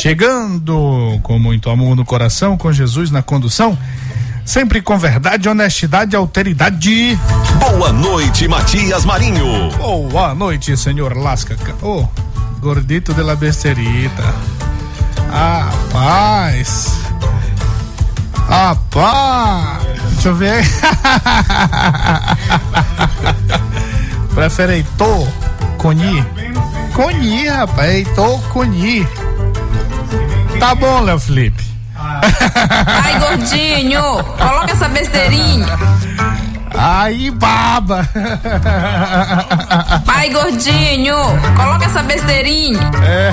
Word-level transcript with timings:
Chegando 0.00 1.20
com 1.22 1.38
muito 1.38 1.68
amor 1.68 1.94
no 1.94 2.02
coração, 2.02 2.56
com 2.56 2.72
Jesus 2.72 3.10
na 3.10 3.20
condução, 3.20 3.76
sempre 4.42 4.80
com 4.80 4.96
verdade, 4.96 5.50
honestidade 5.50 6.14
e 6.14 6.16
alteridade. 6.16 7.18
Boa 7.60 7.92
noite, 7.92 8.48
Matias 8.48 9.04
Marinho. 9.04 9.70
Boa 9.76 10.34
noite, 10.34 10.74
senhor 10.78 11.14
Lasca. 11.14 11.58
Ô, 11.82 12.00
oh, 12.00 12.08
gordito 12.60 13.12
de 13.12 13.22
la 13.22 13.36
besterita. 13.36 14.34
Ah, 15.30 15.70
paz. 15.92 16.90
Ah, 18.48 18.78
paz. 18.90 19.82
Deixa 20.14 20.28
eu 20.30 20.34
ver. 20.36 20.64
Prefere 24.34 24.72
Heitor 24.72 25.28
Coni? 25.76 26.24
Coni, 26.98 27.46
rapaz. 27.46 27.94
Heitor 27.94 28.42
Coni. 28.48 29.06
Tá 30.58 30.74
bom, 30.74 31.02
Léo 31.02 31.20
Felipe. 31.20 31.62
Ai, 31.96 33.20
gordinho, 33.20 34.02
coloca 34.36 34.72
essa 34.72 34.88
besteirinha. 34.88 35.78
Aí, 36.76 37.30
baba. 37.30 38.04
Ai, 40.08 40.30
gordinho, 40.30 41.14
coloca 41.54 41.84
essa 41.84 42.02
besteirinha. 42.02 42.90
É. 43.04 43.32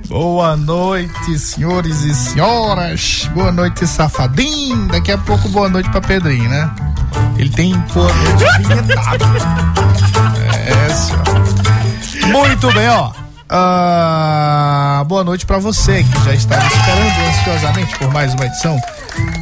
Boa 0.08 0.56
noite, 0.56 1.38
senhores 1.38 2.00
e 2.04 2.14
senhoras. 2.14 3.28
Boa 3.34 3.52
noite, 3.52 3.86
safadinho. 3.86 4.88
Daqui 4.88 5.12
a 5.12 5.18
pouco, 5.18 5.46
boa 5.50 5.68
noite 5.68 5.90
pra 5.90 6.00
Pedrinho, 6.00 6.48
né? 6.48 6.70
Ele 7.36 7.50
tem 7.50 7.74
boa 7.92 8.10
noite 8.12 8.44
É, 10.66 10.94
senhor. 10.94 11.33
Muito 12.34 12.66
bem, 12.72 12.88
ó. 12.88 13.12
Ah, 13.48 15.04
boa 15.06 15.22
noite 15.22 15.46
para 15.46 15.58
você 15.58 16.02
que 16.02 16.24
já 16.24 16.34
está 16.34 16.58
esperando 16.66 17.28
ansiosamente 17.28 17.96
por 17.96 18.12
mais 18.12 18.34
uma 18.34 18.46
edição 18.46 18.76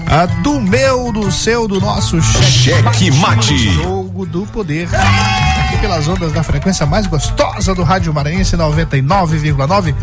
ah, 0.08 0.26
do 0.42 0.60
meu, 0.60 1.10
do 1.10 1.32
seu, 1.32 1.66
do 1.66 1.81
nosso 1.81 2.20
cheque, 2.20 2.50
cheque 2.50 3.10
mate. 3.12 3.56
Jogo 3.72 4.26
do 4.26 4.44
poder. 4.44 4.91
Aqui 4.92 5.78
pelas 5.78 6.06
ondas 6.06 6.32
da 6.32 6.42
frequência 6.42 6.84
mais 6.84 7.06
gostosa 7.06 7.75
do 7.75 7.82
Rádio 7.82 8.12
Maranhense 8.12 8.58
99,9. 8.58 9.94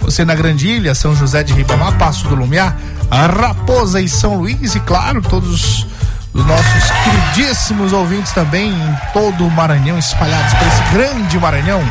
Você 0.00 0.24
na 0.24 0.34
Grande 0.34 0.68
Ilha, 0.68 0.94
São 0.94 1.14
José 1.14 1.42
de 1.42 1.52
Ribamar, 1.52 1.98
Passo 1.98 2.26
do 2.28 2.34
Lumiar, 2.34 2.74
a 3.10 3.26
Raposa 3.26 4.00
e 4.00 4.08
São 4.08 4.36
Luís 4.36 4.74
e 4.74 4.80
claro, 4.80 5.20
todos 5.20 5.86
os 6.34 6.46
nossos 6.46 6.90
queridíssimos 7.34 7.92
ouvintes 7.92 8.32
também 8.32 8.70
em 8.70 8.96
todo 9.12 9.46
o 9.46 9.50
Maranhão, 9.50 9.98
espalhados 9.98 10.54
por 10.54 10.66
esse 10.66 10.82
grande 10.94 11.38
Maranhão 11.38 11.82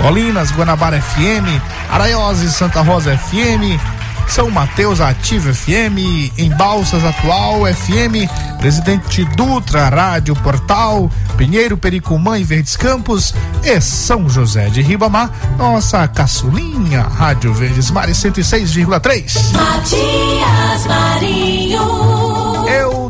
Colinas, 0.00 0.52
Guanabara 0.52 1.00
FM, 1.00 1.60
Araiose, 1.90 2.52
Santa 2.52 2.80
Rosa 2.82 3.16
FM, 3.16 3.80
São 4.28 4.48
Mateus 4.50 5.00
Ativo 5.00 5.52
FM, 5.52 5.98
em 6.38 6.50
Balsas 6.56 7.04
Atual 7.04 7.62
FM, 7.66 8.30
Presidente 8.58 9.24
Dutra, 9.36 9.88
Rádio 9.88 10.36
Portal, 10.36 11.10
Pinheiro, 11.36 11.76
Pericumã 11.76 12.38
e 12.38 12.44
Verdes 12.44 12.76
Campos 12.76 13.34
e 13.64 13.80
São 13.80 14.28
José 14.28 14.68
de 14.68 14.80
Ribamar, 14.80 15.30
nossa 15.56 16.06
caçulinha, 16.06 17.02
Rádio 17.02 17.52
Verdes 17.52 17.90
Mares 17.90 18.18
106,3. 18.18 19.52
Matias 19.52 20.86
Marinho. 20.86 22.27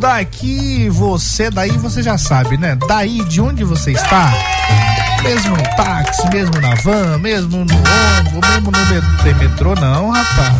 Daqui, 0.08 0.88
você 0.88 1.50
daí, 1.50 1.70
você 1.72 2.02
já 2.02 2.16
sabe, 2.16 2.56
né? 2.56 2.78
Daí 2.88 3.22
de 3.24 3.42
onde 3.42 3.62
você 3.62 3.92
está? 3.92 4.32
Mesmo 5.22 5.54
no 5.54 5.62
táxi, 5.76 6.26
mesmo 6.30 6.58
na 6.62 6.74
van, 6.76 7.18
mesmo 7.18 7.58
no 7.58 7.74
ônibus, 7.74 8.48
mesmo 8.48 8.70
no 8.70 8.86
metrô. 8.86 9.22
Tem 9.22 9.34
metrô 9.34 9.74
não, 9.74 10.10
rapaz. 10.10 10.54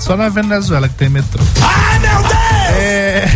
Só 0.00 0.16
na 0.16 0.30
Venezuela 0.30 0.88
que 0.88 0.94
tem 0.94 1.10
metrô. 1.10 1.44
Ai, 1.60 1.98
meu 1.98 2.22
Deus! 2.22 2.32
É. 2.78 3.28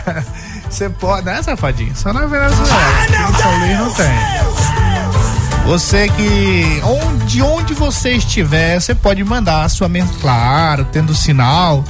Você 0.70 0.88
pode, 0.88 1.26
né, 1.26 1.42
safadinho? 1.42 1.94
Só 1.94 2.10
na 2.10 2.24
Venezuela. 2.24 2.66
Ai, 2.72 3.10
meu 3.10 3.26
Deus! 3.26 3.42
São 3.42 3.58
Luís 3.58 3.78
não 3.78 3.92
tem. 3.92 4.49
Você 5.66 6.08
que 6.08 6.82
onde 6.84 7.42
onde 7.42 7.74
você 7.74 8.12
estiver, 8.12 8.80
você 8.80 8.94
pode 8.94 9.22
mandar 9.22 9.64
a 9.64 9.68
sua 9.68 9.88
mensagem, 9.88 10.20
claro, 10.20 10.84
tendo 10.90 11.14
sinal. 11.14 11.84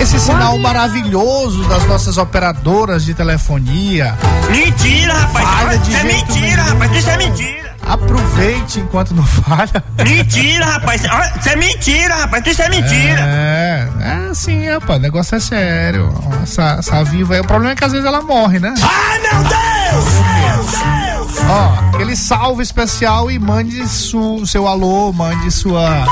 Esse 0.00 0.18
sinal 0.18 0.56
maravilhoso 0.58 1.64
das 1.64 1.86
nossas 1.86 2.16
operadoras 2.16 3.04
de 3.04 3.14
telefonia. 3.14 4.16
Mentira, 4.50 5.12
rapaz! 5.12 5.86
Isso 5.86 5.96
é 5.96 6.02
mentira, 6.04 6.62
rapaz! 6.62 6.92
Isso 6.92 7.10
é 7.10 7.16
mentira! 7.16 7.76
Aproveite 7.86 8.80
enquanto 8.80 9.14
não 9.14 9.24
falha. 9.24 9.84
Mentira, 10.04 10.64
rapaz! 10.64 11.02
Isso 11.04 11.48
é 11.48 11.56
mentira, 11.56 12.14
rapaz! 12.16 12.46
Isso 12.46 12.62
é 12.62 12.68
mentira! 12.68 13.20
É, 13.20 13.88
é 14.00 14.34
sim, 14.34 14.68
rapaz. 14.68 14.98
O 14.98 15.02
negócio 15.02 15.36
é 15.36 15.40
sério. 15.40 16.12
Essa, 16.42 16.76
essa 16.78 17.04
viva 17.04 17.34
aí. 17.34 17.40
O 17.40 17.44
problema 17.44 17.72
é 17.72 17.76
que 17.76 17.84
às 17.84 17.92
vezes 17.92 18.06
ela 18.06 18.22
morre, 18.22 18.58
né? 18.58 18.74
Ai, 18.82 19.18
meu 19.20 19.42
Deus! 19.44 20.04
Meu 20.14 20.64
Deus! 20.64 21.15
Ó, 21.48 21.88
aquele 21.94 22.16
salve 22.16 22.62
especial 22.62 23.30
e 23.30 23.38
mande 23.38 23.86
su, 23.88 24.46
seu 24.46 24.66
alô, 24.66 25.12
mande 25.12 25.50
sua 25.50 26.06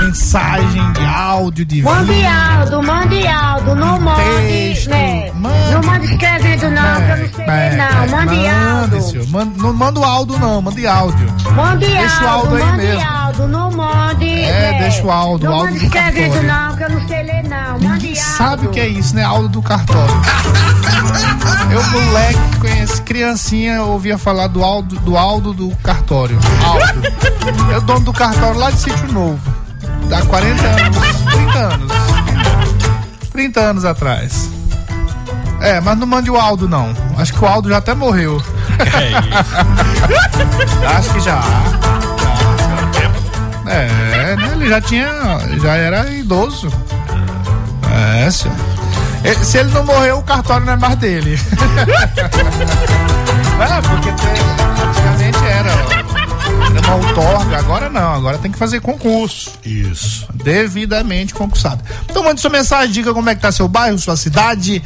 mensagem 0.00 0.92
de 0.92 1.04
áudio 1.04 1.64
de 1.64 1.82
Mande 1.82 2.12
vídeo. 2.12 2.28
áudio, 2.30 2.82
mande 2.82 3.26
áudio, 3.26 3.74
não 3.74 4.00
mande, 4.00 4.88
né? 4.88 5.30
Mande, 5.34 5.72
não 5.72 5.82
mande 5.82 6.06
escrevendo 6.06 6.70
não, 6.70 6.82
é, 6.82 6.94
que 6.94 7.10
eu 7.10 7.16
não 7.18 7.34
sei 7.34 7.44
é, 7.46 7.76
não, 7.76 8.08
mande 8.16 8.46
áudio. 8.48 9.02
Senhor, 9.02 9.28
mande, 9.28 9.58
não 9.58 9.72
manda 9.72 10.00
o 10.00 10.04
áudio 10.04 10.38
não, 10.38 10.62
mande 10.62 10.86
áudio. 10.86 11.26
Mande 11.54 11.86
áudio, 11.86 12.24
o 12.24 12.28
áudio 12.28 12.56
aí 12.56 12.64
mande 12.64 12.86
mesmo. 12.86 13.10
áudio, 13.10 13.48
não 13.48 13.70
mande. 13.70 14.27
É, 14.48 14.72
né? 14.72 14.78
deixa 14.78 15.04
o 15.04 15.10
áudio, 15.10 15.48
não 15.48 15.56
o 15.56 15.60
áudio 15.60 15.74
mande 15.74 15.86
escrevendo 15.86 16.42
não, 16.42 16.76
que 16.76 16.82
eu 16.82 16.90
não 16.90 17.08
sei 17.08 17.22
ler 17.22 17.44
não, 17.44 17.78
mande 17.80 18.16
sabe 18.16 18.66
o 18.66 18.70
que 18.70 18.80
é 18.80 18.86
isso, 18.86 19.14
né? 19.14 19.24
Áudio 19.24 19.48
do 19.48 19.62
cartório. 19.62 20.14
eu, 21.70 21.82
moleque, 21.90 22.56
conhece 22.60 23.02
criancinha, 23.02 23.82
ouvia 23.82 24.16
falar 24.16 24.46
do 24.46 24.62
Aldo 24.62 24.96
do, 25.00 25.16
Aldo 25.16 25.52
do 25.52 25.70
cartório. 25.82 26.38
Aldo. 26.64 27.72
é 27.72 27.78
o 27.78 27.80
dono 27.80 28.00
do 28.00 28.12
cartório 28.12 28.58
lá 28.58 28.70
de 28.70 28.80
Sítio 28.80 29.12
Novo. 29.12 29.40
Dá 30.08 30.22
40 30.22 30.66
anos, 30.66 30.98
30 31.32 31.58
anos. 31.58 31.92
30 33.32 33.60
anos 33.60 33.84
atrás. 33.84 34.50
É, 35.60 35.80
mas 35.80 35.98
não 35.98 36.06
mande 36.06 36.30
o 36.30 36.36
Aldo, 36.36 36.68
não. 36.68 36.94
Acho 37.16 37.32
que 37.32 37.44
o 37.44 37.46
Aldo 37.46 37.68
já 37.68 37.78
até 37.78 37.94
morreu. 37.94 38.40
É 38.78 39.10
isso. 39.10 40.86
Acho 40.86 41.14
que 41.14 41.20
já. 41.20 41.42
É, 43.68 44.36
né? 44.36 44.52
Ele 44.52 44.68
já 44.68 44.80
tinha. 44.80 45.08
Já 45.62 45.74
era 45.76 46.10
idoso. 46.10 46.72
É, 48.24 48.30
senhor. 48.30 48.56
Se 49.42 49.58
ele 49.58 49.70
não 49.72 49.84
morreu, 49.84 50.18
o 50.18 50.22
cartório 50.22 50.64
não 50.64 50.74
é 50.74 50.76
mais 50.76 50.96
dele. 50.96 51.38
é, 53.60 53.80
porque 53.82 54.08
antigamente 54.08 55.38
era 55.44 55.74
uma 56.86 56.94
outorga, 56.94 57.58
agora 57.58 57.90
não, 57.90 58.14
agora 58.14 58.38
tem 58.38 58.50
que 58.50 58.58
fazer 58.58 58.80
concurso. 58.80 59.52
Isso. 59.64 60.26
Devidamente 60.32 61.34
concursado. 61.34 61.82
Então 62.08 62.22
mande 62.22 62.40
sua 62.40 62.50
mensagem, 62.50 62.92
diga 62.92 63.12
como 63.12 63.28
é 63.28 63.34
que 63.34 63.40
tá 63.40 63.50
seu 63.50 63.68
bairro, 63.68 63.98
sua 63.98 64.16
cidade, 64.16 64.82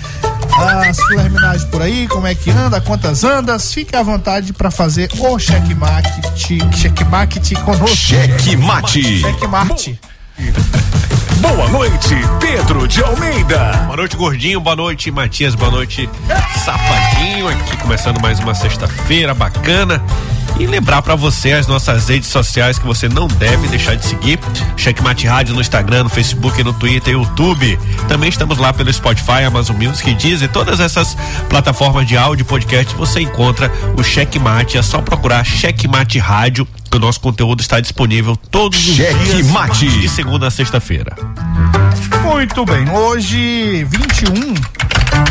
as 0.54 0.96
terminagens 0.96 1.64
por 1.64 1.82
aí, 1.82 2.06
como 2.08 2.26
é 2.26 2.34
que 2.34 2.50
anda, 2.50 2.80
quantas 2.80 3.24
andas, 3.24 3.72
fique 3.72 3.96
à 3.96 4.02
vontade 4.02 4.52
para 4.52 4.70
fazer 4.70 5.08
o 5.18 5.38
checkmate, 5.38 6.20
checkmate 6.36 7.54
conosco. 7.56 7.96
Checkmate. 7.96 9.20
Checkmate. 9.20 10.00
Boa 11.40 11.68
noite, 11.68 12.14
Pedro 12.40 12.86
de 12.86 13.02
Almeida. 13.02 13.72
Boa 13.86 13.96
noite, 13.96 14.16
gordinho. 14.16 14.60
Boa 14.60 14.76
noite, 14.76 15.10
Matias. 15.10 15.54
Boa 15.54 15.70
noite, 15.70 16.08
Safadinho. 16.64 17.48
Aqui 17.48 17.76
começando 17.78 18.20
mais 18.20 18.38
uma 18.38 18.54
sexta-feira 18.54 19.34
bacana. 19.34 20.00
E 20.58 20.66
lembrar 20.66 21.02
para 21.02 21.14
você 21.14 21.52
as 21.52 21.66
nossas 21.66 22.08
redes 22.08 22.28
sociais 22.28 22.78
que 22.78 22.86
você 22.86 23.08
não 23.08 23.26
deve 23.26 23.68
deixar 23.68 23.96
de 23.96 24.06
seguir. 24.06 24.38
Checkmate 24.76 25.26
Rádio 25.26 25.54
no 25.54 25.60
Instagram, 25.60 26.04
no 26.04 26.08
Facebook, 26.08 26.62
no 26.62 26.72
Twitter 26.72 27.14
e 27.14 27.16
YouTube. 27.16 27.78
Também 28.08 28.28
estamos 28.28 28.58
lá 28.58 28.72
pelo 28.72 28.92
Spotify, 28.92 29.44
Amazon 29.46 29.76
Music, 29.76 30.14
Deezer, 30.14 30.50
todas 30.50 30.80
essas 30.80 31.16
plataformas 31.48 32.06
de 32.06 32.16
áudio 32.16 32.42
e 32.42 32.46
podcast 32.46 32.94
você 32.94 33.20
encontra 33.20 33.70
o 33.96 34.02
Checkmate. 34.02 34.78
É 34.78 34.82
só 34.82 35.00
procurar 35.00 35.44
Checkmate 35.44 36.18
Rádio 36.18 36.66
o 36.96 36.98
nosso 36.98 37.20
conteúdo 37.20 37.60
está 37.60 37.78
disponível 37.80 38.36
todos 38.36 38.78
os 38.78 38.96
Cheque 38.96 39.24
dias 39.24 39.50
mate. 39.50 39.88
de 39.88 40.08
segunda 40.08 40.48
a 40.48 40.50
sexta-feira. 40.50 41.16
Muito 42.22 42.66
bem, 42.66 42.88
hoje 42.90 43.84
21 43.84 44.54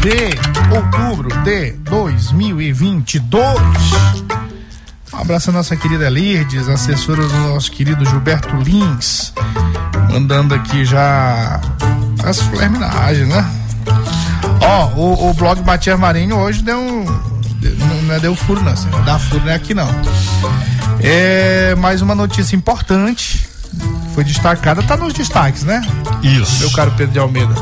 de 0.01 0.31
outubro 0.75 1.29
de 1.44 1.73
2022. 1.89 4.50
Um 5.13 5.18
abraço 5.18 5.50
à 5.50 5.54
nossa 5.54 5.75
querida 5.75 6.10
Lirdes, 6.10 6.69
assessora 6.69 7.22
do 7.28 7.38
nosso 7.50 7.69
querido 7.72 8.06
Gilberto 8.06 8.56
Lins, 8.56 9.34
mandando 10.10 10.56
aqui 10.56 10.86
já 10.86 11.60
as 12.24 12.42
flerminagens, 12.42 13.28
né? 13.28 13.46
Ó, 14.62 14.88
o, 14.96 15.30
o 15.30 15.34
blog 15.34 15.62
Matias 15.66 16.00
Marinho 16.00 16.38
hoje 16.38 16.63
deu 16.63 16.80
um. 16.80 17.04
Não 18.06 18.13
é 18.13 18.19
deu 18.19 18.36
furo, 18.36 18.62
não. 18.63 18.74
Não 18.74 19.04
dá 19.04 19.19
furo, 19.19 19.44
não 19.44 19.52
é 19.52 19.56
aqui 19.56 19.74
não. 19.74 19.90
É 21.02 21.75
mais 21.75 22.02
uma 22.02 22.16
notícia 22.16 22.56
importante. 22.56 23.48
Foi 24.16 24.24
destacada, 24.24 24.81
tá 24.84 24.96
nos 24.96 25.14
destaques, 25.14 25.64
né? 25.64 25.81
Isso. 26.24 26.60
Meu 26.60 26.72
caro 26.72 26.92
Pedro 26.92 27.14
de 27.14 27.19
Almeida. 27.19 27.54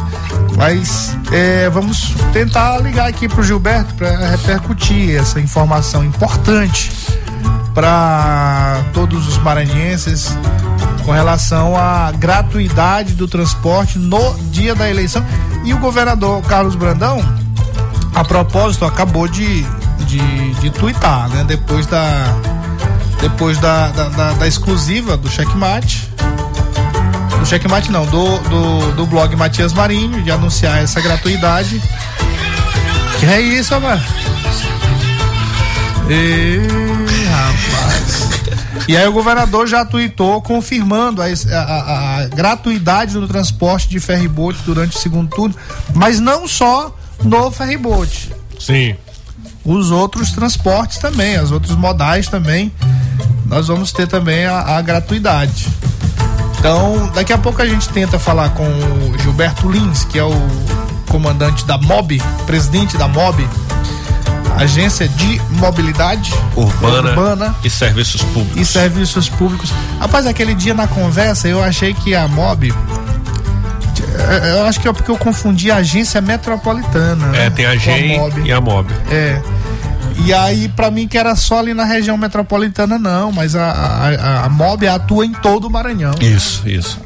Mas 0.55 1.17
é, 1.31 1.69
vamos 1.69 2.13
tentar 2.31 2.77
ligar 2.79 3.07
aqui 3.07 3.27
pro 3.27 3.43
Gilberto 3.43 3.93
para 3.95 4.31
repercutir 4.31 5.15
essa 5.15 5.39
informação 5.39 6.03
importante 6.03 6.98
para 7.73 8.83
todos 8.93 9.27
os 9.27 9.37
maranhenses 9.37 10.35
com 11.09 11.11
relação 11.11 11.75
à 11.75 12.11
gratuidade 12.11 13.13
do 13.13 13.27
transporte 13.27 13.97
no 13.97 14.37
dia 14.51 14.75
da 14.75 14.89
eleição. 14.89 15.25
E 15.65 15.73
o 15.73 15.79
governador 15.79 16.41
Carlos 16.43 16.75
Brandão, 16.75 17.19
a 18.13 18.23
propósito, 18.23 18.85
acabou 18.85 19.27
de, 19.27 19.65
de, 20.05 20.53
de 20.55 20.69
tuitar, 20.69 21.27
né? 21.29 21.43
Depois 21.43 21.85
da. 21.87 22.05
Depois 23.21 23.57
da, 23.57 23.89
da, 23.89 24.09
da, 24.09 24.33
da 24.33 24.47
exclusiva 24.47 25.17
do 25.17 25.29
checkmate. 25.29 26.09
Do 27.39 27.45
checkmate 27.45 27.91
não, 27.91 28.05
do, 28.05 28.37
do, 28.37 28.91
do 28.93 29.05
blog 29.05 29.35
Matias 29.35 29.73
Marinho, 29.73 30.21
de 30.21 30.31
anunciar 30.31 30.81
essa 30.81 31.01
gratuidade. 31.01 31.81
Que 33.19 33.25
é 33.25 33.41
isso, 33.41 33.79
mano? 33.79 34.01
E. 36.09 36.98
E 38.89 38.97
aí 38.97 39.07
o 39.07 39.11
governador 39.11 39.67
já 39.67 39.85
tuitou 39.85 40.41
confirmando 40.41 41.21
a, 41.21 41.27
a, 41.27 42.21
a, 42.21 42.25
gratuidade 42.25 43.13
do 43.13 43.27
transporte 43.27 43.87
de 43.87 43.99
ferribote 43.99 44.63
durante 44.65 44.97
o 44.97 44.99
segundo 44.99 45.29
turno, 45.29 45.53
mas 45.93 46.19
não 46.19 46.47
só 46.47 46.97
no 47.23 47.51
ferribote. 47.51 48.33
Sim. 48.59 48.95
Os 49.63 49.91
outros 49.91 50.31
transportes 50.31 50.97
também, 50.97 51.39
os 51.39 51.51
outros 51.51 51.75
modais 51.75 52.27
também, 52.29 52.73
nós 53.45 53.67
vamos 53.67 53.91
ter 53.91 54.07
também 54.07 54.47
a, 54.47 54.77
a 54.77 54.81
gratuidade. 54.81 55.67
Então, 56.57 57.11
daqui 57.13 57.31
a 57.31 57.37
pouco 57.37 57.61
a 57.61 57.67
gente 57.67 57.87
tenta 57.89 58.17
falar 58.17 58.49
com 58.55 58.63
o 58.63 59.19
Gilberto 59.19 59.69
Lins, 59.69 60.03
que 60.03 60.17
é 60.17 60.23
o 60.23 60.33
comandante 61.11 61.63
da 61.63 61.77
MOB, 61.77 62.19
presidente 62.47 62.97
da 62.97 63.07
MOB, 63.07 63.47
Agência 64.57 65.07
de 65.07 65.41
Mobilidade 65.51 66.33
Urbana, 66.55 67.09
Urbana 67.09 67.55
e 67.63 67.69
Serviços 67.69 68.21
Públicos. 68.23 68.61
e 68.61 68.65
Serviços 68.65 69.29
Públicos. 69.29 69.71
Rapaz, 69.99 70.25
aquele 70.25 70.53
dia 70.53 70.73
na 70.73 70.87
conversa 70.87 71.47
eu 71.47 71.63
achei 71.63 71.93
que 71.93 72.13
a 72.13 72.27
MOB. 72.27 72.73
Eu 74.53 74.65
acho 74.65 74.79
que 74.81 74.87
é 74.87 74.93
porque 74.93 75.09
eu 75.09 75.17
confundi 75.17 75.71
a 75.71 75.77
agência 75.77 76.19
metropolitana. 76.19 77.27
né, 77.27 77.45
É, 77.45 77.49
tem 77.49 77.65
a 77.65 77.75
GEM 77.75 78.17
MOB. 78.19 78.41
e 78.45 78.51
a 78.51 78.59
MOB. 78.59 78.91
É. 79.09 79.41
E 80.25 80.33
aí, 80.33 80.67
pra 80.67 80.91
mim, 80.91 81.07
que 81.07 81.17
era 81.17 81.33
só 81.37 81.59
ali 81.59 81.73
na 81.73 81.85
região 81.85 82.17
metropolitana, 82.17 82.99
não, 82.99 83.31
mas 83.31 83.55
a, 83.55 83.71
a, 83.71 84.45
a 84.45 84.49
MOB 84.49 84.85
atua 84.87 85.25
em 85.25 85.31
todo 85.31 85.67
o 85.67 85.69
Maranhão. 85.71 86.13
Isso, 86.19 86.67
isso. 86.67 86.99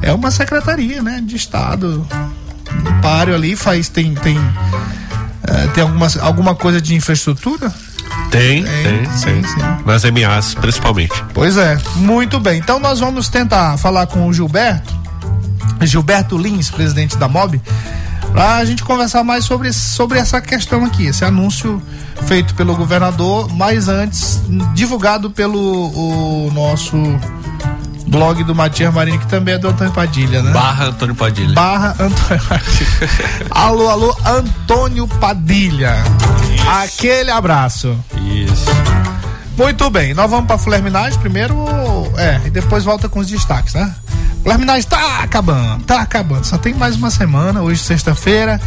É 0.00 0.12
uma 0.12 0.30
secretaria, 0.30 1.02
né, 1.02 1.20
de 1.24 1.34
Estado. 1.34 2.06
Um 2.70 3.00
páreo 3.00 3.34
ali, 3.34 3.56
faz, 3.56 3.88
tem, 3.88 4.14
tem, 4.14 4.38
eh, 5.46 5.68
tem 5.74 5.82
algumas, 5.82 6.16
alguma 6.16 6.54
coisa 6.54 6.80
de 6.80 6.94
infraestrutura? 6.94 7.72
Tem, 8.30 8.64
Tem, 8.64 8.82
tem, 8.82 9.12
sim, 9.12 9.42
sim. 9.42 9.60
Nas 9.84 10.04
MAs, 10.04 10.54
principalmente. 10.54 11.24
Pois 11.32 11.56
é, 11.56 11.78
muito 11.96 12.38
bem. 12.40 12.58
Então 12.58 12.78
nós 12.78 13.00
vamos 13.00 13.28
tentar 13.28 13.76
falar 13.78 14.06
com 14.06 14.26
o 14.26 14.32
Gilberto, 14.32 14.94
Gilberto 15.82 16.36
Lins, 16.36 16.70
presidente 16.70 17.16
da 17.16 17.28
MOB, 17.28 17.60
para 18.32 18.56
a 18.56 18.64
gente 18.64 18.82
conversar 18.84 19.24
mais 19.24 19.44
sobre, 19.44 19.72
sobre 19.72 20.18
essa 20.18 20.40
questão 20.40 20.84
aqui, 20.84 21.06
esse 21.06 21.24
anúncio 21.24 21.82
feito 22.26 22.54
pelo 22.54 22.74
governador, 22.74 23.48
mas 23.54 23.88
antes 23.88 24.42
divulgado 24.74 25.30
pelo 25.30 25.58
o 25.58 26.50
nosso 26.52 26.96
blog 28.06 28.44
do 28.44 28.54
Matias 28.54 28.92
Marinho, 28.92 29.18
que 29.18 29.26
também 29.26 29.54
é 29.54 29.58
do 29.58 29.68
Antônio 29.68 29.92
Padilha, 29.92 30.42
né? 30.42 30.52
Barra 30.52 30.86
Antônio 30.86 31.14
Padilha. 31.14 31.54
Barra 31.54 31.90
Antônio 31.98 32.42
Padilha. 32.48 33.10
alô, 33.50 33.88
alô, 33.88 34.16
Antônio 34.24 35.08
Padilha. 35.08 35.94
Aquele 36.82 37.30
abraço. 37.30 37.98
Isso. 38.16 38.70
Muito 39.56 39.88
bem, 39.88 40.12
nós 40.12 40.30
vamos 40.30 40.46
para 40.46 40.58
Flerminagem 40.58 41.18
primeiro, 41.18 41.56
é, 42.18 42.40
e 42.46 42.50
depois 42.50 42.84
volta 42.84 43.08
com 43.08 43.20
os 43.20 43.26
destaques, 43.26 43.74
né? 43.74 43.94
Flerminagem 44.42 44.88
tá 44.88 45.22
acabando, 45.22 45.82
tá 45.84 46.00
acabando. 46.02 46.44
Só 46.44 46.58
tem 46.58 46.74
mais 46.74 46.94
uma 46.94 47.10
semana, 47.10 47.62
hoje 47.62 47.80
sexta-feira. 47.82 48.60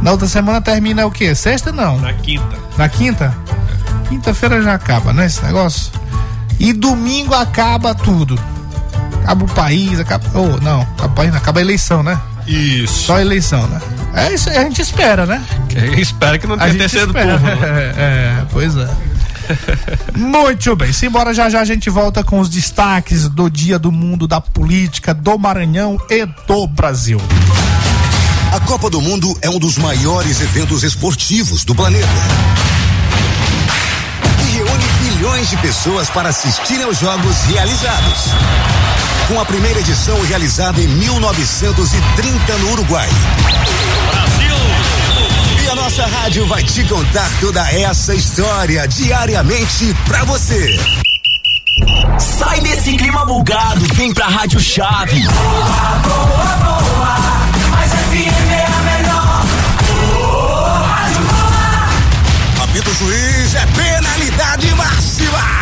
Na 0.00 0.10
outra 0.10 0.26
semana 0.26 0.60
termina 0.60 1.06
o 1.06 1.10
quê? 1.10 1.34
Sexta 1.34 1.70
não? 1.70 1.98
Na 2.00 2.12
quinta. 2.14 2.56
Na 2.76 2.88
quinta? 2.88 3.34
Quinta-feira 4.08 4.60
já 4.62 4.74
acaba, 4.74 5.12
né, 5.12 5.26
esse 5.26 5.44
negócio? 5.44 5.92
E 6.58 6.72
domingo 6.72 7.34
acaba 7.34 7.94
tudo. 7.94 8.38
Acaba 9.22 9.44
o 9.44 9.48
país, 9.48 10.00
acaba. 10.00 10.24
Oh, 10.34 10.58
não, 10.60 10.82
acaba, 10.82 11.06
o 11.06 11.10
país 11.10 11.34
acaba 11.34 11.60
a 11.60 11.62
eleição, 11.62 12.02
né? 12.02 12.18
Isso. 12.46 13.04
Só 13.06 13.16
a 13.16 13.20
eleição, 13.20 13.66
né? 13.68 13.80
É 14.14 14.34
isso, 14.34 14.50
a 14.50 14.54
gente 14.64 14.82
espera, 14.82 15.24
né? 15.24 15.42
Espero 15.96 16.38
que 16.38 16.46
não 16.46 16.56
A 16.56 16.58
tenha 16.58 16.70
gente 16.72 16.80
terceiro 16.80 17.06
espera. 17.08 17.38
turno. 17.38 17.56
né? 17.56 17.62
É, 17.96 18.02
é, 18.40 18.44
pois 18.52 18.76
é. 18.76 18.88
Muito 20.16 20.74
bem, 20.76 20.92
simbora 20.92 21.32
já 21.34 21.48
já 21.50 21.60
a 21.60 21.64
gente 21.64 21.88
volta 21.90 22.22
com 22.24 22.38
os 22.40 22.48
destaques 22.48 23.28
do 23.28 23.48
Dia 23.50 23.78
do 23.78 23.90
Mundo 23.92 24.26
da 24.26 24.40
Política 24.40 25.12
do 25.14 25.38
Maranhão 25.38 25.98
e 26.10 26.26
do 26.46 26.66
Brasil. 26.66 27.20
A 28.52 28.60
Copa 28.60 28.90
do 28.90 29.00
Mundo 29.00 29.36
é 29.40 29.48
um 29.48 29.58
dos 29.58 29.78
maiores 29.78 30.40
eventos 30.40 30.82
esportivos 30.82 31.64
do 31.64 31.74
planeta. 31.74 32.06
Que 34.38 34.56
reúne 34.56 34.84
bilhões 35.02 35.48
de 35.48 35.56
pessoas 35.58 36.10
para 36.10 36.28
assistirem 36.28 36.84
aos 36.84 36.98
jogos 36.98 37.36
realizados 37.44 38.18
com 39.28 39.40
a 39.40 39.44
primeira 39.44 39.80
edição 39.80 40.20
realizada 40.22 40.80
em 40.80 40.86
1930 40.86 42.58
no 42.58 42.72
Uruguai. 42.72 43.08
Brasil! 44.10 44.56
E 45.64 45.68
a 45.68 45.74
nossa 45.74 46.06
rádio 46.06 46.46
vai 46.46 46.62
te 46.62 46.84
contar 46.84 47.30
toda 47.40 47.60
essa 47.70 48.14
história 48.14 48.86
diariamente 48.88 49.94
para 50.06 50.24
você. 50.24 50.78
Sai 52.18 52.60
desse 52.60 52.96
clima 52.96 53.24
bugado, 53.24 53.84
vem 53.94 54.12
pra 54.12 54.26
Rádio 54.26 54.60
Chave. 54.60 55.22
Boa, 55.22 56.00
boa, 56.02 56.56
boa, 56.56 57.18
mas 57.70 57.90
FM 57.90 58.50
é 58.50 58.66
a 58.66 58.82
melhor. 58.82 59.46
Boa, 59.86 60.78
rádio 60.86 61.20
boa. 61.22 62.64
Apito 62.64 62.94
juiz, 62.94 63.54
é 63.54 63.66
penalidade 63.66 64.74
máxima. 64.74 65.61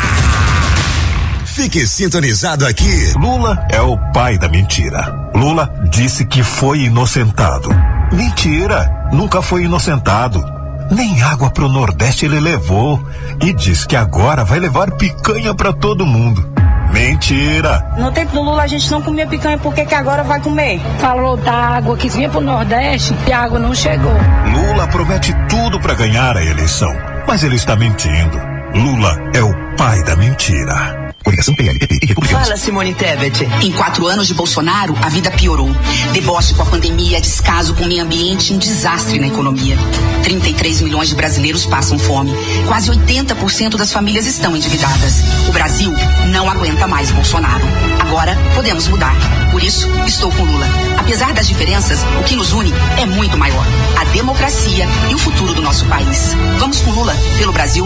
Fique 1.61 1.87
sintonizado 1.87 2.67
aqui. 2.67 3.13
Lula 3.19 3.67
é 3.71 3.83
o 3.83 3.95
pai 4.15 4.39
da 4.39 4.49
mentira. 4.49 5.31
Lula 5.35 5.71
disse 5.91 6.25
que 6.25 6.43
foi 6.43 6.85
inocentado. 6.85 7.69
Mentira! 8.11 8.91
Nunca 9.13 9.43
foi 9.43 9.65
inocentado. 9.65 10.43
Nem 10.91 11.23
água 11.23 11.51
pro 11.51 11.69
Nordeste 11.69 12.25
ele 12.25 12.41
levou. 12.41 12.99
E 13.43 13.53
diz 13.53 13.85
que 13.85 13.95
agora 13.95 14.43
vai 14.43 14.59
levar 14.59 14.93
picanha 14.93 15.55
para 15.55 15.71
todo 15.71 16.07
mundo. 16.07 16.51
Mentira! 16.95 17.95
No 17.99 18.11
tempo 18.11 18.33
do 18.33 18.41
Lula 18.41 18.63
a 18.63 18.67
gente 18.67 18.91
não 18.91 19.03
comia 19.03 19.27
picanha, 19.27 19.59
por 19.59 19.75
que, 19.75 19.85
que 19.85 19.95
agora 19.95 20.25
vai 20.25 20.41
comer? 20.41 20.81
Falou 20.99 21.37
da 21.37 21.53
água 21.53 21.95
que 21.95 22.09
vinha 22.09 22.31
pro 22.31 22.41
Nordeste 22.41 23.15
e 23.29 23.33
a 23.35 23.43
água 23.43 23.59
não 23.59 23.75
chegou. 23.75 24.15
Lula 24.51 24.89
promete 24.89 25.37
tudo 25.47 25.79
para 25.79 25.93
ganhar 25.93 26.39
a 26.39 26.43
eleição, 26.43 26.91
mas 27.29 27.45
ele 27.45 27.57
está 27.57 27.77
mentindo. 27.77 28.41
Lula 28.75 29.15
é 29.35 29.43
o 29.43 29.77
pai 29.77 30.03
da 30.05 30.17
mentira. 30.17 31.00
Coligação 31.25 31.55
PLPP 31.55 31.99
e 32.03 32.07
Republicanos. 32.07 32.49
Fala, 32.49 32.57
Simone 32.57 32.95
Tebet. 32.95 33.47
Em 33.63 33.73
quatro 33.73 34.07
anos 34.07 34.27
de 34.27 34.35
Bolsonaro, 34.35 34.97
a 35.03 35.09
vida 35.09 35.31
piorou. 35.31 35.71
Deboche 36.13 36.55
com 36.55 36.63
a 36.63 36.67
pandemia, 36.67 37.21
descaso 37.21 37.75
com 37.75 37.85
o 37.85 37.87
meio 37.87 38.03
ambiente 38.03 38.53
um 38.53 38.59
desastre 38.59 39.19
na 39.19 39.27
economia. 39.27 39.77
33 40.23 40.81
milhões 40.81 41.09
de 41.09 41.15
brasileiros 41.15 41.67
passam 41.67 41.99
fome. 41.99 42.33
Quase 42.67 42.91
80% 42.91 43.77
das 43.77 43.93
famílias 43.93 44.27
estão 44.27 44.57
endividadas. 44.57 45.23
O 45.49 45.53
Brasil 45.53 45.93
não 46.29 46.49
aguenta 46.49 46.87
mais 46.87 47.11
Bolsonaro. 47.11 47.65
Agora 48.01 48.37
podemos 48.55 48.89
mudar. 48.89 49.15
Por 49.51 49.63
isso, 49.63 49.89
estou 50.07 50.31
com 50.33 50.45
Lula. 50.45 50.67
Apesar 51.11 51.35
das 51.35 51.49
diferenças, 51.49 51.99
o 52.21 52.23
que 52.23 52.37
nos 52.37 52.53
une 52.53 52.73
é 52.97 53.05
muito 53.05 53.37
maior: 53.37 53.67
a 53.99 54.05
democracia 54.13 54.87
e 55.11 55.15
o 55.17 55.19
futuro 55.19 55.53
do 55.53 55.61
nosso 55.61 55.85
país. 55.87 56.37
Vamos 56.61 56.79
com 56.83 56.93
Lula 56.93 57.13
pelo 57.37 57.53
Brasil. 57.53 57.85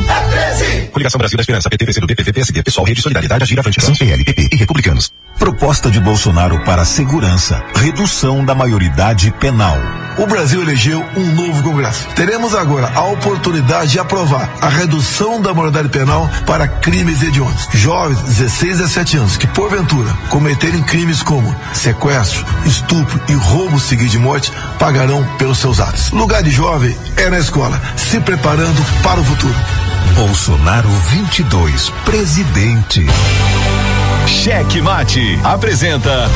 Coligação 0.93 1.17
Brasil 1.17 1.39
da 1.39 1.41
Esperança, 1.41 1.71
PT, 1.71 1.87
PCdoB, 1.87 2.15
PV, 2.17 2.33
PSD, 2.35 2.63
Pessoal, 2.63 2.85
Rede 2.85 3.01
Solidariedade, 3.01 3.45
Agir 3.45 3.59
Avante, 3.59 3.81
PL, 3.81 4.25
PP 4.25 4.49
e 4.53 4.57
Republicanos. 4.57 5.11
Proposta 5.39 5.91
de 5.91 6.01
Bolsonaro 6.01 6.63
para 6.65 6.85
segurança, 6.85 7.65
redução 7.75 8.45
da 8.45 8.55
maioridade 8.55 9.33
penal. 9.41 9.79
O 10.17 10.27
Brasil 10.27 10.63
elegeu 10.63 11.05
um 11.17 11.33
novo 11.33 11.63
Congresso. 11.63 12.07
Teremos 12.15 12.55
agora 12.55 12.91
a 12.95 13.03
oportunidade 13.05 13.93
de 13.93 13.99
aprovar 13.99 14.49
a 14.61 14.69
redução 14.69 15.41
da 15.43 15.53
maioridade 15.53 15.89
penal 15.89 16.31
para 16.47 16.69
crimes 16.69 17.21
hediondos. 17.23 17.69
Jovens, 17.73 18.21
16 18.23 18.81
a 18.81 18.85
17 18.85 19.17
anos, 19.17 19.37
que 19.37 19.47
porventura 19.49 20.11
cometerem 20.31 20.83
crimes 20.83 21.23
como 21.23 21.55
sequestro, 21.73 22.45
estupro 22.65 23.21
e 23.29 23.35
roubo 23.35 23.81
seguido 23.81 24.11
de 24.11 24.19
morte, 24.19 24.53
pagarão 24.79 25.27
pelos 25.37 25.59
seus 25.59 25.81
atos. 25.81 26.11
Lugar 26.13 26.43
de 26.43 26.51
jovem 26.51 26.97
é 27.17 27.29
na 27.29 27.39
escola, 27.39 27.81
se 27.97 28.21
preparando 28.21 29.03
para 29.03 29.21
o 29.21 29.25
futuro. 29.25 29.55
Bolsonaro 30.15 30.89
22, 31.11 31.91
presidente. 32.05 33.05
Cheque 34.27 34.81
Mate 34.81 35.39
apresenta 35.43 36.31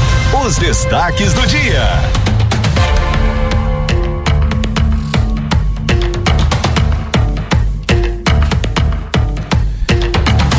os 0.45 0.57
destaques 0.57 1.33
do 1.33 1.47
dia. 1.47 2.38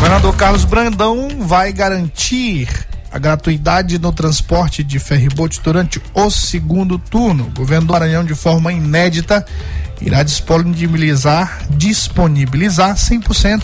Governador 0.10 0.38
Carlos 0.38 0.66
Brandão 0.66 1.28
vai 1.42 1.72
garantir 1.72 2.68
a 3.12 3.20
gratuidade 3.20 4.00
no 4.00 4.12
transporte 4.12 4.84
de 4.84 4.98
ferribote 4.98 5.62
durante 5.64 6.02
o 6.16 6.32
segundo 6.32 6.98
turno. 6.98 7.44
O 7.44 7.52
governo 7.52 7.86
do 7.86 7.94
Maranhão, 7.94 8.24
de 8.24 8.34
forma 8.34 8.74
inédita, 8.74 9.46
irá 10.02 10.24
disponibilizar, 10.24 11.62
disponibilizar 11.70 12.96
100% 12.96 13.62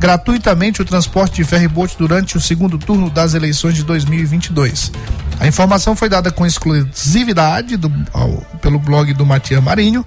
gratuitamente 0.00 0.80
o 0.80 0.86
transporte 0.86 1.36
de 1.36 1.44
ferribote 1.44 1.96
durante 1.98 2.38
o 2.38 2.40
segundo 2.40 2.78
turno 2.78 3.10
das 3.10 3.34
eleições 3.34 3.74
de 3.74 3.82
2022. 3.82 4.90
A 5.38 5.46
informação 5.46 5.94
foi 5.94 6.08
dada 6.08 6.30
com 6.30 6.46
exclusividade 6.46 7.76
do, 7.76 7.92
ao, 8.14 8.30
pelo 8.62 8.78
blog 8.78 9.12
do 9.12 9.26
Matias 9.26 9.62
Marinho, 9.62 10.02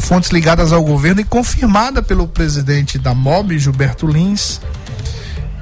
fontes 0.00 0.30
ligadas 0.30 0.72
ao 0.72 0.82
governo 0.82 1.20
e 1.20 1.24
confirmada 1.24 2.02
pelo 2.02 2.26
presidente 2.26 2.98
da 2.98 3.14
MOB, 3.14 3.58
Gilberto 3.58 4.06
Lins, 4.06 4.60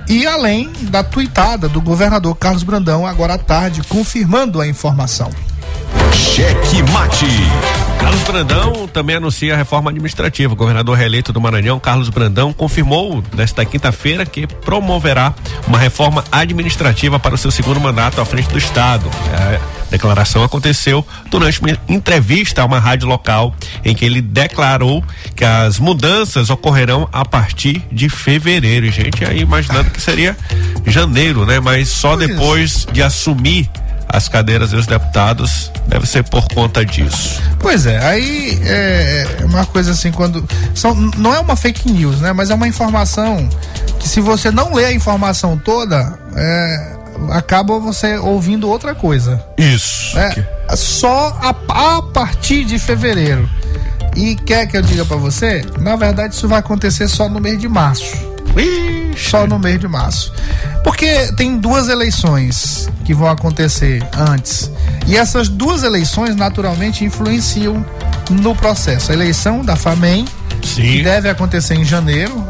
e 0.08 0.26
além 0.26 0.72
da 0.82 1.02
tuitada 1.02 1.68
do 1.68 1.80
governador 1.80 2.36
Carlos 2.36 2.62
Brandão 2.62 3.06
agora 3.06 3.34
à 3.34 3.38
tarde, 3.38 3.82
confirmando 3.84 4.60
a 4.60 4.66
informação. 4.66 5.30
Cheque 6.12 6.82
Mate. 6.92 7.26
Carlos 7.98 8.22
Brandão 8.22 8.86
também 8.86 9.16
anuncia 9.16 9.54
a 9.54 9.56
reforma 9.56 9.90
administrativa. 9.90 10.52
O 10.52 10.56
governador 10.56 10.96
reeleito 10.96 11.32
do 11.32 11.40
Maranhão, 11.40 11.80
Carlos 11.80 12.08
Brandão, 12.08 12.52
confirmou 12.52 13.22
nesta 13.34 13.64
quinta-feira 13.64 14.24
que 14.24 14.46
promoverá 14.46 15.34
uma 15.66 15.78
reforma 15.78 16.24
administrativa 16.30 17.18
para 17.18 17.34
o 17.34 17.38
seu 17.38 17.50
segundo 17.50 17.80
mandato 17.80 18.20
à 18.20 18.24
frente 18.24 18.48
do 18.48 18.58
Estado. 18.58 19.10
A 19.32 19.90
declaração 19.90 20.42
aconteceu 20.42 21.06
durante 21.30 21.60
uma 21.60 21.70
entrevista 21.88 22.62
a 22.62 22.64
uma 22.64 22.78
rádio 22.78 23.08
local 23.08 23.54
em 23.84 23.94
que 23.94 24.04
ele 24.04 24.20
declarou 24.20 25.02
que 25.34 25.44
as 25.44 25.78
mudanças 25.78 26.50
ocorrerão 26.50 27.08
a 27.12 27.24
partir 27.24 27.82
de 27.90 28.08
fevereiro. 28.08 28.86
E 28.86 28.90
gente 28.90 29.24
aí 29.24 29.40
imaginando 29.40 29.90
que 29.90 30.00
seria 30.00 30.36
janeiro, 30.86 31.46
né? 31.46 31.60
Mas 31.60 31.88
só 31.88 32.16
depois 32.16 32.86
de 32.92 33.02
assumir 33.02 33.68
as 34.08 34.28
cadeiras 34.28 34.70
dos 34.70 34.86
deputados 34.86 35.70
deve 35.86 36.06
ser 36.06 36.24
por 36.24 36.46
conta 36.48 36.84
disso. 36.84 37.40
Pois 37.58 37.86
é, 37.86 37.98
aí 38.04 38.58
é 38.64 39.26
uma 39.44 39.64
coisa 39.66 39.92
assim, 39.92 40.12
quando. 40.12 40.46
São, 40.74 40.94
não 40.94 41.34
é 41.34 41.40
uma 41.40 41.56
fake 41.56 41.90
news, 41.90 42.20
né? 42.20 42.32
Mas 42.32 42.50
é 42.50 42.54
uma 42.54 42.68
informação 42.68 43.48
que 43.98 44.08
se 44.08 44.20
você 44.20 44.50
não 44.50 44.74
lê 44.74 44.86
a 44.86 44.92
informação 44.92 45.56
toda, 45.58 46.18
é, 46.34 46.96
acaba 47.30 47.78
você 47.78 48.16
ouvindo 48.18 48.68
outra 48.68 48.94
coisa. 48.94 49.42
Isso. 49.58 50.16
É, 50.18 50.76
só 50.76 51.36
a, 51.40 51.96
a 51.96 52.02
partir 52.02 52.64
de 52.64 52.78
fevereiro. 52.78 53.48
E 54.14 54.34
quer 54.34 54.66
que 54.66 54.76
eu 54.76 54.82
diga 54.82 55.04
para 55.04 55.16
você? 55.16 55.62
Na 55.78 55.94
verdade, 55.94 56.34
isso 56.34 56.48
vai 56.48 56.60
acontecer 56.60 57.06
só 57.06 57.28
no 57.28 57.38
mês 57.38 57.58
de 57.58 57.68
março. 57.68 58.16
Só 59.16 59.46
no 59.46 59.58
mês 59.58 59.80
de 59.80 59.88
março. 59.88 60.32
Porque 60.84 61.32
tem 61.32 61.58
duas 61.58 61.88
eleições 61.88 62.88
que 63.04 63.14
vão 63.14 63.28
acontecer 63.28 64.06
antes. 64.16 64.70
E 65.06 65.16
essas 65.16 65.48
duas 65.48 65.82
eleições 65.82 66.36
naturalmente 66.36 67.04
influenciam 67.04 67.84
no 68.30 68.54
processo. 68.54 69.10
A 69.10 69.14
eleição 69.14 69.64
da 69.64 69.76
FAMEM, 69.76 70.26
Sim. 70.62 70.82
que 70.82 71.02
deve 71.02 71.28
acontecer 71.28 71.74
em 71.74 71.84
janeiro. 71.84 72.46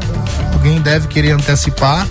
Alguém 0.53 0.81
deve 0.81 1.07
querer 1.07 1.31
antecipar. 1.31 2.07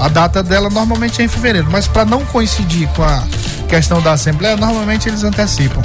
A 0.00 0.08
data 0.08 0.42
dela 0.42 0.68
normalmente 0.68 1.22
é 1.22 1.24
em 1.24 1.28
fevereiro, 1.28 1.68
mas 1.70 1.88
para 1.88 2.04
não 2.04 2.24
coincidir 2.26 2.88
com 2.88 3.02
a 3.02 3.24
questão 3.68 4.02
da 4.02 4.12
Assembleia, 4.12 4.56
normalmente 4.56 5.08
eles 5.08 5.24
antecipam. 5.24 5.82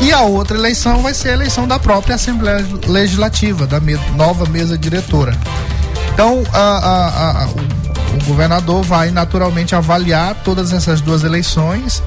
E 0.00 0.12
a 0.12 0.22
outra 0.22 0.56
eleição 0.56 1.02
vai 1.02 1.14
ser 1.14 1.30
a 1.30 1.32
eleição 1.32 1.66
da 1.66 1.78
própria 1.78 2.16
Assembleia 2.16 2.64
Legislativa, 2.86 3.66
da 3.66 3.80
nova 4.16 4.46
mesa 4.46 4.76
diretora. 4.76 5.36
Então, 6.18 6.42
a, 6.52 6.58
a, 6.58 7.44
a, 7.44 7.46
o, 7.46 8.24
governador 8.26 8.82
vai 8.82 9.12
naturalmente 9.12 9.76
avaliar 9.76 10.34
todas 10.42 10.72
essas 10.72 11.00
duas 11.00 11.22
eleições, 11.22 12.02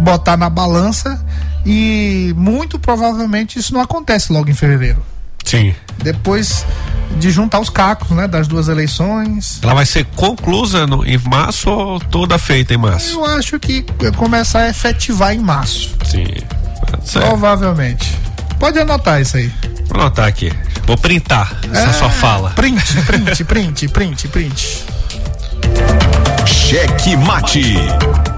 botar 0.00 0.36
na 0.36 0.50
balança 0.50 1.18
e 1.64 2.34
muito 2.36 2.78
provavelmente 2.78 3.58
isso 3.58 3.72
não 3.72 3.80
acontece 3.80 4.30
logo 4.30 4.50
em 4.50 4.52
fevereiro. 4.52 5.02
Sim. 5.42 5.74
Depois 5.96 6.66
de 7.18 7.30
juntar 7.30 7.58
os 7.58 7.70
cacos, 7.70 8.10
né, 8.10 8.28
das 8.28 8.46
duas 8.46 8.68
eleições. 8.68 9.60
Ela 9.62 9.72
vai 9.72 9.86
ser 9.86 10.04
conclusa 10.14 10.86
no, 10.86 11.02
em 11.02 11.16
março 11.16 11.70
ou 11.70 11.98
toda 11.98 12.36
feita 12.36 12.74
em 12.74 12.76
março? 12.76 13.14
Eu 13.14 13.24
acho 13.24 13.58
que 13.58 13.82
começar 14.14 14.58
a 14.58 14.68
efetivar 14.68 15.32
em 15.32 15.38
março. 15.38 15.90
Sim. 16.04 16.26
Certo. 17.02 17.28
Provavelmente. 17.28 18.14
Pode 18.58 18.78
anotar 18.78 19.22
isso 19.22 19.38
aí. 19.38 19.50
Vou 19.86 20.02
anotar 20.02 20.28
aqui. 20.28 20.52
Vou 20.86 20.96
printar 20.98 21.56
essa 21.72 21.92
sua 21.92 22.10
fala. 22.10 22.50
Print, 22.50 23.02
print, 23.06 23.44
print, 23.44 23.88
print, 23.88 24.28
print. 24.28 24.84
Cheque 26.46 27.16
Mate. 27.16 28.33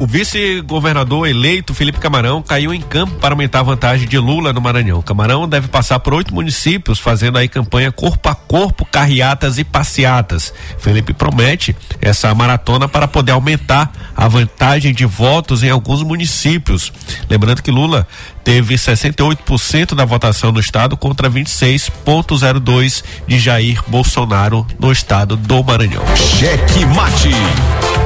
O 0.00 0.06
vice-governador 0.06 1.28
eleito 1.28 1.74
Felipe 1.74 1.98
Camarão 1.98 2.40
caiu 2.40 2.72
em 2.72 2.80
campo 2.80 3.16
para 3.16 3.34
aumentar 3.34 3.60
a 3.60 3.64
vantagem 3.64 4.08
de 4.08 4.16
Lula 4.16 4.50
no 4.50 4.58
Maranhão. 4.58 5.02
Camarão 5.02 5.46
deve 5.46 5.68
passar 5.68 6.00
por 6.00 6.14
oito 6.14 6.34
municípios, 6.34 6.98
fazendo 6.98 7.36
aí 7.36 7.46
campanha 7.46 7.92
corpo 7.92 8.26
a 8.30 8.34
corpo, 8.34 8.86
carreatas 8.86 9.58
e 9.58 9.62
passeatas. 9.62 10.54
Felipe 10.78 11.12
promete 11.12 11.76
essa 12.00 12.34
maratona 12.34 12.88
para 12.88 13.06
poder 13.06 13.32
aumentar 13.32 13.92
a 14.16 14.26
vantagem 14.26 14.94
de 14.94 15.04
votos 15.04 15.62
em 15.62 15.68
alguns 15.68 16.02
municípios. 16.02 16.90
Lembrando 17.28 17.62
que 17.62 17.70
Lula 17.70 18.08
teve 18.42 18.76
68% 18.76 19.94
da 19.94 20.06
votação 20.06 20.50
no 20.50 20.60
estado 20.60 20.96
contra 20.96 21.28
26,02% 21.28 23.04
de 23.28 23.38
Jair 23.38 23.82
Bolsonaro 23.86 24.66
no 24.78 24.90
estado 24.90 25.36
do 25.36 25.62
Maranhão. 25.62 26.04
Cheque 26.16 26.86
Mate. 26.86 27.99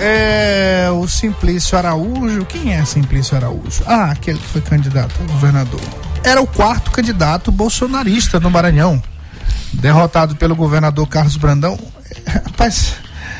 É 0.00 0.88
o 0.90 1.06
Simplício 1.08 1.76
Araújo. 1.76 2.44
Quem 2.46 2.74
é 2.74 2.84
Simplício 2.84 3.36
Araújo? 3.36 3.82
Ah, 3.86 4.10
aquele 4.10 4.38
que 4.38 4.46
foi 4.46 4.60
candidato 4.60 5.14
a 5.20 5.32
governador. 5.32 5.80
Era 6.22 6.40
o 6.40 6.46
quarto 6.46 6.90
candidato 6.90 7.50
bolsonarista 7.50 8.38
no 8.38 8.50
Maranhão. 8.50 9.02
Derrotado 9.72 10.36
pelo 10.36 10.54
governador 10.54 11.06
Carlos 11.08 11.36
Brandão. 11.36 11.78
Rapaz, 12.26 12.94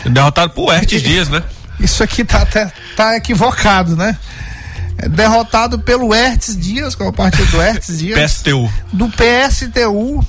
Derrotado 0.04 0.52
por 0.52 0.72
Hertes 0.72 1.02
Dias, 1.02 1.28
né? 1.28 1.42
Isso 1.80 2.02
aqui 2.02 2.24
tá 2.24 2.42
até 2.42 2.72
tá 2.96 3.16
equivocado, 3.16 3.96
né? 3.96 4.16
É 4.98 5.08
derrotado 5.08 5.78
pelo 5.78 6.14
Hertz 6.14 6.56
Dias, 6.56 6.94
qual 6.94 7.08
é 7.08 7.10
o 7.10 7.12
partido 7.12 7.50
do 7.50 7.60
Hertz 7.60 7.98
Dias? 7.98 8.18
PSTU. 8.32 8.70
Do 8.92 9.10
PSTU. 9.10 10.24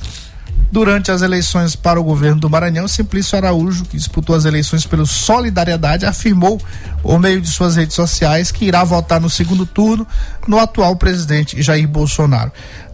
Durante 0.71 1.11
as 1.11 1.21
eleições 1.21 1.75
para 1.75 1.99
o 1.99 2.03
governo 2.03 2.41
do 2.41 2.49
Maranhão, 2.49 2.87
Simplício 2.87 3.37
Araújo, 3.37 3.85
que 3.85 3.97
disputou 3.97 4.35
as 4.35 4.45
eleições 4.45 4.85
pelo 4.85 5.05
Solidariedade, 5.05 6.05
afirmou, 6.05 6.61
por 7.01 7.19
meio 7.19 7.41
de 7.41 7.47
suas 7.47 7.75
redes 7.75 7.95
sociais, 7.95 8.51
que 8.51 8.65
irá 8.65 8.83
votar 8.83 9.21
no 9.21 9.29
segundo 9.29 9.65
turno 9.65 10.05
no 10.47 10.59
atual 10.59 10.95
presidente 10.95 11.61
Jair 11.61 11.87
Bolsonaro. 11.87 12.51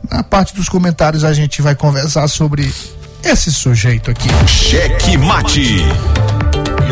Na 0.10 0.24
parte 0.24 0.56
dos 0.56 0.70
comentários, 0.70 1.24
a 1.24 1.34
gente 1.34 1.62
vai 1.62 1.75
conversar 1.75 2.27
sobre 2.27 2.72
esse 3.24 3.51
sujeito 3.51 4.12
aqui. 4.12 4.30
Cheque 4.48 5.18
mate. 5.18 5.84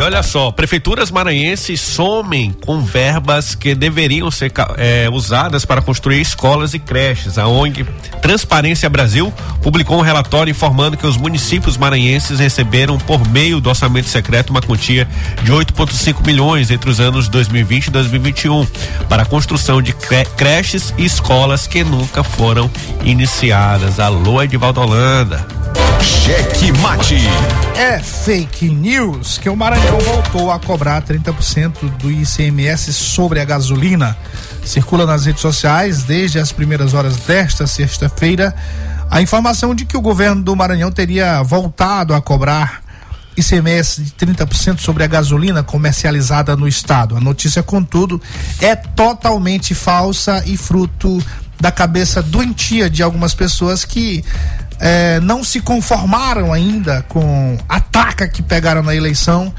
Olha 0.02 0.20
só, 0.20 0.50
prefeituras 0.50 1.12
maranhenses 1.12 1.80
somem 1.80 2.50
com 2.66 2.80
verbas 2.80 3.54
que 3.54 3.72
deveriam 3.72 4.32
ser 4.32 4.52
é, 4.76 5.08
usadas 5.08 5.64
para 5.64 5.80
construir 5.80 6.20
escolas 6.20 6.74
e 6.74 6.80
creches. 6.80 7.38
A 7.38 7.46
ONG 7.46 7.86
Transparência 8.20 8.90
Brasil 8.90 9.32
publicou 9.62 9.98
um 9.98 10.02
relatório 10.02 10.50
informando 10.50 10.96
que 10.96 11.06
os 11.06 11.16
municípios 11.16 11.76
maranhenses 11.76 12.40
receberam 12.40 12.98
por 12.98 13.24
meio 13.28 13.60
do 13.60 13.68
orçamento 13.68 14.08
secreto 14.08 14.50
uma 14.50 14.60
quantia 14.60 15.08
de 15.44 15.52
8,5 15.52 16.26
milhões 16.26 16.72
entre 16.72 16.90
os 16.90 16.98
anos 16.98 17.28
2020 17.28 17.86
e 17.86 17.90
2021 17.90 18.66
para 19.08 19.22
a 19.22 19.26
construção 19.26 19.80
de 19.80 19.92
creches 20.36 20.92
e 20.98 21.04
escolas 21.04 21.68
que 21.68 21.84
nunca 21.84 22.24
foram 22.24 22.68
iniciadas. 23.04 24.00
Alô, 24.00 24.42
Edivaldo 24.42 24.80
Holanda. 24.80 25.46
Cheque 26.00 26.72
mate. 26.80 27.16
É 27.76 27.98
fake 27.98 28.68
news 28.68 29.38
que 29.38 29.48
o 29.48 29.56
Maranhão 29.56 29.98
voltou 29.98 30.50
a 30.50 30.58
cobrar 30.58 31.02
30% 31.02 31.90
do 31.98 32.10
ICMS 32.10 32.92
sobre 32.92 33.40
a 33.40 33.44
gasolina. 33.44 34.16
Circula 34.64 35.04
nas 35.04 35.26
redes 35.26 35.42
sociais 35.42 36.04
desde 36.04 36.38
as 36.38 36.52
primeiras 36.52 36.94
horas 36.94 37.16
desta 37.16 37.66
sexta-feira 37.66 38.54
a 39.10 39.20
informação 39.20 39.74
de 39.74 39.84
que 39.84 39.96
o 39.96 40.00
governo 40.00 40.42
do 40.42 40.56
Maranhão 40.56 40.90
teria 40.90 41.42
voltado 41.42 42.14
a 42.14 42.22
cobrar 42.22 42.82
ICMS 43.36 44.02
de 44.02 44.10
30% 44.12 44.78
sobre 44.78 45.04
a 45.04 45.06
gasolina 45.06 45.62
comercializada 45.62 46.56
no 46.56 46.66
estado. 46.66 47.16
A 47.16 47.20
notícia, 47.20 47.62
contudo, 47.62 48.20
é 48.60 48.74
totalmente 48.74 49.74
falsa 49.74 50.42
e 50.46 50.56
fruto 50.56 51.22
da 51.60 51.70
cabeça 51.70 52.22
doentia 52.22 52.90
de 52.90 53.02
algumas 53.02 53.34
pessoas 53.34 53.84
que 53.84 54.24
é, 54.82 55.20
não 55.20 55.44
se 55.44 55.60
conformaram 55.60 56.52
ainda 56.52 57.02
com 57.08 57.56
a 57.68 57.78
taca 57.78 58.26
que 58.26 58.42
pegaram 58.42 58.82
na 58.82 58.92
eleição 58.92 59.54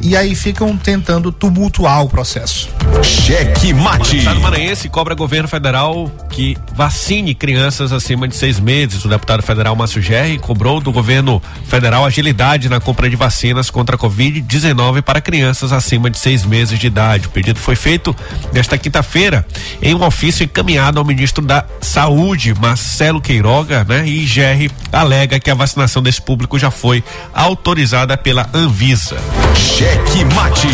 e 0.00 0.16
aí 0.16 0.36
ficam 0.36 0.76
tentando 0.76 1.32
tumultuar 1.32 2.04
o 2.04 2.08
processo. 2.08 2.68
Cheque 3.02 3.74
mate. 3.74 4.14
O 4.14 4.18
Estado 4.18 4.40
Maranhense 4.40 4.88
cobra 4.88 5.16
governo 5.16 5.48
federal 5.48 6.08
que 6.30 6.56
vacine 6.74 7.34
crianças 7.34 7.92
acima 7.92 8.28
de 8.28 8.36
seis 8.36 8.60
meses. 8.60 9.04
O 9.04 9.08
deputado 9.08 9.42
federal 9.42 9.74
Márcio 9.74 10.00
Gerri 10.00 10.38
cobrou 10.38 10.80
do 10.80 10.92
governo 10.92 11.42
federal 11.64 12.04
agilidade 12.04 12.68
na 12.68 12.78
compra 12.78 13.10
de 13.10 13.16
vacinas 13.16 13.70
contra 13.70 13.96
a 13.96 13.98
Covid-19 13.98 15.02
para 15.02 15.20
crianças 15.20 15.72
acima 15.72 16.08
de 16.08 16.18
seis 16.18 16.44
meses 16.44 16.78
de 16.78 16.86
idade. 16.86 17.26
O 17.26 17.30
pedido 17.30 17.58
foi 17.58 17.74
feito 17.74 18.14
nesta 18.52 18.78
quinta-feira 18.78 19.44
em 19.82 19.92
um 19.94 20.04
ofício 20.04 20.44
encaminhado 20.44 21.00
ao 21.00 21.04
ministro 21.04 21.44
da 21.44 21.64
Saúde, 21.80 22.54
Marcelo 22.54 23.20
Queiroga, 23.20 23.84
né? 23.84 24.06
E 24.06 24.24
Gerri 24.24 24.67
alega 24.92 25.40
que 25.40 25.50
a 25.50 25.54
vacinação 25.54 26.02
desse 26.02 26.20
público 26.20 26.58
já 26.58 26.70
foi 26.70 27.02
autorizada 27.32 28.16
pela 28.16 28.48
Anvisa. 28.52 29.16
Cheque 29.54 30.24
mate. 30.34 30.68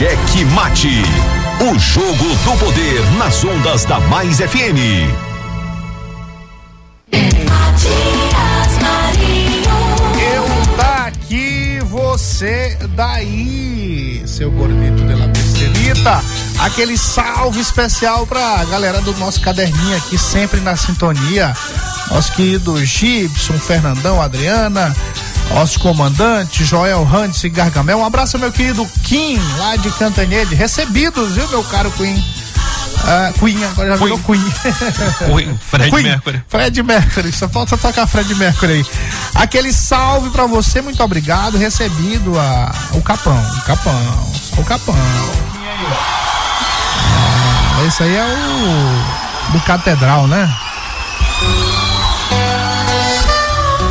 Cheque 0.00 0.46
Mate. 0.46 1.02
O 1.60 1.78
jogo 1.78 2.24
do 2.24 2.58
poder 2.58 3.02
nas 3.18 3.44
ondas 3.44 3.84
da 3.84 4.00
Mais 4.00 4.38
FM. 4.38 5.12
Eu 10.32 10.76
daqui, 10.78 11.80
você 11.84 12.78
daí, 12.96 14.22
seu 14.26 14.50
gordito 14.50 15.04
de 15.04 15.14
la. 16.02 16.22
Aquele 16.60 16.96
salve 16.96 17.60
especial 17.60 18.26
pra 18.26 18.64
galera 18.64 19.02
do 19.02 19.14
nosso 19.18 19.42
caderninho 19.42 19.98
aqui, 19.98 20.16
sempre 20.16 20.60
na 20.60 20.76
sintonia. 20.76 21.54
Nosso 22.10 22.32
querido 22.32 22.82
Gibson, 22.86 23.58
Fernandão, 23.58 24.20
Adriana, 24.22 24.96
nosso 25.54 25.80
comandante 25.80 26.64
Joel 26.64 27.06
Hans 27.12 27.42
e 27.44 27.48
Gargamel. 27.48 27.98
Um 27.98 28.04
abraço, 28.04 28.38
meu 28.38 28.52
querido 28.52 28.86
Kim, 29.04 29.38
lá 29.58 29.76
de 29.76 29.90
Cantanhede. 29.92 30.54
Recebidos, 30.54 31.32
viu, 31.32 31.48
meu 31.48 31.64
caro 31.64 31.90
Queen? 31.92 32.24
Ah, 33.04 33.32
Queen, 33.38 33.64
agora 33.64 33.88
já 33.88 33.96
virou 33.96 34.18
Queen. 34.18 34.44
Queen, 35.26 35.58
Fred 35.58 35.90
Queen, 35.90 36.02
Mercury. 36.04 36.42
Fred 36.48 36.82
Mercury, 36.82 37.32
só 37.32 37.48
falta 37.48 37.76
tocar 37.76 38.06
Fred 38.06 38.34
Mercury 38.34 38.72
aí. 38.72 38.86
Aquele 39.34 39.72
salve 39.72 40.30
pra 40.30 40.46
você, 40.46 40.80
muito 40.80 41.02
obrigado. 41.02 41.56
Recebido 41.56 42.38
a, 42.38 42.72
o 42.92 43.02
Capão, 43.02 43.38
o 43.58 43.62
Capão, 43.62 44.32
o 44.58 44.64
Capão. 44.64 44.94
Ah, 47.12 47.84
esse 47.86 48.02
aí 48.02 48.16
é 48.16 48.24
o 48.24 49.52
do 49.52 49.60
Catedral, 49.60 50.26
né? 50.26 50.54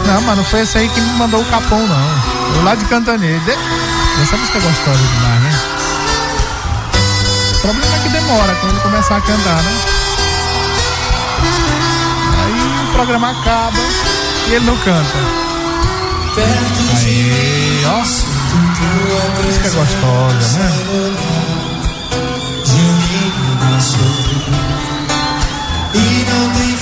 Não, 0.09 0.21
mas 0.21 0.37
não 0.37 0.43
foi 0.43 0.61
esse 0.61 0.75
aí 0.75 0.89
que 0.89 0.99
me 0.99 1.13
mandou 1.19 1.39
o 1.39 1.45
capão, 1.45 1.85
não. 1.85 2.59
O 2.59 2.63
lá 2.63 2.73
de 2.73 2.83
Cantanede. 2.85 3.51
Essa 4.19 4.37
música 4.37 4.57
é 4.57 4.61
gostosa 4.61 4.97
demais, 4.97 5.41
né? 5.43 5.51
O 7.53 7.59
problema 7.61 7.95
é 7.95 7.99
que 7.99 8.09
demora 8.09 8.55
quando 8.55 8.71
ele 8.71 8.81
começar 8.81 9.17
a 9.17 9.21
cantar, 9.21 9.61
né? 9.61 9.71
Aí 12.43 12.89
o 12.89 12.91
programa 12.91 13.29
acaba 13.29 13.77
e 14.47 14.53
ele 14.53 14.65
não 14.65 14.75
canta. 14.77 15.17
Aí, 16.97 17.83
ó. 17.85 17.99
Música 19.45 19.67
é 19.67 19.71
gostosa, 19.71 20.59
né? 20.59 20.69
E 25.93 26.25
não 26.31 26.49
tem 26.53 26.78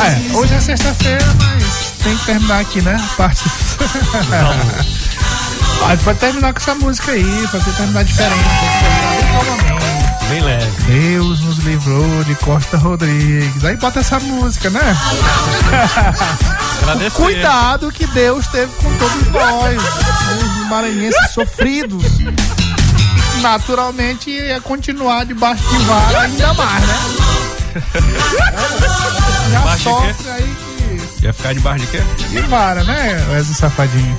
É, 0.00 0.36
hoje 0.36 0.54
é 0.54 0.60
sexta-feira, 0.60 1.26
mas 1.40 1.92
tem 2.02 2.16
que 2.16 2.24
terminar 2.26 2.60
aqui, 2.60 2.80
né? 2.82 2.94
A 2.94 3.16
parte. 3.16 3.44
Gente 5.88 6.04
pode 6.04 6.18
terminar 6.18 6.52
com 6.52 6.60
essa 6.60 6.74
música 6.74 7.12
aí, 7.12 7.46
fazer 7.48 7.72
terminar 7.72 8.04
diferente. 8.04 8.44
calmamente. 9.32 9.78
Bem 10.28 10.42
leve. 10.42 10.82
Deus 10.86 11.40
nos 11.40 11.58
livrou 11.58 12.24
de 12.24 12.34
Costa 12.36 12.76
Rodrigues. 12.76 13.64
Aí 13.64 13.76
bota 13.76 14.00
essa 14.00 14.20
música, 14.20 14.68
né? 14.68 14.96
Agradecer. 16.82 17.10
Cuidado 17.12 17.90
que 17.90 18.06
Deus 18.08 18.46
teve 18.48 18.70
com 18.74 18.94
todos 18.98 19.28
nós, 19.28 19.82
os 19.82 20.68
maranhenses 20.68 21.30
sofridos. 21.32 22.04
Naturalmente 23.40 24.30
ia 24.30 24.60
continuar 24.60 25.24
debaixo 25.24 25.62
de 25.68 25.78
vara 25.84 26.20
ainda 26.22 26.52
mais, 26.54 26.86
né? 26.86 26.98
Sofre 29.82 30.14
quê? 30.14 30.30
aí 30.30 30.56
que. 30.56 31.24
Ia 31.26 31.32
ficar 31.32 31.54
debaixo 31.54 31.86
de 31.86 31.90
quê? 31.90 32.02
De 32.28 32.40
vara, 32.42 32.84
né, 32.84 33.26
Wesley 33.30 33.54
Safadinho? 33.54 34.16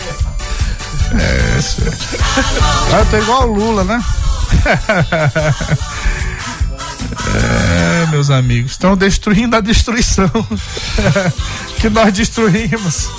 É, 1.12 1.57
isso. 1.59 1.81
Eu 1.81 3.05
tô 3.09 3.17
igual 3.17 3.49
o 3.49 3.53
Lula, 3.53 3.83
né? 3.83 4.03
Meus 8.09 8.29
amigos, 8.29 8.71
estão 8.71 8.97
destruindo 8.97 9.55
a 9.55 9.61
destruição 9.61 10.29
que 11.79 11.89
nós 11.89 12.13
destruímos. 12.13 13.09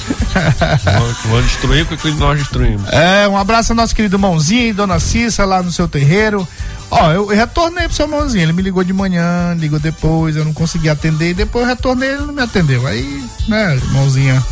Vamos 1.25 1.45
destruir 1.45 1.87
o 1.91 1.97
que 1.97 2.11
nós 2.13 2.39
destruímos. 2.39 2.89
É, 2.91 3.29
um 3.29 3.37
abraço 3.37 3.73
ao 3.73 3.77
nosso 3.77 3.95
querido 3.95 4.19
Mãozinho 4.19 4.69
e 4.69 4.73
Dona 4.73 4.99
Cissa 4.99 5.45
lá 5.45 5.63
no 5.63 5.71
seu 5.71 5.89
terreiro. 5.89 6.47
Ó, 6.91 7.13
eu, 7.13 7.31
eu 7.31 7.37
retornei 7.37 7.85
pro 7.87 7.97
seu 7.97 8.09
Mãozinho, 8.09 8.43
ele 8.43 8.53
me 8.53 8.63
ligou 8.63 8.83
de 8.83 8.93
manhã, 8.93 9.55
ligou 9.57 9.79
depois, 9.79 10.35
eu 10.35 10.45
não 10.45 10.53
consegui 10.53 10.89
atender, 10.89 11.31
e 11.31 11.35
depois 11.35 11.63
eu 11.63 11.69
retornei, 11.69 12.11
ele 12.11 12.27
não 12.27 12.35
me 12.35 12.43
atendeu. 12.43 12.87
Aí, 12.87 13.25
né, 13.47 13.81
Mãozinha, 13.93 14.45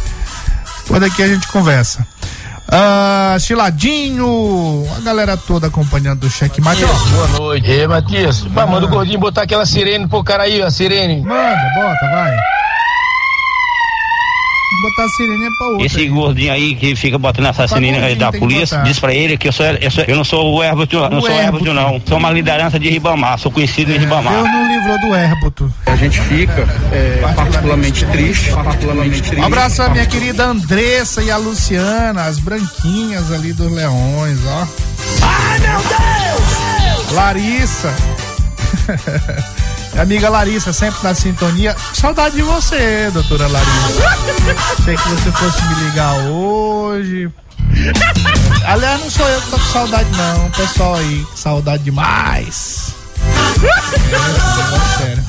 por 0.86 1.00
daqui 1.00 1.22
a 1.22 1.28
gente 1.28 1.48
conversa. 1.48 2.06
Ah, 2.70 3.36
Chiladinho, 3.40 4.84
a 4.96 5.00
galera 5.00 5.36
toda 5.38 5.68
acompanhando 5.68 6.24
o 6.24 6.30
cheque 6.30 6.60
mate. 6.60 6.84
Boa 6.84 7.28
noite. 7.38 7.70
Ei, 7.70 7.86
Matias, 7.86 8.42
manda 8.42 8.84
o 8.84 8.88
gordinho 8.88 9.18
botar 9.18 9.42
aquela 9.42 9.64
sirene 9.64 10.06
pro 10.06 10.22
cara 10.22 10.42
aí, 10.42 10.60
a 10.60 10.70
sirene. 10.70 11.22
Manda, 11.22 11.72
bota, 11.74 12.10
vai. 12.10 12.36
Botar 14.82 15.04
a 15.04 15.08
sirene 15.08 15.44
é 15.44 15.48
pra 15.58 15.66
outra. 15.68 15.86
Esse 15.86 16.06
gordinho 16.06 16.52
aí 16.52 16.74
que 16.76 16.94
fica 16.94 17.18
botando 17.18 17.46
essa 17.46 17.66
sirene 17.66 17.98
gordinho, 17.98 18.18
da 18.18 18.32
polícia, 18.32 18.78
diz 18.82 18.98
pra 19.00 19.12
ele 19.12 19.36
que 19.36 19.48
eu, 19.48 19.52
sou, 19.52 19.66
eu, 19.66 19.90
sou- 19.90 20.04
eu 20.06 20.16
não 20.16 20.24
sou 20.24 20.54
o 20.54 20.62
Herboto, 20.62 20.96
não 21.10 21.18
O 21.18 21.20
sou 21.20 21.30
o 21.30 21.32
Herboto, 21.32 21.66
Herboto. 21.66 21.74
não. 21.74 22.00
Sou 22.06 22.16
uma 22.18 22.30
liderança 22.30 22.78
de 22.78 22.88
Ribamar, 22.88 23.38
sou 23.38 23.50
conhecido 23.50 23.92
em 23.92 23.98
Ribamar. 23.98 24.32
Deus 24.34 24.44
não 24.48 24.68
livrou 24.68 25.00
do 25.00 25.14
Herboto. 25.16 25.74
A 25.86 25.96
gente 25.96 26.20
fica 26.20 26.68
é, 26.92 27.20
particularmente 27.34 28.06
triste, 28.06 28.50
particularmente 28.52 29.20
triste. 29.22 29.40
Um 29.40 29.44
abraço 29.46 29.82
à 29.82 29.88
minha 29.88 30.06
querida 30.06 30.44
Andressa 30.44 31.22
e 31.22 31.30
a 31.30 31.36
Luciana, 31.36 32.24
as 32.26 32.38
branquinhas 32.38 33.32
ali 33.32 33.52
dos 33.52 33.72
leões, 33.72 34.38
ó. 34.46 34.66
Ai, 35.22 35.58
meu 35.58 35.78
Deus! 35.80 37.12
Larissa. 37.12 37.94
Amiga 39.98 40.30
Larissa, 40.30 40.72
sempre 40.72 41.02
na 41.02 41.14
sintonia. 41.14 41.76
Saudade 41.92 42.36
de 42.36 42.42
você, 42.42 43.10
doutora 43.12 43.48
Larissa. 43.48 44.08
Achei 44.78 44.96
que 44.96 45.08
você 45.08 45.32
fosse 45.32 45.62
me 45.64 45.74
ligar 45.84 46.14
hoje. 46.30 47.30
Aliás, 48.64 49.00
não 49.00 49.10
sou 49.10 49.28
eu 49.28 49.40
que 49.40 49.50
tô 49.50 49.58
com 49.58 49.72
saudade, 49.72 50.08
não. 50.16 50.50
Pessoal 50.50 50.94
aí, 50.94 51.26
que 51.32 51.38
saudade 51.38 51.82
demais. 51.82 52.94
É, 53.64 54.98
sério. 54.98 55.24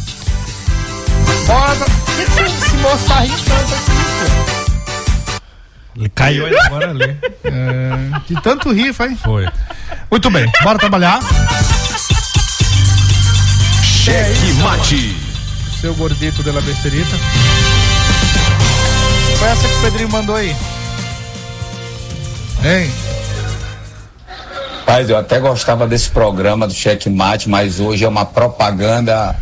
Bora, 1.48 1.86
esse 2.20 2.76
moço 2.76 3.06
tá 3.08 3.20
rindo 3.22 3.44
tanto 3.44 3.74
aqui, 3.74 3.92
Ele 5.96 6.10
caiu 6.10 6.46
aí 6.46 6.56
agora 6.60 6.92
ali. 6.92 7.18
É, 7.44 8.20
de 8.28 8.42
tanto 8.42 8.72
rir, 8.72 8.94
foi? 8.94 9.16
Foi. 9.16 9.48
Muito 10.12 10.30
bem, 10.30 10.52
bora 10.64 10.78
trabalhar. 10.78 11.20
Cheque 14.10 14.54
mate. 14.54 15.16
Seu 15.80 15.94
gordito 15.94 16.42
de 16.42 16.52
la 16.52 16.62
besterita. 16.62 17.16
Foi 19.38 19.48
essa 19.48 19.68
que 19.68 19.76
o 19.76 19.82
Pedrinho 19.82 20.10
mandou 20.10 20.36
aí? 20.36 20.56
Hein? 22.66 22.92
Rapaz, 24.80 25.08
eu 25.12 25.16
até 25.16 25.40
gostava 25.40 25.88
desse 25.88 26.10
programa 26.10 26.68
do 26.68 26.74
Checkmate, 26.74 27.48
mas 27.48 27.80
hoje 27.80 28.04
é 28.04 28.08
uma 28.08 28.26
propaganda 28.26 29.36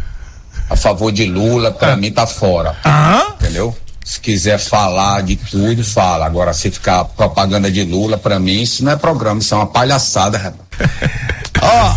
a 0.70 0.76
favor 0.76 1.14
de 1.14 1.26
Lula, 1.26 1.72
pra 1.72 1.96
mim 1.96 2.12
tá 2.12 2.28
fora. 2.28 2.76
Entendeu? 3.40 3.76
Se 4.04 4.20
quiser 4.20 4.60
falar 4.60 5.24
de 5.24 5.38
tudo, 5.38 5.82
fala. 5.82 6.26
Agora, 6.26 6.54
se 6.54 6.70
ficar 6.70 7.06
propaganda 7.06 7.72
de 7.72 7.86
Lula, 7.86 8.18
pra 8.18 8.38
mim, 8.38 8.62
isso 8.62 8.84
não 8.84 8.92
é 8.92 8.96
programa, 8.98 9.40
isso 9.40 9.54
é 9.54 9.58
uma 9.58 9.68
palhaçada, 9.68 10.38
rapaz. 10.38 10.68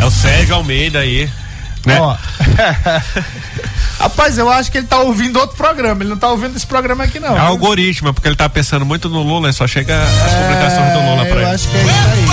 É 0.01 0.05
o 0.05 0.11
Sérgio 0.11 0.55
Almeida 0.55 1.01
aí. 1.01 1.31
Né? 1.87 1.99
Ó. 2.01 2.15
Rapaz, 3.99 4.37
eu 4.39 4.51
acho 4.51 4.71
que 4.71 4.79
ele 4.79 4.87
tá 4.87 4.99
ouvindo 5.01 5.39
outro 5.39 5.57
programa. 5.57 6.03
Ele 6.03 6.11
não 6.11 6.17
tá 6.17 6.29
ouvindo 6.29 6.57
esse 6.57 6.67
programa 6.67 7.05
aqui, 7.05 7.19
não. 7.21 7.37
É 7.37 7.41
algoritmo, 7.41 8.13
porque 8.15 8.29
ele 8.29 8.37
tá 8.37 8.49
pensando 8.49 8.85
muito 8.85 9.09
no 9.09 9.23
Lula 9.23 9.49
e 9.51 9.53
só 9.53 9.67
chega 9.67 9.95
as 10.03 10.33
publicações 10.35 10.93
do 10.93 11.01
Lula 11.01 11.25
pra 11.25 11.35
eu 11.35 11.41
ele. 11.43 11.51
acho 11.55 11.69
que 11.69 11.77
é 11.77 11.83
isso 11.83 11.91
aí. 11.91 12.27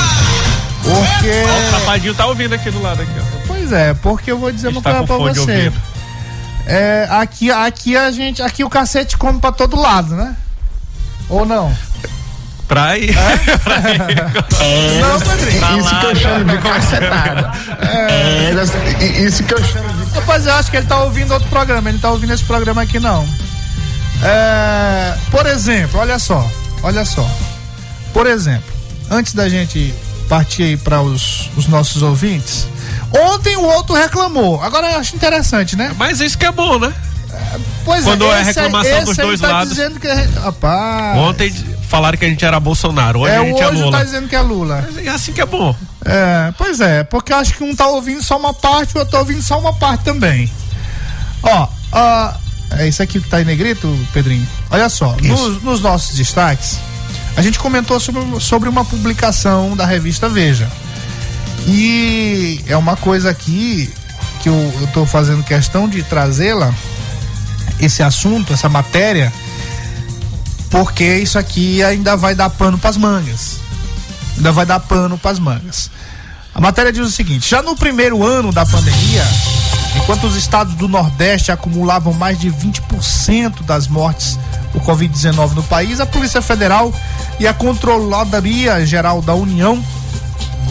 Porque. 0.84 1.44
Ó, 1.46 1.68
o 1.68 1.72
Safadinho 1.80 2.14
tá 2.14 2.26
ouvindo 2.28 2.54
aqui 2.56 2.70
do 2.72 2.82
lado 2.82 3.02
aqui, 3.02 3.12
ó. 3.20 3.24
Pois 3.48 3.72
é, 3.72 3.94
porque 3.96 4.32
eu 4.32 4.38
vou 4.38 4.52
dizer 4.52 4.70
uma 4.70 4.80
Está 4.80 4.92
coisa 4.94 5.08
com 5.08 5.24
pra 5.24 5.34
você. 5.34 5.52
ouvido. 5.52 5.82
É, 6.66 7.08
aqui, 7.12 7.50
aqui 7.52 7.96
a 7.98 8.12
gente, 8.12 8.42
aqui 8.42 8.64
o 8.64 8.70
cacete 8.70 9.18
come 9.18 9.40
pra 9.40 9.52
todo 9.52 9.80
lado, 9.80 10.16
né? 10.16 10.36
Ou 11.30 11.46
não? 11.46 11.74
Pra 12.70 12.98
ir. 12.98 13.16
Não, 15.00 15.20
Pedrinho. 15.20 15.62
Tá 15.62 15.78
isso 15.78 15.84
lá, 15.94 16.00
que 16.02 16.06
eu 16.08 16.16
chamo 16.16 16.46
de 16.46 16.58
cacetada. 16.58 17.52
É, 17.82 18.52
isso 19.26 19.44
que 19.44 19.54
eu 19.54 19.64
chamo 19.64 19.88
de. 19.94 20.14
Rapaz, 20.20 20.46
eu 20.46 20.54
acho 20.54 20.70
que 20.72 20.78
ele 20.78 20.86
tá 20.86 21.00
ouvindo 21.04 21.34
outro 21.34 21.48
programa, 21.50 21.88
ele 21.90 21.98
não 21.98 22.02
tá 22.02 22.12
ouvindo 22.12 22.34
esse 22.34 22.44
programa 22.44 22.82
aqui 22.82 23.00
não. 23.00 23.26
É, 24.24 25.14
por 25.32 25.46
exemplo, 25.46 26.00
olha 26.00 26.20
só, 26.20 26.46
olha 26.84 27.06
só. 27.06 27.30
Por 28.14 28.26
exemplo, 28.28 28.74
antes 29.10 29.34
da 29.34 29.48
gente 29.48 29.94
partir 30.28 30.64
aí 30.64 30.78
para 30.78 31.02
os, 31.02 31.50
os 31.56 31.68
nossos 31.68 32.02
ouvintes, 32.02 32.68
ontem 33.12 33.56
o 33.56 33.64
outro 33.64 33.96
reclamou. 33.96 34.62
Agora 34.62 34.92
eu 34.92 34.98
acho 35.00 35.16
interessante, 35.16 35.76
né? 35.78 35.94
Mas 35.98 36.20
isso 36.20 36.38
que 36.38 36.46
é 36.46 36.52
bom, 36.52 36.80
né? 36.80 36.92
Pois 37.86 38.04
Quando 38.04 38.26
é 38.26 38.42
esse 38.42 38.60
aí- 38.60 38.66
reclamação 38.66 39.00
dos 39.04 39.12
esse 39.12 39.22
aí 39.22 39.28
dois 39.28 39.40
tá 39.40 39.48
lados. 39.52 39.70
Dizendo 39.70 40.00
que 40.00 40.08
é, 40.08 40.28
rapaz, 40.44 41.18
Ontem 41.18 41.54
falaram 41.88 42.18
que 42.18 42.26
a 42.26 42.30
gente 42.30 42.44
era 42.44 42.60
Bolsonaro, 42.60 43.22
hoje 43.22 43.34
é, 43.34 43.38
a 43.38 43.44
gente 43.46 43.62
é 43.62 43.68
hoje 43.68 43.82
Lula. 43.82 43.98
tá 43.98 44.04
dizendo 44.04 44.28
que 44.28 44.36
é 44.36 44.42
Lula. 44.42 44.90
É 45.04 45.10
assim 45.10 45.34
que 45.34 45.42
é 45.42 45.46
bom. 45.46 45.76
É, 46.06 46.54
pois 46.58 46.80
é, 46.80 47.04
porque 47.04 47.34
eu 47.34 47.38
acho 47.38 47.54
que 47.54 47.64
um 47.64 47.76
tá 47.76 47.88
ouvindo 47.88 48.22
só 48.24 48.38
uma 48.38 48.54
parte, 48.54 48.96
o 48.96 49.00
outro 49.00 49.12
tá 49.12 49.20
ouvindo 49.20 49.42
só 49.42 49.60
uma 49.60 49.74
parte 49.74 50.04
também. 50.04 50.52
Ó, 51.42 51.68
ó, 51.92 52.34
é 52.72 52.88
isso 52.88 53.02
aqui 53.02 53.20
que 53.20 53.30
tá 53.30 53.42
em 53.42 53.46
negrito, 53.46 53.88
Pedrinho? 54.14 54.48
Olha 54.70 54.90
só, 54.90 55.16
nos, 55.22 55.64
nos 55.64 55.82
nossos 55.82 56.16
destaques, 56.16 56.80
a 57.36 57.42
gente 57.42 57.58
comentou 57.60 58.00
sobre, 58.00 58.40
sobre 58.40 58.68
uma 58.70 58.84
publicação 58.84 59.76
da 59.76 59.86
revista 59.86 60.28
Veja. 60.28 60.70
E 61.68 62.62
é 62.68 62.78
uma 62.78 62.96
coisa 62.96 63.30
aqui 63.30 63.94
que 64.42 64.50
eu, 64.50 64.74
eu 64.82 64.88
tô 64.88 65.06
fazendo 65.06 65.44
questão 65.44 65.88
de 65.88 66.04
trazê-la, 66.04 66.74
esse 67.80 68.02
assunto, 68.02 68.54
essa 68.54 68.70
matéria, 68.70 69.32
porque 70.70 71.18
isso 71.18 71.38
aqui 71.40 71.84
ainda 71.84 72.16
vai 72.16 72.36
dar 72.36 72.50
pano 72.50 72.78
pras 72.78 72.98
mangas 72.98 73.68
ainda 74.38 74.52
vai 74.52 74.66
dar 74.66 74.80
pano 74.80 75.18
para 75.18 75.32
as 75.32 75.40
mangas. 75.40 75.90
A 76.54 76.62
matéria 76.62 76.92
diz 76.92 77.06
o 77.06 77.12
seguinte: 77.12 77.50
já 77.50 77.62
no 77.62 77.76
primeiro 77.76 78.26
ano 78.26 78.52
da 78.52 78.66
pandemia, 78.66 79.24
enquanto 79.96 80.26
os 80.26 80.36
estados 80.36 80.76
do 80.76 80.88
Nordeste 80.88 81.52
acumulavam 81.52 82.14
mais 82.14 82.40
de 82.40 82.50
20% 82.50 83.64
das 83.64 83.88
mortes 83.88 84.40
por 84.72 84.82
Covid-19 84.82 85.54
no 85.54 85.64
país, 85.64 86.00
a 86.00 86.06
Polícia 86.06 86.42
Federal 86.42 86.94
e 87.40 87.48
a 87.48 87.54
Controladoria 87.54 88.86
Geral 88.86 89.22
da 89.22 89.34
União 89.34 89.84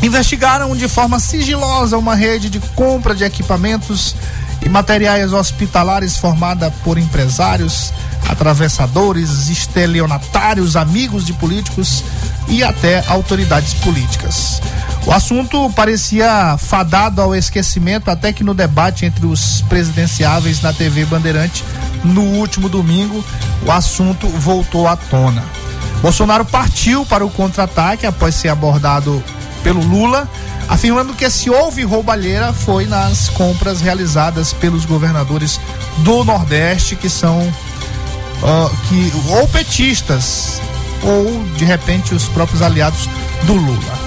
investigaram 0.02 0.76
de 0.76 0.88
forma 0.88 1.18
sigilosa 1.18 1.96
uma 1.96 2.14
rede 2.14 2.50
de 2.50 2.60
compra 2.74 3.14
de 3.14 3.24
equipamentos 3.24 4.14
e 4.62 4.68
materiais 4.68 5.32
hospitalares 5.32 6.16
formada 6.16 6.70
por 6.84 6.98
empresários, 6.98 7.92
atravessadores, 8.28 9.48
estelionatários, 9.48 10.76
amigos 10.76 11.26
de 11.26 11.32
políticos, 11.32 12.04
e 12.48 12.62
até 12.62 13.04
autoridades 13.08 13.74
políticas. 13.74 14.60
O 15.06 15.12
assunto 15.12 15.70
parecia 15.70 16.56
fadado 16.58 17.20
ao 17.20 17.34
esquecimento 17.34 18.10
até 18.10 18.32
que 18.32 18.44
no 18.44 18.54
debate 18.54 19.04
entre 19.04 19.26
os 19.26 19.62
presidenciáveis 19.62 20.62
na 20.62 20.72
TV 20.72 21.04
Bandeirante 21.04 21.64
no 22.04 22.22
último 22.22 22.68
domingo, 22.68 23.24
o 23.64 23.72
assunto 23.72 24.28
voltou 24.28 24.86
à 24.86 24.96
tona. 24.96 25.42
Bolsonaro 26.02 26.44
partiu 26.44 27.04
para 27.06 27.24
o 27.24 27.30
contra-ataque 27.30 28.06
após 28.06 28.34
ser 28.34 28.48
abordado 28.48 29.22
pelo 29.62 29.80
Lula, 29.80 30.28
afirmando 30.68 31.14
que 31.14 31.28
se 31.30 31.50
houve 31.50 31.82
roubalheira 31.82 32.52
foi 32.52 32.86
nas 32.86 33.28
compras 33.28 33.80
realizadas 33.80 34.52
pelos 34.52 34.84
governadores 34.84 35.58
do 35.98 36.22
Nordeste, 36.22 36.94
que 36.94 37.08
são 37.08 37.52
uh, 38.42 38.76
que 38.88 39.12
ou 39.30 39.46
petistas 39.48 40.60
ou 41.02 41.44
de 41.56 41.64
repente 41.64 42.14
os 42.14 42.28
próprios 42.28 42.62
aliados 42.62 43.08
do 43.44 43.54
Lula. 43.54 44.06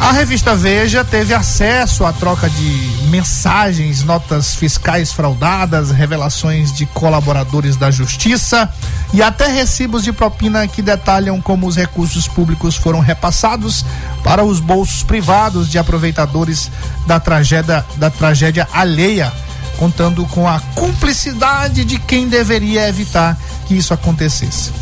A 0.00 0.12
revista 0.12 0.54
Veja 0.54 1.04
teve 1.04 1.32
acesso 1.32 2.04
à 2.04 2.12
troca 2.12 2.48
de 2.50 2.96
mensagens, 3.08 4.04
notas 4.04 4.54
fiscais 4.54 5.10
fraudadas, 5.10 5.90
revelações 5.90 6.72
de 6.72 6.84
colaboradores 6.86 7.76
da 7.76 7.90
justiça 7.90 8.68
e 9.12 9.22
até 9.22 9.46
recibos 9.46 10.04
de 10.04 10.12
propina 10.12 10.68
que 10.68 10.82
detalham 10.82 11.40
como 11.40 11.66
os 11.66 11.76
recursos 11.76 12.28
públicos 12.28 12.76
foram 12.76 13.00
repassados 13.00 13.84
para 14.22 14.44
os 14.44 14.60
bolsos 14.60 15.02
privados 15.02 15.68
de 15.68 15.78
aproveitadores 15.78 16.70
da 17.06 17.18
tragédia, 17.18 17.84
da 17.96 18.10
tragédia 18.10 18.68
alheia, 18.72 19.32
contando 19.78 20.24
com 20.26 20.48
a 20.48 20.60
cumplicidade 20.74 21.84
de 21.84 21.98
quem 21.98 22.28
deveria 22.28 22.88
evitar 22.88 23.38
que 23.66 23.74
isso 23.74 23.92
acontecesse. 23.94 24.72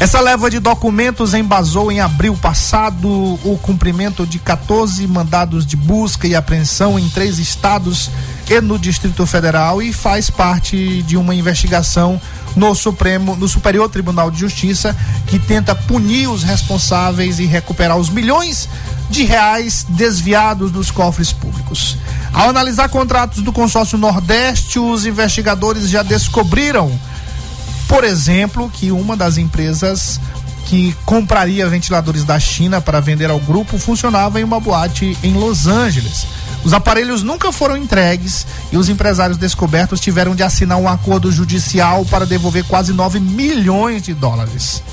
Essa 0.00 0.18
leva 0.18 0.48
de 0.48 0.58
documentos 0.58 1.34
embasou 1.34 1.92
em 1.92 2.00
abril 2.00 2.34
passado 2.34 3.06
o 3.06 3.58
cumprimento 3.60 4.26
de 4.26 4.38
14 4.38 5.06
mandados 5.06 5.66
de 5.66 5.76
busca 5.76 6.26
e 6.26 6.34
apreensão 6.34 6.98
em 6.98 7.06
três 7.10 7.38
estados 7.38 8.10
e 8.48 8.62
no 8.62 8.78
Distrito 8.78 9.26
Federal 9.26 9.82
e 9.82 9.92
faz 9.92 10.30
parte 10.30 11.02
de 11.02 11.18
uma 11.18 11.34
investigação 11.34 12.18
no 12.56 12.74
Supremo, 12.74 13.36
no 13.36 13.46
Superior 13.46 13.90
Tribunal 13.90 14.30
de 14.30 14.40
Justiça, 14.40 14.96
que 15.26 15.38
tenta 15.38 15.74
punir 15.74 16.28
os 16.28 16.42
responsáveis 16.42 17.38
e 17.38 17.44
recuperar 17.44 17.98
os 17.98 18.08
milhões 18.08 18.70
de 19.10 19.24
reais 19.24 19.84
desviados 19.88 20.70
dos 20.70 20.90
cofres 20.90 21.32
públicos. 21.32 21.98
Ao 22.32 22.48
analisar 22.48 22.88
contratos 22.88 23.42
do 23.42 23.52
consórcio 23.52 23.98
Nordeste, 23.98 24.78
os 24.78 25.04
investigadores 25.04 25.90
já 25.90 26.02
descobriram 26.02 26.98
por 27.90 28.04
exemplo, 28.04 28.70
que 28.72 28.92
uma 28.92 29.16
das 29.16 29.36
empresas 29.36 30.20
que 30.66 30.94
compraria 31.04 31.68
ventiladores 31.68 32.22
da 32.22 32.38
China 32.38 32.80
para 32.80 33.00
vender 33.00 33.28
ao 33.28 33.40
grupo 33.40 33.76
funcionava 33.78 34.40
em 34.40 34.44
uma 34.44 34.60
boate 34.60 35.18
em 35.24 35.34
Los 35.34 35.66
Angeles. 35.66 36.24
Os 36.62 36.72
aparelhos 36.72 37.24
nunca 37.24 37.50
foram 37.50 37.76
entregues 37.76 38.46
e 38.70 38.76
os 38.76 38.88
empresários 38.88 39.36
descobertos 39.36 39.98
tiveram 39.98 40.36
de 40.36 40.44
assinar 40.44 40.78
um 40.78 40.88
acordo 40.88 41.32
judicial 41.32 42.04
para 42.04 42.24
devolver 42.24 42.62
quase 42.62 42.92
9 42.92 43.18
milhões 43.18 44.02
de 44.04 44.14
dólares. 44.14 44.84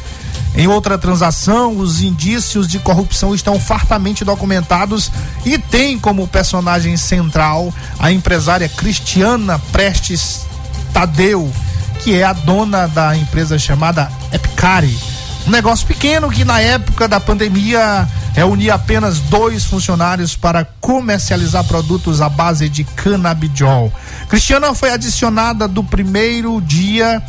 Em 0.55 0.67
outra 0.67 0.97
transação, 0.97 1.77
os 1.77 2.01
indícios 2.01 2.67
de 2.67 2.79
corrupção 2.79 3.35
estão 3.35 3.59
fartamente 3.59 4.25
documentados 4.25 5.11
e 5.45 5.57
tem 5.57 5.99
como 5.99 6.27
personagem 6.27 6.97
central 6.97 7.73
a 7.99 8.11
empresária 8.11 8.67
Cristiana 8.67 9.59
Prestes 9.71 10.47
Tadeu, 10.91 11.51
que 11.99 12.15
é 12.15 12.23
a 12.23 12.33
dona 12.33 12.87
da 12.87 13.15
empresa 13.15 13.59
chamada 13.59 14.11
Epicari. 14.31 14.97
Um 15.45 15.51
negócio 15.51 15.87
pequeno 15.87 16.29
que 16.29 16.43
na 16.43 16.59
época 16.59 17.07
da 17.07 17.19
pandemia 17.19 18.07
reunia 18.33 18.75
apenas 18.75 19.19
dois 19.19 19.63
funcionários 19.63 20.35
para 20.35 20.65
comercializar 20.81 21.63
produtos 21.63 22.21
à 22.21 22.29
base 22.29 22.67
de 22.67 22.83
canabidiol. 22.83 23.91
Cristiana 24.27 24.73
foi 24.75 24.91
adicionada 24.91 25.67
do 25.67 25.83
primeiro 25.83 26.61
dia 26.61 27.23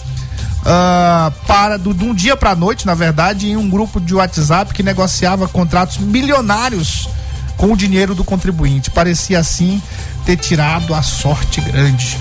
uh, 0.60 1.30
para 1.46 1.78
do, 1.78 1.94
de 1.94 2.04
um 2.04 2.14
dia 2.14 2.36
para 2.36 2.54
noite, 2.54 2.86
na 2.86 2.94
verdade, 2.94 3.48
em 3.48 3.56
um 3.56 3.68
grupo 3.68 4.00
de 4.00 4.14
WhatsApp 4.14 4.72
que 4.72 4.82
negociava 4.82 5.48
contratos 5.48 5.98
milionários 5.98 7.08
com 7.56 7.72
o 7.72 7.76
dinheiro 7.76 8.14
do 8.14 8.24
contribuinte. 8.24 8.90
Parecia 8.90 9.38
assim 9.38 9.82
ter 10.24 10.36
tirado 10.36 10.94
a 10.94 11.02
sorte 11.02 11.60
grande. 11.60 12.16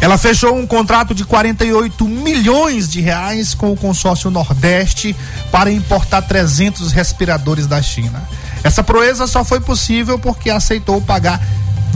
Ela 0.00 0.18
fechou 0.18 0.54
um 0.56 0.66
contrato 0.66 1.14
de 1.14 1.24
48 1.24 2.06
milhões 2.06 2.88
de 2.88 3.00
reais 3.00 3.54
com 3.54 3.72
o 3.72 3.76
consórcio 3.76 4.30
Nordeste 4.30 5.16
para 5.50 5.70
importar 5.70 6.22
300 6.22 6.92
respiradores 6.92 7.66
da 7.66 7.80
China. 7.80 8.22
Essa 8.62 8.82
proeza 8.82 9.26
só 9.26 9.42
foi 9.42 9.60
possível 9.60 10.18
porque 10.18 10.50
aceitou 10.50 11.00
pagar 11.00 11.40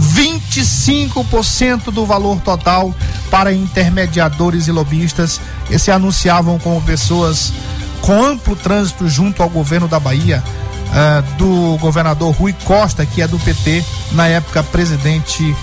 25% 0.00 1.90
do 1.90 2.06
valor 2.06 2.40
total 2.40 2.94
para 3.30 3.52
intermediadores 3.52 4.66
e 4.66 4.72
lobistas 4.72 5.40
que 5.66 5.78
se 5.78 5.90
anunciavam 5.90 6.58
como 6.58 6.80
pessoas 6.82 7.52
com 8.00 8.24
amplo 8.24 8.56
trânsito 8.56 9.08
junto 9.08 9.42
ao 9.42 9.48
governo 9.48 9.86
da 9.86 10.00
Bahia, 10.00 10.42
uh, 10.88 11.36
do 11.36 11.78
governador 11.78 12.34
Rui 12.34 12.54
Costa, 12.64 13.06
que 13.06 13.22
é 13.22 13.28
do 13.28 13.38
PT, 13.38 13.84
na 14.12 14.26
época 14.26 14.62
presidente 14.62 15.54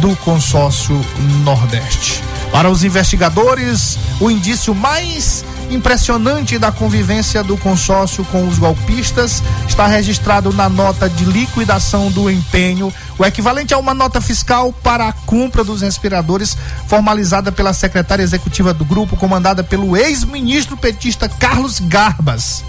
do 0.00 0.14
consórcio 0.16 0.98
Nordeste. 1.44 2.22
Para 2.52 2.70
os 2.70 2.82
investigadores, 2.84 3.98
o 4.20 4.30
indício 4.30 4.74
mais 4.74 5.44
impressionante 5.70 6.58
da 6.58 6.72
convivência 6.72 7.42
do 7.42 7.56
consórcio 7.56 8.24
com 8.26 8.46
os 8.46 8.58
golpistas 8.58 9.42
está 9.66 9.86
registrado 9.86 10.52
na 10.52 10.68
nota 10.68 11.08
de 11.08 11.24
liquidação 11.24 12.10
do 12.10 12.30
empenho, 12.30 12.92
o 13.18 13.24
equivalente 13.24 13.72
a 13.72 13.78
uma 13.78 13.94
nota 13.94 14.20
fiscal 14.20 14.72
para 14.72 15.08
a 15.08 15.12
compra 15.12 15.62
dos 15.62 15.80
respiradores, 15.80 16.56
formalizada 16.86 17.52
pela 17.52 17.72
secretária 17.72 18.22
executiva 18.22 18.74
do 18.74 18.84
grupo, 18.84 19.16
comandada 19.16 19.62
pelo 19.62 19.96
ex-ministro 19.96 20.76
petista 20.76 21.28
Carlos 21.28 21.80
Garbas. 21.80 22.64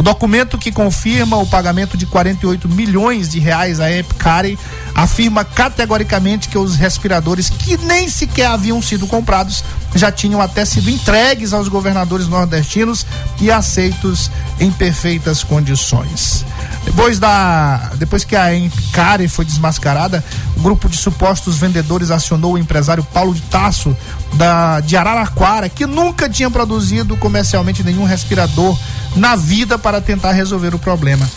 O 0.00 0.02
documento 0.02 0.56
que 0.56 0.72
confirma 0.72 1.36
o 1.36 1.46
pagamento 1.46 1.94
de 1.94 2.06
48 2.06 2.66
milhões 2.70 3.28
de 3.28 3.38
reais 3.38 3.80
à 3.80 3.92
Epcari 3.92 4.58
afirma 4.94 5.44
categoricamente 5.44 6.48
que 6.48 6.56
os 6.56 6.74
respiradores 6.74 7.50
que 7.50 7.76
nem 7.76 8.08
sequer 8.08 8.46
haviam 8.46 8.80
sido 8.80 9.06
comprados 9.06 9.62
já 9.94 10.10
tinham 10.10 10.40
até 10.40 10.64
sido 10.64 10.88
entregues 10.88 11.52
aos 11.52 11.68
governadores 11.68 12.28
nordestinos 12.28 13.04
e 13.42 13.50
aceitos 13.50 14.30
em 14.58 14.72
perfeitas 14.72 15.44
condições. 15.44 16.46
Depois 16.82 17.18
da 17.18 17.90
depois 17.96 18.24
que 18.24 18.34
a 18.34 18.54
Epcari 18.54 19.28
foi 19.28 19.44
desmascarada, 19.44 20.24
o 20.56 20.60
grupo 20.62 20.88
de 20.88 20.96
supostos 20.96 21.58
vendedores 21.58 22.10
acionou 22.10 22.54
o 22.54 22.58
empresário 22.58 23.04
Paulo 23.04 23.34
de 23.34 23.42
Tasso 23.42 23.94
da 24.32 24.80
de 24.80 24.96
Araraquara, 24.96 25.68
que 25.68 25.84
nunca 25.84 26.26
tinha 26.26 26.50
produzido 26.50 27.18
comercialmente 27.18 27.84
nenhum 27.84 28.04
respirador 28.04 28.78
na 29.16 29.36
vida 29.36 29.78
para 29.78 30.00
tentar 30.00 30.32
resolver 30.32 30.74
o 30.74 30.78
problema. 30.78 31.28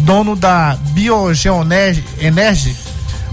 Dono 0.00 0.34
da 0.34 0.76
Biogeoenergy, 0.90 2.76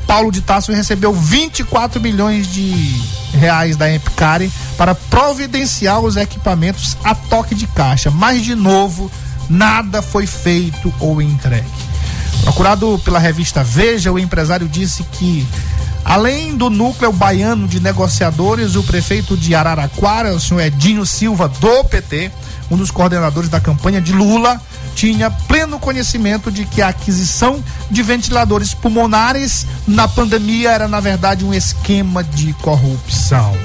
Paulo 0.06 0.32
de 0.32 0.42
Tasso 0.42 0.72
recebeu 0.74 1.14
24 1.14 2.00
milhões 2.02 2.48
de 2.48 3.02
reais 3.34 3.78
da 3.78 3.94
Empcare 3.94 4.52
para 4.78 4.94
providenciar 4.94 6.00
os 6.02 6.18
equipamentos 6.18 6.98
a 7.04 7.16
toque 7.16 7.56
de 7.56 7.66
caixa. 7.68 8.12
Mas, 8.12 8.44
de 8.44 8.54
novo, 8.54 9.10
nada 9.50 10.02
foi 10.02 10.28
feito 10.28 10.94
ou 11.00 11.22
entregue. 11.22 11.66
Procurado 12.44 13.00
pela 13.06 13.20
revista 13.20 13.64
Veja, 13.64 14.12
o 14.12 14.20
empresário 14.20 14.68
disse 14.68 15.04
que, 15.14 15.48
além 16.04 16.58
do 16.58 16.70
núcleo 16.70 17.14
baiano 17.14 17.68
de 17.68 17.80
negociadores, 17.80 18.76
o 18.76 18.84
prefeito 18.84 19.38
de 19.38 19.56
Araraquara, 19.56 20.34
o 20.34 20.40
senhor 20.40 20.62
Edinho 20.62 21.06
Silva, 21.06 21.48
do 21.48 21.84
PT, 21.86 22.32
um 22.72 22.78
dos 22.78 22.90
coordenadores 22.90 23.50
da 23.50 23.60
campanha 23.60 24.00
de 24.00 24.14
Lula, 24.14 24.60
tinha 24.96 25.30
pleno 25.30 25.78
conhecimento 25.78 26.50
de 26.50 26.66
que 26.66 26.82
a 26.82 26.88
aquisição 26.88 27.62
de 27.90 28.02
ventiladores 28.02 28.74
pulmonares 28.74 29.68
na 29.86 30.08
pandemia 30.08 30.72
era, 30.72 30.88
na 30.88 31.02
verdade, 31.02 31.44
um 31.44 31.54
esquema 31.54 32.24
de 32.24 32.54
corrupção. 32.54 33.56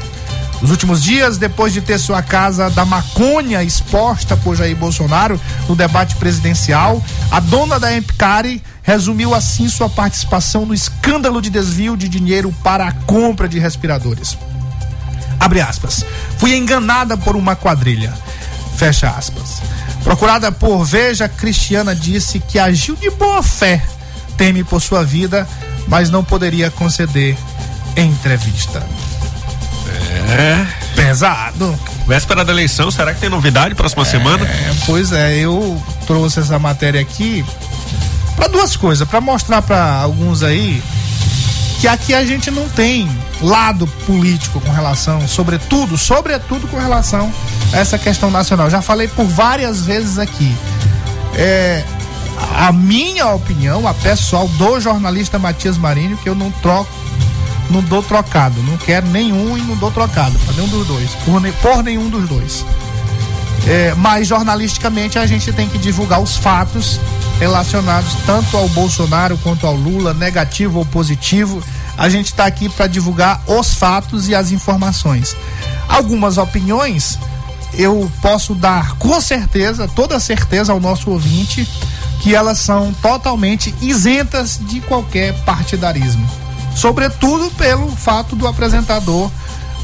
Nos 0.61 0.71
últimos 0.71 1.03
dias, 1.03 1.39
depois 1.39 1.73
de 1.73 1.81
ter 1.81 1.99
sua 1.99 2.23
casa 2.23 2.69
da 2.71 2.85
maconha 2.85 3.63
exposta 3.63 4.37
por 4.37 4.57
Jair 4.57 4.75
Bolsonaro 4.75 5.41
no 5.69 5.77
debate 5.77 6.17
presidencial, 6.17 7.01
a 7.31 7.39
dona 7.39 7.79
da 7.79 7.97
Empcare 7.97 8.63
resumiu 8.83 9.35
assim 9.35 9.69
sua 9.69 9.89
participação 9.89 10.67
no 10.67 10.75
escândalo 10.75 11.41
de 11.41 11.51
desvio 11.51 11.97
de 11.97 12.09
dinheiro 12.09 12.53
para 12.65 12.89
a 12.89 12.93
compra 12.93 13.49
de 13.49 13.59
respiradores. 13.59 14.37
Abre 15.39 15.61
aspas. 15.61 16.05
Fui 16.39 16.57
enganada 16.57 17.17
por 17.17 17.37
uma 17.37 17.55
quadrilha. 17.55 18.13
Fecha 18.77 19.09
aspas. 19.09 19.63
Procurada 20.05 20.53
por 20.53 20.85
Veja, 20.85 21.29
Cristiana 21.29 21.95
disse 21.95 22.39
que 22.39 22.59
agiu 22.59 22.95
de 22.95 23.11
boa 23.11 23.43
fé, 23.43 23.83
teme 24.37 24.63
por 24.63 24.81
sua 24.81 25.03
vida, 25.03 25.49
mas 25.89 26.11
não 26.11 26.23
poderia 26.23 26.71
conceder 26.71 27.37
entrevista. 27.97 28.87
É. 30.39 30.67
Pesado. 30.95 31.79
Véspera 32.07 32.45
da 32.45 32.53
eleição, 32.53 32.91
será 32.91 33.15
que 33.15 33.21
tem 33.21 33.29
novidade 33.29 33.75
próxima 33.75 34.03
é, 34.03 34.07
semana? 34.07 34.49
Pois 34.85 35.13
é, 35.13 35.37
eu 35.37 35.81
trouxe 36.07 36.41
essa 36.41 36.59
matéria 36.59 37.01
aqui 37.01 37.45
para 38.37 38.49
duas 38.49 38.77
coisas, 38.77 39.09
para 39.09 39.21
mostrar 39.21 39.63
para 39.63 39.95
alguns 39.95 40.43
aí 40.43 40.83
que 41.81 41.87
aqui 41.87 42.15
a 42.15 42.25
gente 42.25 42.51
não 42.51 42.69
tem 42.69 43.09
lado 43.41 43.87
político 44.07 44.61
com 44.61 44.71
relação, 44.71 45.27
sobretudo, 45.29 45.99
sobretudo 45.99 46.67
com 46.69 46.79
relação 46.79 47.33
a 47.73 47.79
essa 47.79 47.99
questão 47.99 48.31
nacional. 48.31 48.71
Já 48.71 48.81
falei 48.81 49.09
por 49.09 49.27
várias 49.27 49.85
vezes 49.85 50.19
aqui. 50.19 50.55
É, 51.35 51.85
a 52.55 52.73
minha 52.73 53.29
opinião, 53.29 53.87
a 53.87 53.95
pessoal 53.95 54.49
do 54.49 54.81
jornalista 54.81 55.39
Matias 55.39 55.77
Marinho, 55.77 56.17
que 56.17 56.29
eu 56.29 56.35
não 56.35 56.51
troco, 56.51 56.91
não 57.71 57.83
dou 57.83 58.03
trocado. 58.03 58.61
Não 58.63 58.77
quero 58.79 59.07
nenhum 59.09 59.57
e 59.59 59.63
não 59.63 59.77
dou 59.77 59.91
trocado 59.91 60.39
para 60.41 60.55
nenhum 60.55 60.69
dos 60.69 60.87
dois. 60.87 61.11
Por, 61.25 61.43
por 61.61 61.83
nenhum 61.83 62.09
dos 62.09 62.29
dois. 62.29 62.65
É, 63.67 63.95
mas 63.97 64.29
jornalisticamente 64.29 65.19
a 65.19 65.27
gente 65.27 65.53
tem 65.53 65.69
que 65.69 65.77
divulgar 65.77 66.21
os 66.21 66.37
fatos 66.37 67.01
relacionados 67.39 68.15
tanto 68.25 68.57
ao 68.57 68.69
Bolsonaro 68.69 69.39
quanto 69.39 69.67
ao 69.67 69.75
Lula, 69.75 70.15
negativo 70.15 70.79
ou 70.79 70.87
positivo. 70.87 71.63
A 71.97 72.09
gente 72.09 72.27
está 72.27 72.47
aqui 72.47 72.69
para 72.69 72.87
divulgar 72.87 73.43
os 73.47 73.75
fatos 73.75 74.29
e 74.29 74.35
as 74.35 74.51
informações. 74.51 75.37
Algumas 75.89 76.39
opiniões 76.39 77.19
eu 77.75 78.11
posso 78.23 78.55
dar 78.55 78.97
com 78.97 79.21
certeza, 79.21 79.89
toda 79.89 80.19
certeza 80.19 80.73
ao 80.73 80.81
nosso 80.81 81.11
ouvinte 81.11 81.69
que 82.21 82.35
elas 82.35 82.59
são 82.59 82.93
totalmente 83.03 83.75
isentas 83.81 84.59
de 84.61 84.81
qualquer 84.81 85.35
partidarismo. 85.45 86.27
Sobretudo 86.75 87.51
pelo 87.53 87.89
fato 87.95 88.35
do 88.35 88.47
apresentador 88.47 89.31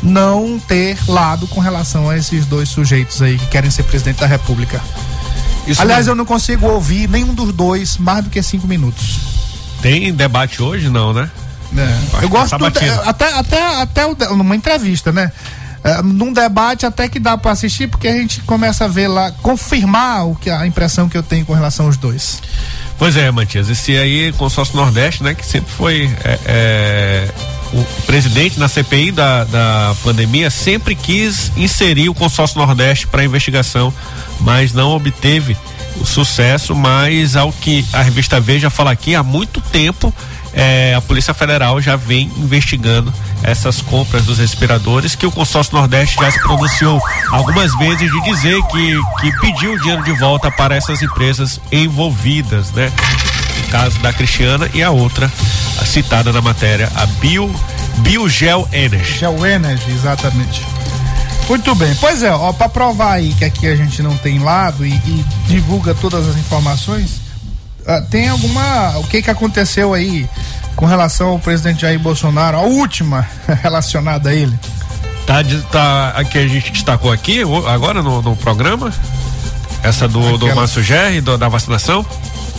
não 0.03 0.59
ter 0.59 0.99
lado 1.07 1.47
com 1.47 1.61
relação 1.61 2.11
a 2.11 2.17
esses 2.17 2.45
dois 2.47 2.69
sujeitos 2.69 3.23
aí 3.23 3.39
que 3.39 3.47
querem 3.47 3.71
ser 3.71 3.85
presidente 3.85 4.21
da 4.21 4.27
República. 4.27 4.83
Isso 5.67 5.81
Aliás, 5.81 6.07
eu 6.07 6.15
não 6.15 6.25
consigo 6.25 6.67
ouvir 6.67 7.09
nenhum 7.09 7.35
dos 7.35 7.53
dois 7.53 7.97
mais 7.97 8.25
do 8.25 8.31
que 8.31 8.43
cinco 8.43 8.67
minutos. 8.67 9.19
Tem 9.81 10.13
debate 10.13 10.63
hoje, 10.63 10.89
não, 10.89 11.13
né? 11.13 11.31
É. 11.77 12.25
Eu 12.25 12.29
gosto 12.29 12.57
do, 12.59 12.67
até 12.67 12.89
até 13.39 13.81
até 13.81 14.07
uma 14.27 14.55
entrevista, 14.55 15.11
né? 15.11 15.33
É, 15.85 16.01
num 16.01 16.33
debate 16.33 16.87
até 16.87 17.09
que 17.09 17.19
dá 17.19 17.37
para 17.37 17.51
assistir 17.51 17.89
porque 17.89 18.07
a 18.07 18.13
gente 18.13 18.41
começa 18.43 18.85
a 18.85 18.89
ver 18.89 19.09
lá 19.09 19.33
confirmar 19.43 20.29
o 20.29 20.37
que 20.37 20.49
a 20.49 20.65
impressão 20.65 21.09
que 21.09 21.17
eu 21.17 21.23
tenho 21.25 21.45
com 21.45 21.55
relação 21.55 21.87
aos 21.87 21.97
dois. 21.97 22.41
Pois 22.99 23.17
é, 23.17 23.29
Matias, 23.33 23.69
esse 23.69 23.97
aí 23.97 24.33
consórcio 24.35 24.77
Nordeste, 24.77 25.25
né, 25.25 25.35
que 25.35 25.45
sempre 25.45 25.73
foi 25.73 26.09
é, 26.23 26.39
é, 26.45 27.29
o 27.73 27.85
presidente 28.05 28.59
na 28.59 28.69
CPI 28.69 29.13
da, 29.13 29.45
da 29.45 29.95
pandemia 30.03 30.51
sempre 30.51 30.95
quis 30.95 31.51
inserir 31.57 32.09
o 32.09 32.15
consórcio 32.15 32.59
Nordeste 32.59 33.07
para 33.07 33.25
investigação, 33.25 33.93
mas 34.41 34.73
não 34.73 34.91
obteve 34.91 35.57
o 36.01 36.05
sucesso, 36.05 36.75
mas 36.75 37.37
ao 37.37 37.53
que 37.53 37.85
a 37.93 38.03
revista 38.03 38.41
Veja 38.41 38.71
fala 38.71 38.91
aqui 38.91 39.15
há 39.15 39.23
muito 39.23 39.61
tempo 39.61 40.13
é, 40.55 40.95
a 40.95 41.01
Polícia 41.01 41.33
Federal 41.33 41.81
já 41.81 41.97
vem 41.97 42.31
investigando 42.37 43.13
essas 43.43 43.81
compras 43.81 44.25
dos 44.25 44.39
respiradores, 44.39 45.15
que 45.15 45.27
o 45.27 45.33
consórcio 45.33 45.75
Nordeste 45.75 46.17
já 46.21 46.31
se 46.31 46.39
pronunciou 46.41 47.01
algumas 47.31 47.75
vezes 47.79 48.11
de 48.11 48.23
dizer 48.23 48.63
que, 48.65 49.01
que 49.21 49.41
pediu 49.41 49.73
o 49.73 49.81
dinheiro 49.81 50.05
de 50.05 50.13
volta 50.13 50.51
para 50.51 50.77
essas 50.77 51.03
empresas 51.03 51.61
envolvidas, 51.71 52.71
né? 52.73 52.93
Caso 53.73 53.99
da 54.01 54.13
Cristiana 54.13 54.69
e 54.75 54.83
a 54.83 54.91
outra 54.91 55.33
a 55.81 55.87
citada 55.87 56.31
na 56.31 56.43
matéria, 56.43 56.93
a 56.95 57.07
Bio, 57.07 57.51
Biogel 58.01 58.69
Energy. 58.71 59.19
Gel 59.19 59.47
Energy, 59.47 59.91
exatamente. 59.91 60.63
Muito 61.49 61.75
bem, 61.75 61.95
pois 61.99 62.23
é, 62.23 62.31
ó, 62.31 62.53
para 62.53 62.69
provar 62.69 63.15
aí 63.15 63.33
que 63.33 63.47
aqui 63.47 63.67
a 63.67 63.75
gente 63.75 64.03
não 64.03 64.15
tem 64.19 64.41
lado 64.41 64.85
e, 64.85 64.93
e 64.93 65.25
divulga 65.47 65.95
todas 65.95 66.29
as 66.29 66.37
informações, 66.37 67.23
uh, 67.87 68.07
tem 68.11 68.29
alguma. 68.29 68.99
O 68.99 69.05
que 69.05 69.23
que 69.23 69.31
aconteceu 69.31 69.95
aí 69.95 70.29
com 70.77 70.85
relação 70.85 71.29
ao 71.29 71.39
presidente 71.39 71.81
Jair 71.81 71.99
Bolsonaro, 71.99 72.59
a 72.59 72.63
última 72.63 73.27
relacionada 73.63 74.29
a 74.29 74.35
ele? 74.35 74.57
Tá, 75.27 75.37
tá 75.71 76.09
aqui 76.11 76.37
a 76.37 76.47
gente 76.47 76.73
destacou 76.73 77.11
aqui 77.11 77.41
agora 77.67 78.03
no, 78.03 78.21
no 78.21 78.37
programa 78.37 78.93
essa 79.83 80.07
do, 80.07 80.21
Aquela... 80.21 80.39
do 80.39 80.55
Márcio 80.55 80.83
Gerri, 80.83 81.23
do, 81.23 81.39
da 81.39 81.49
vacinação. 81.49 82.05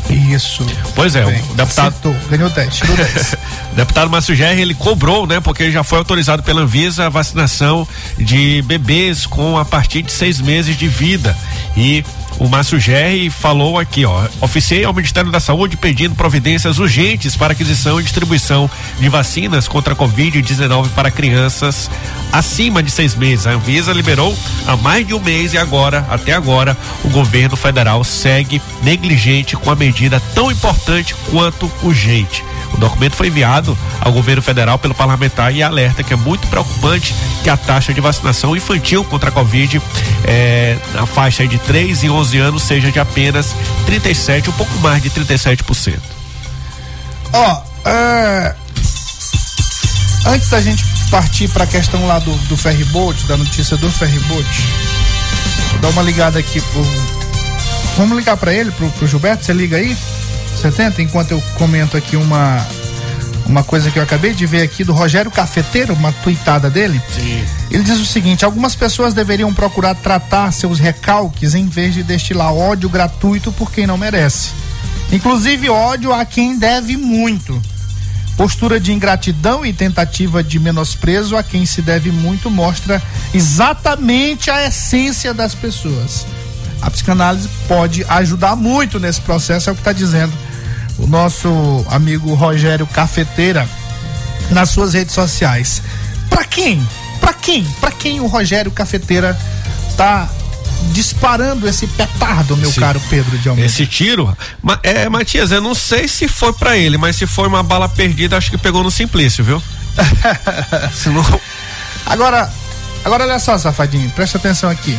Isso. 0.09 0.65
Pois 0.95 1.15
é, 1.15 1.25
Bem, 1.25 1.41
o 1.49 1.53
deputado. 1.55 1.93
Citou, 1.95 2.15
ganhou 2.29 2.49
10, 2.49 2.75
tirou 2.75 2.95
10. 2.97 3.35
deputado 3.73 4.09
Márcio 4.09 4.35
Gerri, 4.35 4.61
ele 4.61 4.73
cobrou, 4.75 5.25
né? 5.25 5.39
Porque 5.39 5.71
já 5.71 5.83
foi 5.83 5.97
autorizado 5.97 6.43
pela 6.43 6.61
Anvisa 6.61 7.05
a 7.05 7.09
vacinação 7.09 7.87
de 8.17 8.61
bebês 8.63 9.25
com 9.25 9.57
a 9.57 9.65
partir 9.65 10.01
de 10.03 10.11
seis 10.11 10.39
meses 10.39 10.75
de 10.77 10.87
vida. 10.87 11.35
E 11.75 12.03
o 12.39 12.47
Márcio 12.47 12.79
Gerri 12.79 13.29
falou 13.29 13.77
aqui, 13.77 14.05
ó, 14.05 14.27
oficiei 14.41 14.83
ao 14.83 14.93
Ministério 14.93 15.31
da 15.31 15.39
Saúde 15.39 15.77
pedindo 15.77 16.15
providências 16.15 16.79
urgentes 16.79 17.35
para 17.35 17.53
aquisição 17.53 17.99
e 17.99 18.03
distribuição 18.03 18.69
de 18.99 19.09
vacinas 19.09 19.67
contra 19.67 19.93
a 19.93 19.95
Covid-19 19.95 20.89
para 20.89 21.11
crianças 21.11 21.89
acima 22.31 22.81
de 22.81 22.91
seis 22.91 23.15
meses. 23.15 23.47
A 23.47 23.51
Anvisa 23.51 23.93
liberou 23.93 24.35
há 24.67 24.75
mais 24.77 25.05
de 25.05 25.13
um 25.13 25.19
mês 25.19 25.53
e 25.53 25.57
agora, 25.57 26.05
até 26.09 26.33
agora, 26.33 26.77
o 27.03 27.09
governo 27.09 27.55
federal 27.55 28.03
segue 28.03 28.61
negligente 28.81 29.55
com 29.55 29.69
a 29.69 29.75
medida 29.75 30.19
tão 30.33 30.51
importante 30.51 31.15
quanto 31.31 31.71
urgente. 31.83 32.43
O 32.73 32.77
documento 32.77 33.15
foi 33.15 33.27
enviado 33.27 33.77
ao 34.01 34.11
governo 34.11 34.41
federal 34.41 34.77
pelo 34.77 34.95
parlamentar 34.95 35.53
e 35.53 35.61
alerta 35.61 36.03
que 36.03 36.13
é 36.13 36.15
muito 36.15 36.47
preocupante 36.47 37.13
que 37.43 37.49
a 37.49 37.55
taxa 37.55 37.93
de 37.93 38.01
vacinação 38.01 38.55
infantil 38.55 39.03
contra 39.03 39.29
a 39.29 39.31
Covid 39.31 39.81
eh, 40.25 40.77
na 40.93 41.05
faixa 41.05 41.47
de 41.47 41.57
3 41.57 42.03
e 42.03 42.09
11 42.09 42.37
anos 42.39 42.63
seja 42.63 42.91
de 42.91 42.99
apenas 42.99 43.55
37, 43.85 44.49
um 44.49 44.53
pouco 44.53 44.77
mais 44.79 45.01
de 45.01 45.09
37%. 45.09 45.99
Ó, 47.33 47.61
oh, 47.85 47.89
é... 47.89 48.55
antes 50.25 50.49
da 50.49 50.61
gente 50.61 50.83
partir 51.09 51.47
para 51.49 51.63
a 51.63 51.67
questão 51.67 52.05
lá 52.07 52.19
do, 52.19 52.31
do 52.47 52.57
ferryboat, 52.57 53.25
da 53.25 53.37
notícia 53.37 53.77
do 53.77 53.91
ferryboat, 53.91 54.47
vou 55.71 55.79
dar 55.79 55.89
uma 55.89 56.01
ligada 56.01 56.39
aqui 56.39 56.59
pro. 56.59 56.83
Vamos 57.97 58.17
ligar 58.17 58.37
para 58.37 58.53
ele, 58.53 58.71
pro, 58.71 58.89
pro 58.91 59.07
Gilberto? 59.07 59.45
Você 59.45 59.53
liga 59.53 59.77
aí? 59.77 59.95
70, 60.57 61.01
enquanto 61.01 61.31
eu 61.31 61.43
comento 61.57 61.97
aqui 61.97 62.15
uma 62.15 62.65
uma 63.45 63.63
coisa 63.63 63.91
que 63.91 63.99
eu 63.99 64.03
acabei 64.03 64.33
de 64.33 64.45
ver 64.45 64.61
aqui 64.61 64.83
do 64.83 64.93
Rogério 64.93 65.29
Cafeteiro, 65.29 65.93
uma 65.93 66.11
tuitada 66.11 66.69
dele. 66.69 67.01
Sim. 67.13 67.43
Ele 67.69 67.83
diz 67.83 67.99
o 67.99 68.05
seguinte: 68.05 68.45
algumas 68.45 68.75
pessoas 68.75 69.13
deveriam 69.13 69.53
procurar 69.53 69.95
tratar 69.95 70.51
seus 70.51 70.79
recalques 70.79 71.53
em 71.53 71.67
vez 71.67 71.93
de 71.93 72.03
destilar 72.03 72.53
ódio 72.53 72.89
gratuito 72.89 73.51
por 73.51 73.71
quem 73.71 73.85
não 73.85 73.97
merece. 73.97 74.51
Inclusive 75.11 75.69
ódio 75.69 76.13
a 76.13 76.25
quem 76.25 76.57
deve 76.57 76.97
muito. 76.97 77.61
Postura 78.35 78.79
de 78.79 78.91
ingratidão 78.91 79.63
e 79.63 79.71
tentativa 79.71 80.43
de 80.43 80.59
menosprezo 80.59 81.37
a 81.37 81.43
quem 81.43 81.67
se 81.67 81.83
deve 81.83 82.11
muito 82.11 82.49
mostra 82.49 83.01
exatamente 83.31 84.49
a 84.49 84.65
essência 84.65 85.33
das 85.33 85.53
pessoas. 85.53 86.25
A 86.83 86.91
psicanálise 86.91 87.49
pode 87.67 88.05
ajudar 88.09 88.55
muito 88.55 88.99
nesse 88.99 89.21
processo, 89.21 89.69
é 89.69 89.71
o 89.71 89.75
que 89.75 89.81
está 89.81 89.93
dizendo 89.93 90.33
o 90.97 91.07
nosso 91.07 91.85
amigo 91.89 92.33
Rogério 92.33 92.85
Cafeteira 92.85 93.67
nas 94.51 94.69
suas 94.69 94.93
redes 94.93 95.15
sociais. 95.15 95.81
Para 96.29 96.43
quem? 96.43 96.85
Para 97.21 97.33
quem? 97.33 97.63
Para 97.79 97.91
quem 97.91 98.19
o 98.19 98.27
Rogério 98.27 98.69
Cafeteira 98.69 99.39
tá 99.95 100.29
disparando 100.91 101.67
esse 101.67 101.87
petardo, 101.87 102.57
meu 102.57 102.69
esse, 102.69 102.79
caro 102.81 103.01
Pedro 103.09 103.37
de 103.37 103.47
Almeida? 103.47 103.71
Esse 103.71 103.85
tiro, 103.87 104.35
é, 104.83 105.07
Matias, 105.07 105.51
eu 105.51 105.61
não 105.61 105.73
sei 105.73 106.07
se 106.07 106.27
foi 106.27 106.51
para 106.51 106.77
ele, 106.77 106.97
mas 106.97 107.15
se 107.15 107.25
foi 107.25 107.47
uma 107.47 107.63
bala 107.63 107.87
perdida, 107.87 108.35
acho 108.37 108.51
que 108.51 108.57
pegou 108.57 108.83
no 108.83 108.91
Simplício, 108.91 109.41
viu? 109.43 109.63
Senão... 110.93 111.23
Agora, 112.05 112.51
agora 113.05 113.23
olha 113.23 113.39
só, 113.39 113.57
safadinho, 113.57 114.09
presta 114.09 114.37
atenção 114.37 114.69
aqui. 114.69 114.97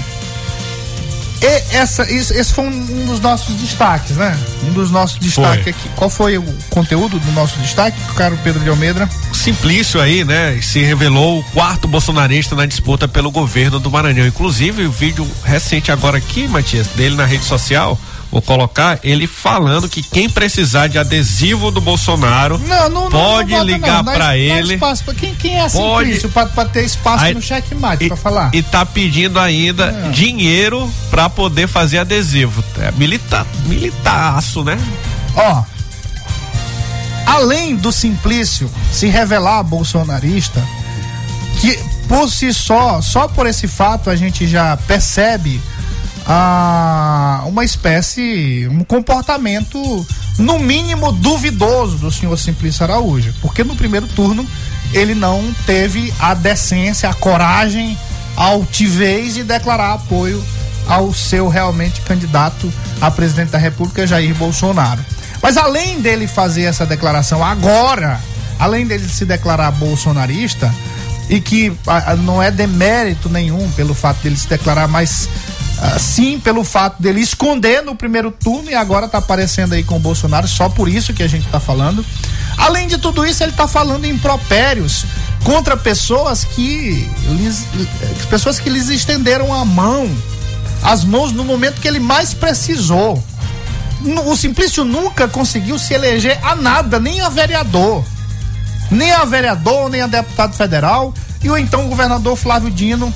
E 1.45 1.77
essa, 1.77 2.11
isso, 2.11 2.33
esse 2.33 2.55
foi 2.55 2.65
um, 2.65 3.05
dos 3.05 3.21
nossos 3.21 3.55
destaques, 3.57 4.17
né? 4.17 4.35
Um 4.63 4.73
dos 4.73 4.91
nossos 4.91 5.19
destaques 5.19 5.69
aqui. 5.69 5.91
Qual 5.95 6.09
foi 6.09 6.39
o 6.39 6.45
conteúdo 6.71 7.19
do 7.19 7.33
nosso 7.33 7.59
destaque, 7.59 7.99
caro 8.15 8.39
Pedro 8.43 8.63
de 8.63 8.71
Almeida? 8.71 9.07
Simplício 9.31 10.01
aí, 10.01 10.25
né? 10.25 10.59
Se 10.63 10.79
revelou 10.81 11.41
o 11.41 11.45
quarto 11.53 11.87
bolsonarista 11.87 12.55
na 12.55 12.65
disputa 12.65 13.07
pelo 13.07 13.31
governo 13.31 13.79
do 13.79 13.91
Maranhão. 13.91 14.27
Inclusive, 14.27 14.87
o 14.87 14.91
vídeo 14.91 15.31
recente 15.45 15.93
agora 15.93 16.17
aqui, 16.17 16.49
Matias, 16.49 16.87
dele 16.97 17.15
na 17.15 17.27
rede 17.27 17.45
social, 17.45 18.01
vou 18.31 18.43
colocar 18.43 18.99
ele 19.03 19.27
falando 19.27 19.89
que 19.89 20.03
quem 20.03 20.29
precisar 20.29 20.89
de 20.89 20.99
adesivo 20.99 21.71
do 21.71 21.81
Bolsonaro 21.81 22.59
não, 22.59 22.89
não, 22.89 23.11
pode 23.11 23.53
não, 23.53 23.65
ligar 23.65 24.03
para 24.03 24.37
ele. 24.37 24.75
Espaço 24.75 25.05
quem, 25.15 25.35
quem 25.35 25.57
é 25.57 25.63
assim 25.63 25.79
pode, 25.79 26.29
para 26.29 26.65
ter 26.67 26.85
espaço 26.85 27.25
aí, 27.25 27.35
no 27.35 27.43
checkmate 27.43 28.09
para 28.09 28.17
falar. 28.17 28.51
E 28.53 28.63
tá 28.63 28.85
pedindo 28.85 29.39
ainda 29.39 29.87
é. 29.87 30.11
dinheiro 30.11 30.91
para 31.11 31.29
poder 31.29 31.69
fazer 31.69 31.99
adesivo. 31.99 32.65
É 32.79 32.91
militar, 32.93 33.47
militaço, 33.67 34.65
né? 34.65 34.79
Ó, 35.37 35.63
além 37.27 37.77
do 37.77 37.93
Simplício 37.93 38.71
se 38.93 39.07
revelar 39.07 39.63
bolsonarista, 39.63 40.63
que 41.61 41.79
por 42.09 42.29
si 42.31 42.53
só, 42.53 43.01
só 43.01 43.27
por 43.29 43.47
esse 43.47 43.67
fato 43.67 44.11
a 44.11 44.17
gente 44.17 44.47
já 44.47 44.77
percebe 44.77 45.61
uma 47.47 47.65
espécie, 47.65 48.67
um 48.71 48.83
comportamento 48.83 50.07
no 50.39 50.59
mínimo 50.59 51.13
duvidoso 51.13 51.99
do 51.99 52.11
senhor 52.11 52.37
Simplício 52.39 52.83
Araújo, 52.85 53.35
porque 53.41 53.63
no 53.63 53.77
primeiro 53.77 54.07
turno 54.07 54.47
ele 54.93 55.15
não 55.15 55.55
teve 55.67 56.13
a 56.19 56.35
decência, 56.35 57.09
a 57.09 57.15
coragem, 57.15 57.99
a 58.37 58.45
altivez 58.45 59.35
de 59.35 59.45
declarar 59.45 59.93
apoio 59.95 60.43
ao 60.87 61.13
seu 61.15 61.49
realmente 61.49 62.01
candidato 62.03 62.73
a 63.01 63.11
presidente 63.11 63.51
da 63.51 63.59
República, 63.59 64.07
Jair 64.07 64.35
Bolsonaro. 64.35 65.05
Mas 65.43 65.57
além 65.57 66.01
dele 66.01 66.27
fazer 66.27 66.63
essa 66.63 66.87
declaração 66.87 67.45
agora, 67.45 68.21
além 68.59 68.87
dele 68.87 69.09
se 69.09 69.25
declarar 69.25 69.71
bolsonarista, 69.73 70.73
e 71.29 71.41
que 71.41 71.73
a, 71.87 72.15
não 72.17 72.43
é 72.43 72.51
demérito 72.51 73.29
nenhum 73.29 73.71
pelo 73.73 73.95
fato 73.95 74.23
dele 74.23 74.37
se 74.37 74.49
declarar, 74.49 74.89
mas 74.89 75.29
sim 75.99 76.39
pelo 76.39 76.65
fato 76.65 77.03
dele 77.03 77.21
esconder 77.21 77.83
no 77.83 77.95
primeiro 77.95 78.31
turno 78.31 78.71
e 78.71 78.75
agora 78.75 79.09
tá 79.09 79.19
aparecendo 79.19 79.75
aí 79.75 79.83
com 79.83 79.97
o 79.97 80.01
Bolsonaro, 80.01 80.49
só 80.49 80.69
por 80.69 80.89
isso 80.89 81.13
que 81.13 81.23
a 81.23 81.29
gente 81.29 81.47
tá 81.49 81.61
falando. 81.61 82.05
Além 82.57 82.87
de 82.87 82.99
tudo 82.99 83.27
isso, 83.27 83.43
ele 83.43 83.53
tá 83.53 83.67
falando 83.67 84.05
em 84.05 84.17
propérios 84.17 85.05
contra 85.43 85.77
pessoas 85.77 86.45
que 86.45 87.09
lhes, 87.29 87.67
pessoas 88.31 88.59
que 88.59 88.71
lhes 88.71 88.89
estenderam 88.89 89.53
a 89.53 89.65
mão, 89.65 90.11
as 90.83 91.05
mãos 91.05 91.33
no 91.33 91.45
momento 91.45 91.81
que 91.81 91.89
ele 91.89 92.01
mais 92.01 92.33
precisou. 92.33 93.23
O 94.27 94.37
Simplício 94.37 94.85
nunca 94.85 95.27
conseguiu 95.27 95.79
se 95.79 95.95
eleger 95.95 96.39
a 96.43 96.55
nada, 96.55 97.01
nem 97.01 97.21
a 97.21 97.29
vereador 97.29 98.05
nem 98.91 99.13
a 99.13 99.25
vereador, 99.25 99.89
nem 99.91 100.03
a 100.03 100.07
deputado 100.07 100.55
federal, 100.55 101.13
e 101.43 101.51
o 101.51 101.57
então 101.57 101.89
governador 101.89 102.37
Flávio 102.37 102.71
Dino, 102.71 103.13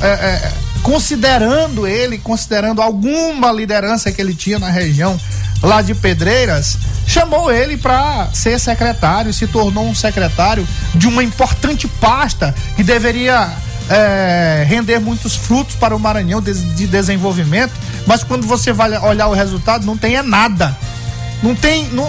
é, 0.00 0.06
é, 0.06 0.52
considerando 0.88 1.86
ele, 1.86 2.16
considerando 2.16 2.80
alguma 2.80 3.52
liderança 3.52 4.10
que 4.10 4.22
ele 4.22 4.34
tinha 4.34 4.58
na 4.58 4.70
região 4.70 5.20
lá 5.62 5.82
de 5.82 5.94
Pedreiras, 5.94 6.78
chamou 7.06 7.52
ele 7.52 7.76
para 7.76 8.30
ser 8.32 8.58
secretário, 8.58 9.30
se 9.34 9.46
tornou 9.46 9.86
um 9.86 9.94
secretário 9.94 10.66
de 10.94 11.06
uma 11.06 11.22
importante 11.22 11.86
pasta 11.86 12.54
que 12.74 12.82
deveria 12.82 13.52
é, 13.90 14.64
render 14.66 14.98
muitos 14.98 15.36
frutos 15.36 15.76
para 15.76 15.94
o 15.94 16.00
Maranhão 16.00 16.40
de, 16.40 16.54
de, 16.54 16.86
desenvolvimento, 16.86 17.74
mas 18.06 18.24
quando 18.24 18.46
você 18.46 18.72
vai 18.72 18.96
olhar 18.98 19.26
o 19.26 19.34
resultado, 19.34 19.84
não 19.84 19.96
tem 19.96 20.16
é 20.16 20.22
nada. 20.22 20.74
Não 21.42 21.54
tem. 21.54 21.86
Não, 21.90 22.08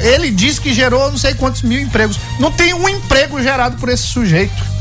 ele 0.00 0.30
diz 0.30 0.60
que 0.60 0.72
gerou 0.72 1.10
não 1.10 1.18
sei 1.18 1.34
quantos 1.34 1.62
mil 1.62 1.80
empregos. 1.80 2.18
Não 2.38 2.52
tem 2.52 2.72
um 2.72 2.88
emprego 2.88 3.42
gerado 3.42 3.76
por 3.78 3.88
esse 3.88 4.04
sujeito. 4.04 4.71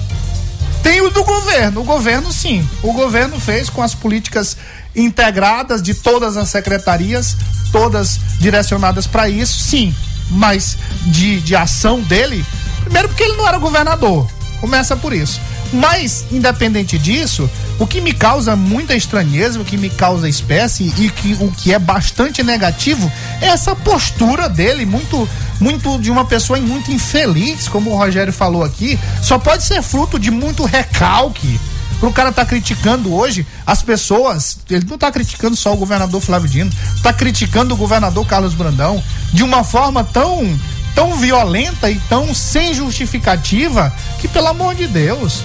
Tem 0.84 1.02
o 1.02 1.10
do 1.10 1.24
governo. 1.24 1.82
O 1.82 1.84
governo, 1.84 2.32
sim. 2.32 2.68
O 2.82 2.94
governo 2.94 3.40
fez 3.40 3.70
com 3.70 3.82
as 3.82 3.94
políticas 3.94 4.58
integradas 4.96 5.82
de 5.82 5.94
todas 5.94 6.36
as 6.38 6.50
secretarias, 6.50 7.38
todas 7.72 8.20
direcionadas 8.40 9.08
para 9.08 9.30
isso, 9.30 9.60
sim. 9.60 9.96
Mas 10.30 10.78
de, 11.06 11.40
de 11.42 11.56
ação 11.56 12.02
dele, 12.02 12.46
primeiro 12.84 13.10
porque 13.10 13.24
ele 13.24 13.38
não 13.38 13.48
era 13.48 13.58
governador. 13.58 14.28
Começa 14.60 14.96
por 14.96 15.14
isso. 15.14 15.40
Mas, 15.74 16.26
independente 16.32 16.98
disso, 16.98 17.50
o 17.80 17.88
que 17.88 18.02
me 18.02 18.14
causa 18.14 18.56
muita 18.56 18.94
estranheza, 18.94 19.60
o 19.60 19.66
que 19.66 19.78
me 19.78 19.90
causa 19.90 20.28
espécie 20.28 20.94
e 20.98 21.10
que, 21.10 21.34
o 21.40 21.50
que 21.52 21.74
é 21.74 21.80
bastante 21.80 22.44
negativo 22.44 23.10
é 23.40 23.48
essa 23.48 23.76
postura 23.76 24.50
dele, 24.50 24.86
muito, 24.86 25.28
muito 25.60 25.98
de 25.98 26.12
uma 26.12 26.26
pessoa 26.26 26.60
muito 26.60 26.92
infeliz, 26.92 27.68
como 27.70 27.92
o 27.92 27.96
Rogério 27.96 28.34
falou 28.34 28.64
aqui, 28.64 29.00
só 29.22 29.40
pode 29.40 29.64
ser 29.64 29.82
fruto 29.82 30.20
de 30.20 30.30
muito 30.30 30.66
recalque. 30.66 31.60
O 32.02 32.12
cara 32.12 32.32
tá 32.32 32.44
criticando 32.44 33.14
hoje 33.14 33.46
as 33.66 33.82
pessoas, 33.82 34.58
ele 34.70 34.86
não 34.90 34.98
tá 34.98 35.12
criticando 35.12 35.56
só 35.56 35.72
o 35.72 35.78
governador 35.78 36.20
Flávio 36.20 36.50
Dino, 36.50 36.72
tá 37.04 37.14
criticando 37.14 37.76
o 37.76 37.78
governador 37.78 38.26
Carlos 38.26 38.56
Brandão 38.56 39.02
de 39.32 39.44
uma 39.44 39.64
forma 39.64 40.04
tão 40.04 40.60
tão 40.96 41.16
violenta 41.16 41.90
e 41.90 42.00
tão 42.10 42.34
sem 42.34 42.74
justificativa 42.74 43.94
que 44.20 44.28
pelo 44.28 44.48
amor 44.48 44.76
de 44.76 44.88
Deus, 44.88 45.42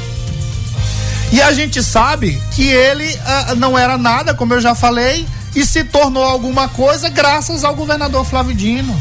e 1.33 1.43
a 1.43 1.53
gente 1.53 1.83
sabe 1.83 2.41
que 2.53 2.69
ele 2.69 3.13
uh, 3.15 3.57
não 3.57 3.77
era 3.77 3.99
nada, 3.99 4.35
como 4.35 4.55
eu 4.55 4.61
já 4.61 4.75
falei, 4.75 5.27
e 5.55 5.65
se 5.65 5.85
tornou 5.85 6.23
alguma 6.23 6.69
coisa 6.69 7.09
graças 7.09 7.65
ao 7.65 7.75
governador 7.75 8.25
Flávio 8.25 8.55
Dino. 8.55 8.95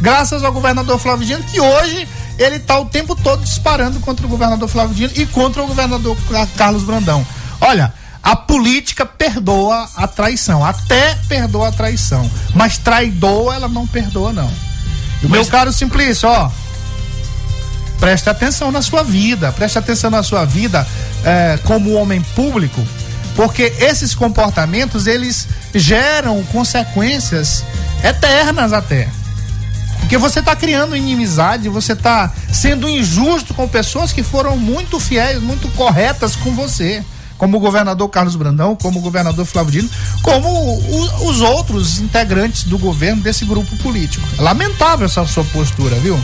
Graças 0.00 0.44
ao 0.44 0.52
governador 0.52 0.98
Flávio 0.98 1.26
Dino, 1.26 1.42
que 1.44 1.60
hoje 1.60 2.06
ele 2.38 2.56
está 2.56 2.78
o 2.78 2.84
tempo 2.84 3.16
todo 3.16 3.42
disparando 3.42 3.98
contra 4.00 4.26
o 4.26 4.28
governador 4.28 4.68
Flávio 4.68 4.94
Dino 4.94 5.12
e 5.16 5.26
contra 5.26 5.62
o 5.62 5.66
governador 5.66 6.16
Carlos 6.56 6.84
Brandão. 6.84 7.26
Olha, 7.60 7.92
a 8.22 8.36
política 8.36 9.06
perdoa 9.06 9.88
a 9.96 10.06
traição, 10.06 10.64
até 10.64 11.16
perdoa 11.28 11.68
a 11.68 11.72
traição, 11.72 12.30
mas 12.54 12.76
traidor 12.76 13.54
ela 13.54 13.68
não 13.68 13.86
perdoa 13.86 14.32
não. 14.32 14.50
Mas... 15.22 15.30
Meu 15.30 15.46
caro 15.46 15.72
Simplício, 15.72 16.28
ó, 16.28 16.50
preste 17.98 18.28
atenção 18.28 18.70
na 18.70 18.82
sua 18.82 19.02
vida, 19.02 19.50
preste 19.52 19.78
atenção 19.78 20.10
na 20.10 20.22
sua 20.22 20.44
vida 20.44 20.86
é, 21.26 21.58
como 21.64 21.92
homem 21.94 22.22
público, 22.34 22.80
porque 23.34 23.74
esses 23.80 24.14
comportamentos 24.14 25.06
eles 25.08 25.48
geram 25.74 26.42
consequências 26.44 27.64
eternas 28.02 28.72
até. 28.72 29.08
Porque 29.98 30.16
você 30.16 30.38
está 30.38 30.54
criando 30.54 30.96
inimizade, 30.96 31.68
você 31.68 31.92
está 31.92 32.32
sendo 32.52 32.88
injusto 32.88 33.52
com 33.52 33.66
pessoas 33.66 34.12
que 34.12 34.22
foram 34.22 34.56
muito 34.56 35.00
fiéis, 35.00 35.42
muito 35.42 35.68
corretas 35.70 36.36
com 36.36 36.54
você. 36.54 37.04
Como 37.36 37.58
o 37.58 37.60
governador 37.60 38.08
Carlos 38.08 38.34
Brandão, 38.34 38.74
como 38.74 38.98
o 38.98 39.02
governador 39.02 39.44
Flávio 39.44 39.72
Dino, 39.72 39.90
como 40.22 40.48
o, 40.48 41.28
os 41.28 41.42
outros 41.42 41.98
integrantes 41.98 42.64
do 42.64 42.78
governo 42.78 43.20
desse 43.20 43.44
grupo 43.44 43.76
político. 43.78 44.26
Lamentável 44.38 45.04
essa 45.04 45.26
sua 45.26 45.44
postura, 45.44 45.96
viu? 45.96 46.18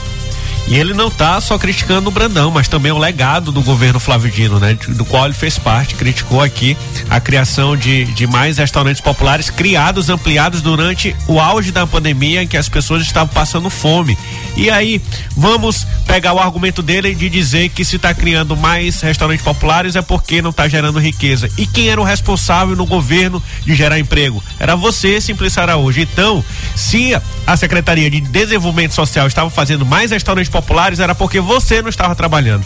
E 0.67 0.77
ele 0.77 0.95
não 0.95 1.09
está 1.09 1.41
só 1.41 1.59
criticando 1.59 2.09
o 2.09 2.13
Brandão, 2.13 2.51
mas 2.51 2.69
também 2.69 2.93
o 2.93 2.99
legado 2.99 3.53
do 3.53 3.61
governo 3.63 3.99
Flávio 3.99 4.31
Dino, 4.31 4.59
né? 4.59 4.77
Do 4.89 5.05
qual 5.05 5.25
ele 5.25 5.35
fez 5.35 5.59
parte, 5.59 5.95
criticou 5.95 6.41
aqui 6.41 6.77
a 7.11 7.21
criação 7.21 7.77
de, 7.77 8.05
de 8.07 8.27
mais 8.27 8.59
restaurantes 8.59 9.01
populares 9.01 9.51
criados, 9.51 10.09
ampliados 10.09 10.63
durante 10.63 11.15
o 11.27 11.41
auge 11.41 11.73
da 11.73 11.87
pandemia 11.87 12.43
em 12.43 12.47
que 12.47 12.57
as 12.57 12.69
pessoas 12.69 13.03
estavam 13.03 13.35
passando 13.35 13.69
fome. 13.69 14.17
E 14.57 14.71
aí, 14.71 15.01
vamos 15.37 15.87
pegar 16.07 16.33
o 16.33 16.39
argumento 16.39 16.83
dele 16.83 17.15
de 17.15 17.29
dizer 17.29 17.69
que 17.71 17.85
se 17.85 17.97
está 17.97 18.15
criando 18.15 18.57
mais 18.57 19.01
restaurantes 19.01 19.45
populares 19.45 19.97
é 19.97 20.03
porque 20.03 20.41
não 20.41 20.51
está 20.51 20.69
gerando 20.69 20.99
riqueza. 20.99 21.49
E 21.59 21.67
quem 21.67 21.89
era 21.89 22.01
o 22.01 22.05
responsável 22.05 22.77
no 22.77 22.87
governo 22.87 23.43
de 23.65 23.75
gerar 23.75 23.99
emprego? 23.99 24.43
Era 24.59 24.77
você, 24.77 25.21
Simplício 25.21 25.61
Araújo. 25.61 26.01
Então, 26.01 26.45
se 26.77 27.15
a 27.47 27.57
Secretaria 27.57 28.11
de 28.11 28.21
Desenvolvimento 28.21 28.95
Social 28.95 29.27
estava 29.27 29.51
fazendo 29.51 29.85
mais 29.85 30.11
restaurantes 30.11 30.52
populares 30.53 31.01
era 31.01 31.15
porque 31.15 31.41
você 31.41 31.83
não 31.83 31.89
estava 31.89 32.15
trabalhando. 32.15 32.65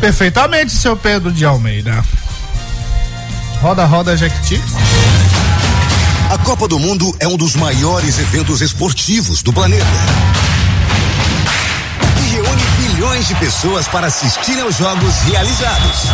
Perfeitamente, 0.00 0.70
seu 0.72 0.96
Pedro 0.96 1.32
de 1.32 1.44
Almeida. 1.44 2.04
Roda, 3.60 3.86
roda, 3.86 4.16
Jequiti. 4.16 4.60
A 6.30 6.38
Copa 6.38 6.68
do 6.68 6.78
Mundo 6.78 7.14
é 7.18 7.26
um 7.26 7.36
dos 7.36 7.56
maiores 7.56 8.18
eventos 8.18 8.60
esportivos 8.60 9.42
do 9.42 9.52
planeta. 9.52 9.86
Que 12.16 12.34
reúne 12.34 12.62
bilhões 12.78 13.26
de 13.26 13.34
pessoas 13.36 13.88
para 13.88 14.08
assistirem 14.08 14.62
aos 14.62 14.76
jogos 14.76 15.14
realizados. 15.22 16.08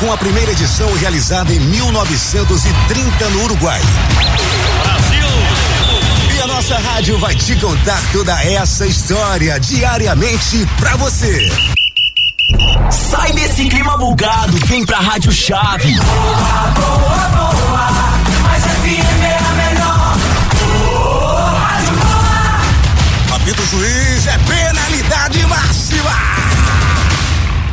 Com 0.00 0.12
a 0.12 0.16
primeira 0.16 0.50
edição 0.50 0.92
realizada 0.94 1.52
em 1.52 1.60
1930 1.60 3.28
no 3.30 3.44
Uruguai 3.44 3.80
nossa 6.48 6.78
rádio 6.78 7.18
vai 7.18 7.34
te 7.34 7.54
contar 7.56 8.00
toda 8.10 8.32
essa 8.42 8.86
história 8.86 9.60
diariamente 9.60 10.66
pra 10.78 10.96
você. 10.96 11.52
Sai 12.90 13.32
desse 13.32 13.68
clima 13.68 13.98
bugado, 13.98 14.56
vem 14.66 14.84
pra 14.84 14.98
Rádio 14.98 15.30
Chave. 15.30 15.94
Boa, 15.94 16.70
boa, 16.74 17.28
boa, 17.28 17.90
mas 18.42 18.64
FM 18.64 19.22
é 19.22 19.36
a 19.36 19.52
melhor. 19.52 20.16
Boa, 20.58 21.50
rádio 21.50 21.94
boa. 21.96 23.36
Apito 23.36 23.66
juiz 23.66 24.26
é 24.26 24.38
penalidade 24.38 25.46
máxima. 25.46 26.16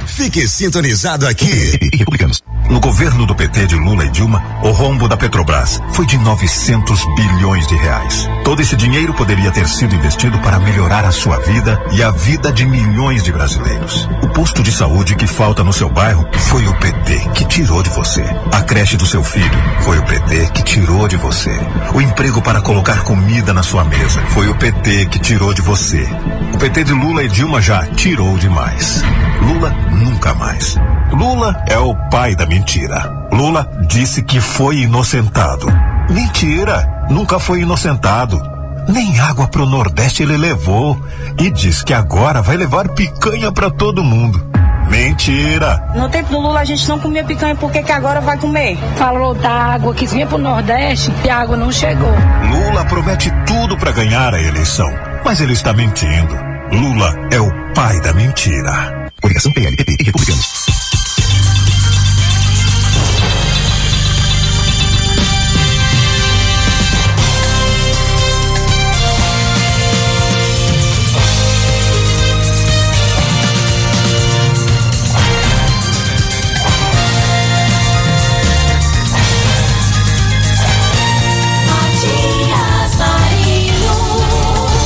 Fique 0.06 0.48
sintonizado 0.50 1.26
aqui. 1.26 1.80
Republicanos. 1.94 2.45
No 2.70 2.80
governo 2.80 3.28
do 3.28 3.36
PT 3.36 3.68
de 3.68 3.76
Lula 3.76 4.06
e 4.06 4.10
Dilma, 4.10 4.44
o 4.64 4.72
rombo 4.72 5.08
da 5.08 5.16
Petrobras 5.16 5.80
foi 5.92 6.06
de 6.06 6.18
900 6.18 7.06
bilhões 7.16 7.68
de 7.68 7.76
reais. 7.76 8.28
Todo 8.44 8.60
esse 8.62 8.76
dinheiro 8.76 9.14
poderia 9.14 9.52
ter 9.52 9.68
sido 9.68 9.94
investido 9.94 10.40
para 10.40 10.60
melhorar 10.60 11.06
a 11.06 11.12
sua 11.12 11.38
vida 11.40 11.80
e 11.92 12.02
a 12.02 12.10
vida 12.10 12.52
de 12.52 12.66
milhões 12.66 13.24
de 13.24 13.32
brasileiros. 13.32 14.10
O 14.24 14.30
posto 14.30 14.64
de 14.64 14.72
saúde 14.72 15.16
que 15.16 15.28
falta 15.28 15.64
no 15.64 15.72
seu 15.72 15.90
bairro 15.90 16.28
foi 16.34 16.66
o 16.68 16.74
PT 16.80 17.30
que 17.36 17.46
tirou 17.46 17.84
de 17.84 17.90
você. 17.92 18.24
A 18.52 18.64
creche 18.64 18.98
do 18.98 19.06
seu 19.06 19.24
filho 19.24 19.64
foi 19.82 20.00
o 20.00 20.04
PT 20.04 20.48
que 20.48 20.64
tirou 20.64 21.08
de 21.08 21.18
você. 21.18 21.56
O 21.94 22.02
emprego 22.02 22.42
para 22.42 22.62
colocar 22.62 23.04
comida 23.04 23.54
na 23.54 23.62
sua 23.62 23.84
mesa 23.84 24.20
foi 24.30 24.50
o 24.50 24.56
PT 24.56 25.06
que 25.06 25.20
tirou 25.20 25.54
de 25.54 25.62
você. 25.62 26.04
O 26.52 26.58
PT 26.58 26.84
de 26.84 26.94
Lula 26.94 27.24
e 27.24 27.28
Dilma 27.28 27.62
já 27.62 27.86
tirou 27.86 28.38
demais. 28.40 29.04
Lula 29.42 29.70
nunca 29.92 30.34
mais. 30.34 30.78
Lula 31.12 31.64
é 31.68 31.78
o 31.78 31.96
pai 32.10 32.36
da 32.36 32.46
mentira. 32.46 33.28
Lula 33.32 33.70
disse 33.88 34.22
que 34.22 34.40
foi 34.42 34.80
inocentado. 34.80 35.68
Mentira! 36.10 37.06
Nunca 37.10 37.40
foi 37.40 37.62
inocentado. 37.62 38.42
Nem 38.88 39.20
água 39.20 39.48
pro 39.48 39.66
Nordeste 39.66 40.24
ele 40.24 40.38
levou. 40.38 41.00
E 41.40 41.50
diz 41.50 41.84
que 41.84 41.94
agora 41.94 42.42
vai 42.42 42.58
levar 42.58 42.90
picanha 42.90 43.52
para 43.52 43.70
todo 43.70 44.04
mundo. 44.04 44.44
Mentira! 44.90 45.84
No 45.96 46.10
tempo 46.10 46.30
do 46.30 46.40
Lula 46.40 46.60
a 46.60 46.66
gente 46.66 46.88
não 46.88 47.00
comia 47.00 47.24
picanha, 47.24 47.56
por 47.56 47.72
que 47.72 47.82
que 47.82 47.92
agora 47.92 48.22
vai 48.22 48.38
comer? 48.38 48.78
Falou 48.98 49.34
da 49.34 49.50
água 49.50 49.94
que 49.94 50.06
vinha 50.06 50.28
pro 50.28 50.38
Nordeste 50.38 51.12
e 51.24 51.30
a 51.30 51.40
água 51.40 51.58
não 51.58 51.72
chegou. 51.72 52.14
Lula 52.50 52.86
promete 52.86 53.32
tudo 53.46 53.78
para 53.78 53.92
ganhar 53.92 54.34
a 54.34 54.42
eleição, 54.42 54.90
mas 55.24 55.42
ele 55.42 55.54
está 55.54 55.74
mentindo. 55.74 56.36
Lula 56.72 57.14
é 57.32 57.40
o 57.40 57.52
pai 57.74 58.00
da 58.02 58.14
mentira. 58.14 59.05
Coligação 59.26 59.52
PLPP 59.54 59.96
e 60.00 60.04
Republicanos. 60.04 60.54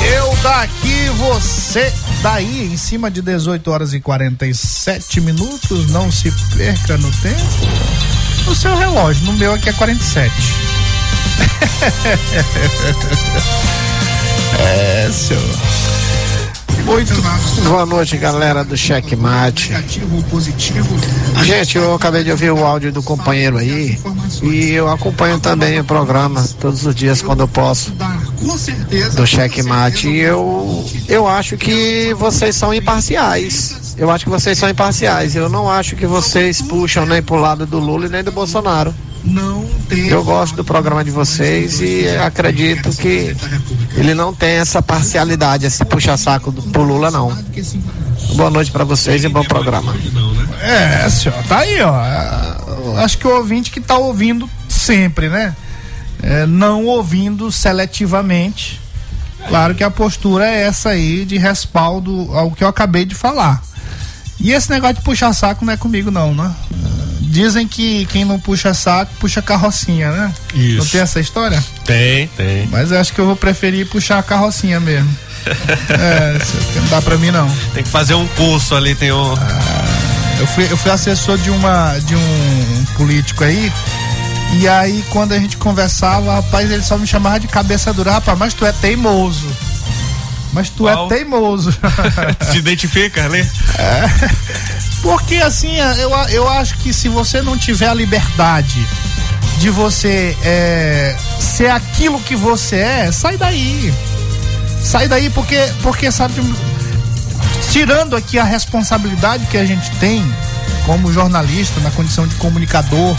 Eu 0.02 0.34
daqui, 0.42 1.10
você 1.10 1.94
daí, 2.22 2.72
em 2.72 2.78
cima 2.78 3.10
de 3.10 3.22
18 3.22 3.72
horas 3.72 3.94
e 3.94 4.00
47 4.00 5.22
minutos. 5.22 5.90
Não 5.92 6.12
se 6.12 6.32
perca 6.56 6.98
no 6.98 7.10
tempo. 7.18 7.44
No 8.46 8.56
seu 8.56 8.76
relógio, 8.76 9.26
no 9.26 9.34
meu 9.34 9.54
aqui 9.54 9.70
é 9.70 9.74
47. 9.74 10.34
é, 14.60 15.10
senhor. 15.12 15.79
Boa 17.68 17.86
noite, 17.86 18.18
galera 18.18 18.64
do 18.64 18.76
Checkmate. 18.76 19.72
Gente, 21.44 21.78
eu 21.78 21.94
acabei 21.94 22.24
de 22.24 22.32
ouvir 22.32 22.52
o 22.52 22.66
áudio 22.66 22.92
do 22.92 23.04
companheiro 23.04 23.58
aí 23.58 23.98
e 24.42 24.72
eu 24.72 24.90
acompanho 24.90 25.40
também 25.40 25.80
o 25.80 25.84
programa 25.84 26.44
todos 26.60 26.86
os 26.86 26.96
dias 26.96 27.22
quando 27.22 27.42
eu 27.42 27.48
posso 27.48 27.94
do 29.16 29.28
Checkmate. 29.28 30.10
E 30.10 30.20
eu, 30.20 30.86
eu 31.08 31.28
acho 31.28 31.58
que 31.58 32.14
vocês 32.16 32.56
são 32.56 32.74
imparciais. 32.74 33.96
Eu 33.98 34.10
acho 34.10 34.24
que 34.24 34.30
vocês 34.32 34.58
são 34.58 34.70
imparciais. 34.70 35.36
Eu 35.36 35.50
não 35.50 35.70
acho 35.70 35.96
que 35.96 36.08
vocês 36.08 36.62
puxam 36.62 37.06
nem 37.06 37.22
pro 37.22 37.36
lado 37.36 37.66
do 37.66 37.80
Lula 37.80 38.08
e 38.08 38.10
nem 38.10 38.24
do 38.24 38.32
Bolsonaro. 38.32 38.94
Eu 40.10 40.24
gosto 40.24 40.56
do 40.56 40.64
programa 40.64 41.04
de 41.04 41.12
vocês 41.12 41.80
e 41.82 42.08
acredito 42.18 42.90
que 42.96 43.36
ele 43.96 44.14
não 44.14 44.34
tem 44.34 44.52
essa 44.58 44.82
parcialidade, 44.82 45.66
esse 45.66 45.84
puxa-saco 45.86 46.52
do- 46.52 46.62
pro 46.64 46.84
Lula, 46.84 47.12
não. 47.12 47.30
Boa 48.36 48.50
noite 48.50 48.72
pra 48.72 48.84
vocês 48.84 49.24
e 49.24 49.30
bom 49.30 49.44
programa. 49.44 49.94
É, 50.62 51.10
senhor, 51.10 51.38
tá 51.48 51.60
aí, 51.60 51.82
ó. 51.82 52.04
Eu 52.86 52.98
Acho 52.98 53.18
que 53.18 53.28
o 53.28 53.36
ouvinte 53.36 53.72
que 53.72 53.80
tá 53.82 53.98
ouvindo 53.98 54.50
sempre, 54.68 55.30
né? 55.30 55.56
É, 56.22 56.46
não 56.46 56.86
ouvindo 56.86 57.52
seletivamente. 57.52 58.80
Claro 59.48 59.74
que 59.74 59.84
a 59.84 59.90
postura 59.92 60.46
é 60.46 60.64
essa 60.64 60.90
aí 60.90 61.24
de 61.26 61.38
respaldo 61.38 62.30
ao 62.34 62.52
que 62.52 62.64
eu 62.64 62.68
acabei 62.68 63.06
de 63.06 63.16
falar. 63.16 63.62
E 64.40 64.52
esse 64.52 64.70
negócio 64.70 64.96
de 64.98 65.02
puxar 65.02 65.34
saco 65.34 65.64
não 65.66 65.74
é 65.74 65.78
comigo, 65.78 66.10
não, 66.12 66.34
né? 66.34 66.54
Dizem 67.30 67.68
que 67.68 68.08
quem 68.08 68.26
não 68.26 68.40
puxa 68.40 68.74
saco, 68.74 69.14
puxa 69.20 69.40
carrocinha, 69.40 70.12
né? 70.12 70.34
Isso. 70.52 70.80
Não 70.80 70.86
tem 70.88 71.02
essa 71.02 71.20
história? 71.20 71.64
Tem, 71.86 72.28
tem. 72.30 72.68
Mas 72.72 72.92
acho 72.92 73.14
que 73.14 73.20
eu 73.20 73.26
vou 73.28 73.36
preferir 73.36 73.86
puxar 73.86 74.18
a 74.18 74.24
carrocinha 74.24 74.80
mesmo. 74.80 75.16
é, 75.46 76.38
não 76.76 76.88
dá 76.88 77.00
pra 77.04 77.18
mim 77.18 77.30
não. 77.30 77.48
Tem 77.72 77.84
que 77.84 77.90
fazer 77.90 78.16
um 78.16 78.28
curso 78.30 78.74
ali, 78.74 78.96
tem 78.96 79.12
um. 79.12 79.34
Eu 80.40 80.48
fui, 80.48 80.68
eu 80.72 80.76
fui 80.76 80.90
assessor 80.90 81.38
de 81.38 81.52
uma 81.52 82.00
de 82.00 82.16
um 82.16 82.86
político 82.98 83.44
aí. 83.44 83.72
E 84.60 84.68
aí 84.68 85.06
quando 85.12 85.34
a 85.34 85.38
gente 85.38 85.56
conversava, 85.56 86.34
rapaz, 86.34 86.70
ele 86.72 86.82
só 86.82 86.98
me 86.98 87.06
chamava 87.06 87.40
de 87.40 87.48
cabeça 87.48 87.94
dura, 87.94 88.12
rapaz, 88.14 88.40
mas 88.40 88.56
tu 88.56 88.66
é 88.66 88.72
teimoso. 88.72 89.48
Mas 90.52 90.70
tu 90.70 90.86
Qual? 90.86 91.06
é 91.14 91.16
teimoso. 91.16 91.72
Se 92.52 92.58
identifica, 92.58 93.30
né? 93.30 93.48
É. 93.78 94.79
Porque 95.02 95.36
assim, 95.36 95.78
eu, 95.78 96.12
eu 96.30 96.50
acho 96.50 96.78
que 96.78 96.94
se 96.94 97.08
você 97.08 97.42
não 97.42 97.58
tiver 97.58 97.88
a 97.88 97.94
liberdade 97.94 98.86
de 99.60 99.70
você 99.70 100.38
é, 100.44 101.16
ser 101.40 101.70
aquilo 101.70 102.20
que 102.20 102.36
você 102.36 102.78
é, 102.78 103.12
sai 103.12 103.38
daí. 103.38 103.94
Sai 104.82 105.08
daí 105.08 105.30
porque, 105.30 105.58
porque 105.82 106.12
sabe, 106.12 106.42
tirando 107.72 108.16
aqui 108.16 108.40
a 108.40 108.44
responsabilidade 108.44 109.46
que 109.48 109.58
a 109.58 109.66
gente 109.66 109.92
tem 109.98 110.24
como 110.86 111.12
jornalista, 111.12 111.80
na 111.82 111.92
condição 111.92 112.26
de 112.26 112.36
comunicador, 112.36 113.16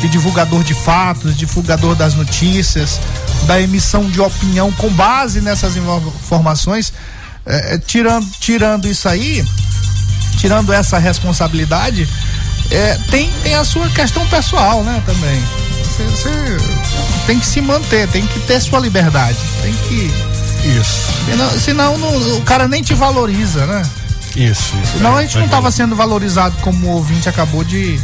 de 0.00 0.08
divulgador 0.08 0.62
de 0.62 0.74
fatos, 0.74 1.36
divulgador 1.36 1.94
das 1.94 2.14
notícias, 2.14 3.00
da 3.46 3.60
emissão 3.60 4.10
de 4.10 4.20
opinião 4.20 4.70
com 4.72 4.88
base 4.90 5.40
nessas 5.40 5.76
informações, 5.76 6.92
é, 7.46 7.74
é, 7.74 7.78
tirando, 7.78 8.26
tirando 8.38 8.86
isso 8.86 9.08
aí, 9.08 9.44
tirando 10.36 10.72
essa 10.72 10.98
responsabilidade, 10.98 12.08
é, 12.70 12.98
tem, 13.10 13.30
tem 13.42 13.54
a 13.54 13.64
sua 13.64 13.88
questão 13.90 14.26
pessoal, 14.26 14.82
né, 14.82 15.02
também. 15.06 15.42
Você 15.82 16.56
tem 17.26 17.38
que 17.38 17.46
se 17.46 17.60
manter, 17.60 18.08
tem 18.08 18.26
que 18.26 18.40
ter 18.40 18.60
sua 18.60 18.80
liberdade, 18.80 19.38
tem 19.62 19.72
que. 19.72 20.10
Isso. 20.68 21.12
Senão, 21.26 21.50
senão 21.60 21.98
não- 21.98 22.38
o 22.38 22.42
cara 22.42 22.66
nem 22.66 22.82
te 22.82 22.94
valoriza, 22.94 23.66
né? 23.66 23.82
Isso, 24.34 24.74
isso. 24.82 24.92
Senão 24.96 25.16
é, 25.16 25.20
a 25.20 25.22
gente 25.22 25.36
não 25.36 25.42
é 25.42 25.46
estava 25.46 25.70
sendo 25.70 25.94
valorizado 25.94 26.56
como 26.62 26.86
o 26.88 26.90
ouvinte 26.90 27.28
acabou 27.28 27.62
de 27.62 28.00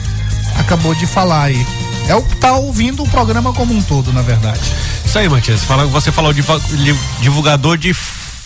acabou 0.58 0.94
de 0.94 1.06
falar 1.06 1.44
aí. 1.44 1.66
É 2.06 2.14
o 2.14 2.22
que 2.22 2.36
tá 2.36 2.52
ouvindo 2.52 3.02
o 3.02 3.08
programa 3.08 3.52
como 3.52 3.74
um 3.74 3.82
todo, 3.82 4.12
na 4.12 4.22
verdade. 4.22 4.60
Isso 5.04 5.18
aí, 5.18 5.28
Matias. 5.28 5.62
Você 5.92 6.12
falou 6.12 6.32
de 6.32 6.42
divulgador 7.20 7.76
de 7.76 7.94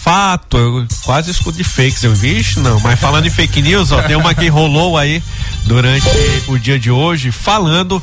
fato. 0.04 0.58
Eu 0.58 0.86
quase 1.02 1.30
escuto 1.30 1.56
de 1.56 1.64
fakes. 1.64 2.04
Eu 2.04 2.14
vi, 2.14 2.38
Ixi, 2.38 2.60
não. 2.60 2.78
Mas 2.80 3.00
falando 3.00 3.24
de 3.24 3.30
fake 3.30 3.62
news, 3.62 3.90
ó, 3.90 4.02
tem 4.02 4.16
uma 4.16 4.34
que 4.34 4.48
rolou 4.48 4.98
aí 4.98 5.22
durante 5.64 6.06
o 6.46 6.58
dia 6.58 6.78
de 6.78 6.90
hoje, 6.90 7.32
falando 7.32 8.02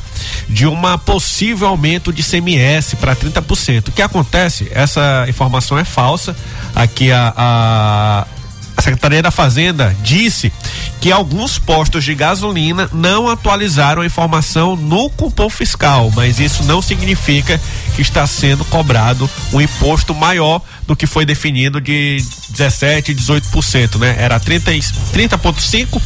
de 0.49 0.65
uma 0.65 0.97
possível 0.97 1.67
aumento 1.67 2.11
de 2.11 2.23
CMS 2.23 2.95
para 2.95 3.15
30%. 3.15 3.89
O 3.89 3.91
que 3.91 4.01
acontece? 4.01 4.67
Essa 4.73 5.25
informação 5.29 5.77
é 5.77 5.85
falsa. 5.85 6.35
Aqui 6.73 7.11
a, 7.11 7.33
a 7.37 8.25
a 8.81 8.83
Secretaria 8.83 9.21
da 9.21 9.29
Fazenda 9.29 9.95
disse 10.01 10.51
que 10.99 11.11
alguns 11.11 11.59
postos 11.59 12.03
de 12.03 12.15
gasolina 12.15 12.89
não 12.91 13.29
atualizaram 13.29 14.01
a 14.01 14.05
informação 14.05 14.75
no 14.75 15.07
cupom 15.11 15.51
fiscal, 15.51 16.11
mas 16.15 16.39
isso 16.39 16.63
não 16.63 16.81
significa 16.81 17.61
que 17.95 18.01
está 18.01 18.25
sendo 18.25 18.65
cobrado 18.65 19.29
um 19.53 19.61
imposto 19.61 20.15
maior 20.15 20.61
do 20.87 20.95
que 20.95 21.05
foi 21.05 21.25
definido 21.25 21.79
de 21.79 22.25
17, 22.49 23.13
18%, 23.13 23.99
né? 23.99 24.15
Era 24.17 24.39
30 24.39 24.73
e- 24.73 24.79
30,5 24.79 26.01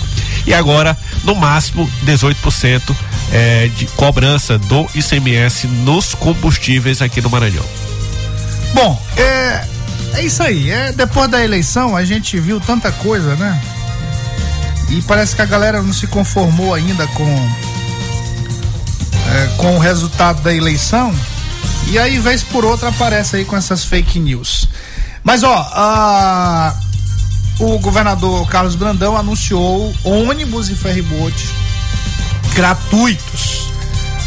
e 0.46 0.54
agora 0.54 0.98
no 1.24 1.34
máximo 1.34 1.90
18% 2.06 2.94
é, 3.32 3.70
de 3.70 3.86
cobrança 3.88 4.58
do 4.58 4.86
ICMS 4.94 5.66
nos 5.68 6.14
combustíveis 6.14 7.02
aqui 7.02 7.22
no 7.22 7.30
Maranhão. 7.30 7.66
Bom, 8.74 9.02
é, 9.16 9.66
é 10.16 10.24
isso 10.24 10.42
aí. 10.42 10.72
É, 10.72 10.92
depois 10.92 11.30
da 11.30 11.44
eleição 11.44 11.96
a 11.96 12.04
gente 12.04 12.40
viu 12.40 12.60
tanta 12.60 12.92
coisa, 12.92 13.36
né? 13.36 13.62
E 14.90 15.02
parece 15.02 15.36
que 15.36 15.42
a 15.42 15.46
galera 15.46 15.82
não 15.82 15.94
se 15.94 16.08
conformou 16.08 16.74
ainda 16.74 17.08
com, 17.08 17.50
é, 19.28 19.48
com 19.58 19.76
o 19.76 19.80
resultado 19.80 20.42
da 20.42 20.54
eleição. 20.54 21.14
E 21.88 22.00
aí, 22.00 22.18
vez 22.20 22.44
por 22.44 22.66
outra, 22.66 22.90
aparece 22.90 23.38
aí 23.38 23.46
com 23.46 23.56
essas 23.56 23.86
fake 23.86 24.20
news. 24.20 24.68
Mas, 25.24 25.44
ó, 25.44 26.74
o 27.60 27.80
governador 27.80 28.48
Carlos 28.48 28.76
Brandão 28.76 29.18
anunciou 29.18 29.94
ônibus 30.04 30.70
e 30.70 30.76
ferribote 30.76 31.50
gratuitos 32.54 33.70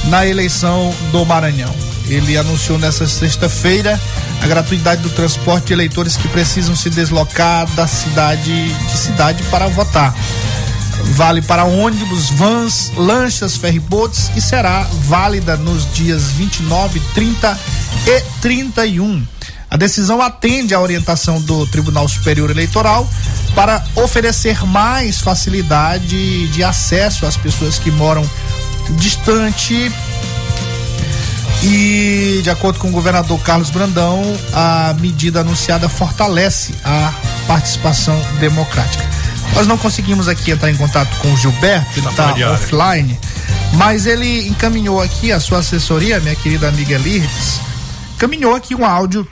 na 0.05 0.27
eleição 0.27 0.95
do 1.11 1.25
Maranhão. 1.25 1.75
Ele 2.07 2.37
anunciou 2.37 2.79
nessa 2.79 3.07
sexta-feira 3.07 4.01
a 4.43 4.47
gratuidade 4.47 5.03
do 5.03 5.11
transporte 5.11 5.69
de 5.69 5.73
eleitores 5.73 6.17
que 6.17 6.29
precisam 6.29 6.75
se 6.77 6.91
deslocar 6.91 7.67
da 7.75 7.87
cidade 7.87 8.73
de 8.73 8.97
cidade 8.97 9.43
para 9.45 9.67
votar. 9.69 10.15
Vale 11.13 11.43
para 11.43 11.65
ônibus, 11.65 12.31
vans, 12.31 12.93
lanchas, 12.97 13.57
ferryboats 13.57 14.31
e 14.37 14.41
será 14.41 14.87
válida 15.05 15.57
nos 15.57 15.93
dias 15.93 16.25
29, 16.33 17.01
30 17.15 17.59
e 18.07 18.21
31. 18.41 19.27
A 19.71 19.77
decisão 19.77 20.23
atende 20.23 20.75
à 20.75 20.81
orientação 20.81 21.41
do 21.43 21.67
Tribunal 21.67 22.09
Superior 22.09 22.51
Eleitoral 22.51 23.09
para 23.55 23.85
oferecer 23.97 24.65
mais 24.65 25.21
facilidade 25.21 26.49
de 26.49 26.65
acesso 26.65 27.27
às 27.27 27.37
pessoas 27.37 27.79
que 27.79 27.91
moram 27.91 28.29
distante 28.91 29.93
e, 31.63 32.41
de 32.43 32.51
acordo 32.51 32.79
com 32.79 32.89
o 32.89 32.93
governador 32.93 33.39
Carlos 33.41 33.71
Brandão, 33.71 34.23
a 34.53 34.95
medida 35.01 35.41
anunciada 35.41 35.89
fortalece 35.89 36.75
a 36.85 37.13
participação 37.47 38.21
democrática. 38.39 39.05
Nós 39.55 39.67
não 39.67 39.77
conseguimos 39.77 40.29
aqui 40.29 40.51
entrar 40.51 40.71
em 40.71 40.77
contato 40.77 41.17
com 41.19 41.33
o 41.33 41.37
Gilberto, 41.37 41.99
ele 41.99 42.07
está 42.07 42.35
offline, 42.53 43.19
mas 43.75 44.07
ele 44.07 44.47
encaminhou 44.49 45.01
aqui 45.01 45.33
a 45.33 45.41
sua 45.41 45.59
assessoria, 45.59 46.21
minha 46.21 46.37
querida 46.37 46.69
amiga 46.69 46.97
Lirtes, 46.97 47.61
encaminhou 48.15 48.55
aqui 48.55 48.75
um 48.75 48.85
áudio 48.85 49.27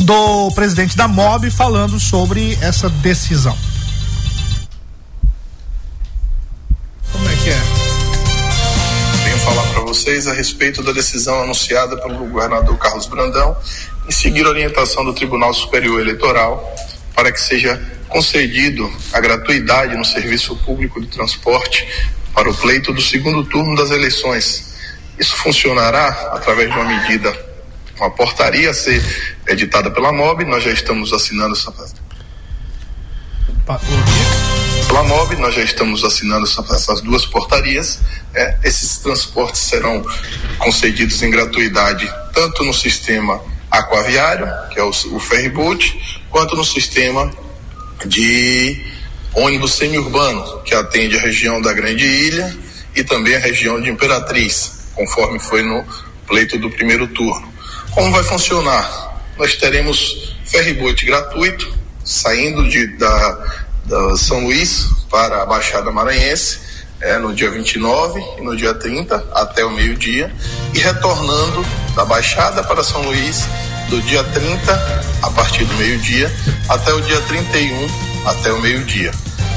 do 0.00 0.50
presidente 0.52 0.96
da 0.96 1.06
MOB 1.06 1.50
falando 1.50 2.00
sobre 2.00 2.58
essa 2.60 2.88
decisão. 2.88 3.56
Como 7.12 7.28
é 7.28 7.34
que 7.36 7.50
é? 7.50 7.83
Vocês 9.94 10.26
a 10.26 10.32
respeito 10.32 10.82
da 10.82 10.90
decisão 10.90 11.40
anunciada 11.40 11.96
pelo 11.96 12.26
governador 12.26 12.76
Carlos 12.78 13.06
Brandão 13.06 13.56
em 14.08 14.10
seguir 14.10 14.44
a 14.44 14.48
orientação 14.48 15.04
do 15.04 15.14
Tribunal 15.14 15.54
Superior 15.54 16.00
Eleitoral 16.00 16.74
para 17.14 17.30
que 17.30 17.40
seja 17.40 17.80
concedido 18.08 18.92
a 19.12 19.20
gratuidade 19.20 19.96
no 19.96 20.04
serviço 20.04 20.56
público 20.56 21.00
de 21.00 21.06
transporte 21.06 21.86
para 22.34 22.50
o 22.50 22.54
pleito 22.56 22.92
do 22.92 23.00
segundo 23.00 23.44
turno 23.44 23.76
das 23.76 23.92
eleições. 23.92 24.74
Isso 25.16 25.36
funcionará 25.36 26.08
através 26.32 26.68
de 26.68 26.76
uma 26.76 26.86
medida, 26.86 27.32
uma 27.96 28.10
portaria 28.10 28.70
a 28.70 28.74
ser 28.74 29.00
editada 29.46 29.92
pela 29.92 30.10
MOB, 30.10 30.44
nós 30.44 30.64
já 30.64 30.72
estamos 30.72 31.12
assinando 31.12 31.54
essa 31.54 31.70
pela 34.94 35.02
MOB, 35.02 35.34
nós 35.38 35.56
já 35.56 35.62
estamos 35.62 36.04
assinando 36.04 36.46
essas 36.46 37.00
duas 37.00 37.26
portarias. 37.26 37.98
É, 38.32 38.58
esses 38.62 38.98
transportes 38.98 39.62
serão 39.62 40.04
concedidos 40.58 41.20
em 41.20 41.30
gratuidade 41.30 42.08
tanto 42.32 42.62
no 42.62 42.72
sistema 42.72 43.42
aquaviário, 43.68 44.46
que 44.70 44.78
é 44.78 44.84
o, 44.84 44.90
o 44.90 45.20
quanto 46.30 46.54
no 46.54 46.64
sistema 46.64 47.28
de 48.06 48.86
ônibus 49.34 49.74
semi-urbano, 49.74 50.60
que 50.62 50.72
atende 50.76 51.18
a 51.18 51.20
região 51.20 51.60
da 51.60 51.72
Grande 51.72 52.04
Ilha 52.04 52.56
e 52.94 53.02
também 53.02 53.34
a 53.34 53.40
região 53.40 53.80
de 53.80 53.90
Imperatriz, 53.90 54.90
conforme 54.94 55.40
foi 55.40 55.62
no 55.62 55.84
pleito 56.24 56.56
do 56.56 56.70
primeiro 56.70 57.08
turno. 57.08 57.52
Como 57.90 58.12
vai 58.12 58.22
funcionar? 58.22 59.20
Nós 59.36 59.56
teremos 59.56 60.36
ferryboat 60.44 61.04
gratuito, 61.04 61.74
saindo 62.04 62.68
de, 62.68 62.86
da, 62.98 63.63
da 63.86 64.16
São 64.16 64.44
Luís 64.44 64.86
para 65.10 65.42
a 65.42 65.46
Baixada 65.46 65.90
Maranhense, 65.90 66.58
é, 67.00 67.18
no 67.18 67.34
dia 67.34 67.50
29 67.50 68.20
e 68.38 68.40
no 68.40 68.56
dia 68.56 68.72
30 68.74 69.16
até 69.34 69.64
o 69.64 69.70
meio-dia, 69.70 70.32
e 70.72 70.78
retornando 70.78 71.64
da 71.94 72.04
Baixada 72.04 72.62
para 72.62 72.82
São 72.82 73.02
Luís 73.02 73.44
do 73.88 74.00
dia 74.02 74.24
30 74.24 75.04
a 75.22 75.30
partir 75.30 75.64
do 75.64 75.74
meio-dia 75.74 76.32
até 76.68 76.92
o 76.92 77.00
dia 77.02 77.20
31 77.22 77.88
até 78.26 78.52
o 78.52 78.60
meio-dia. 78.60 79.12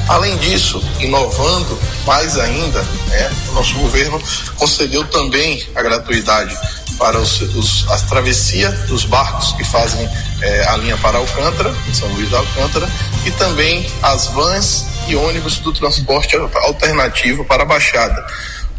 Além 0.10 0.38
disso, 0.38 0.82
inovando 1.00 1.78
mais 2.06 2.38
ainda, 2.38 2.82
né, 3.08 3.32
o 3.50 3.54
nosso 3.54 3.74
governo 3.76 4.22
concedeu 4.56 5.04
também 5.06 5.66
a 5.76 5.82
gratuidade 5.82 6.58
para 6.98 7.18
os, 7.20 7.42
os, 7.42 7.90
as 7.90 8.04
travessias 8.04 8.88
dos 8.88 9.06
barcos 9.06 9.54
que 9.54 9.64
fazem 9.64 10.08
é, 10.42 10.68
a 10.68 10.78
linha 10.78 10.98
para 10.98 11.18
Alcântara, 11.18 11.74
São 11.94 12.08
Luís 12.10 12.30
da 12.30 12.40
Alcântara, 12.40 12.90
e 13.26 13.32
também 13.32 13.90
as 14.02 14.28
vans 14.28 14.86
e 15.08 15.16
ônibus 15.16 15.60
do 15.60 15.72
transporte 15.72 16.36
alternativo 16.36 17.46
para 17.46 17.64
a 17.64 17.66
Baixada. 17.66 18.26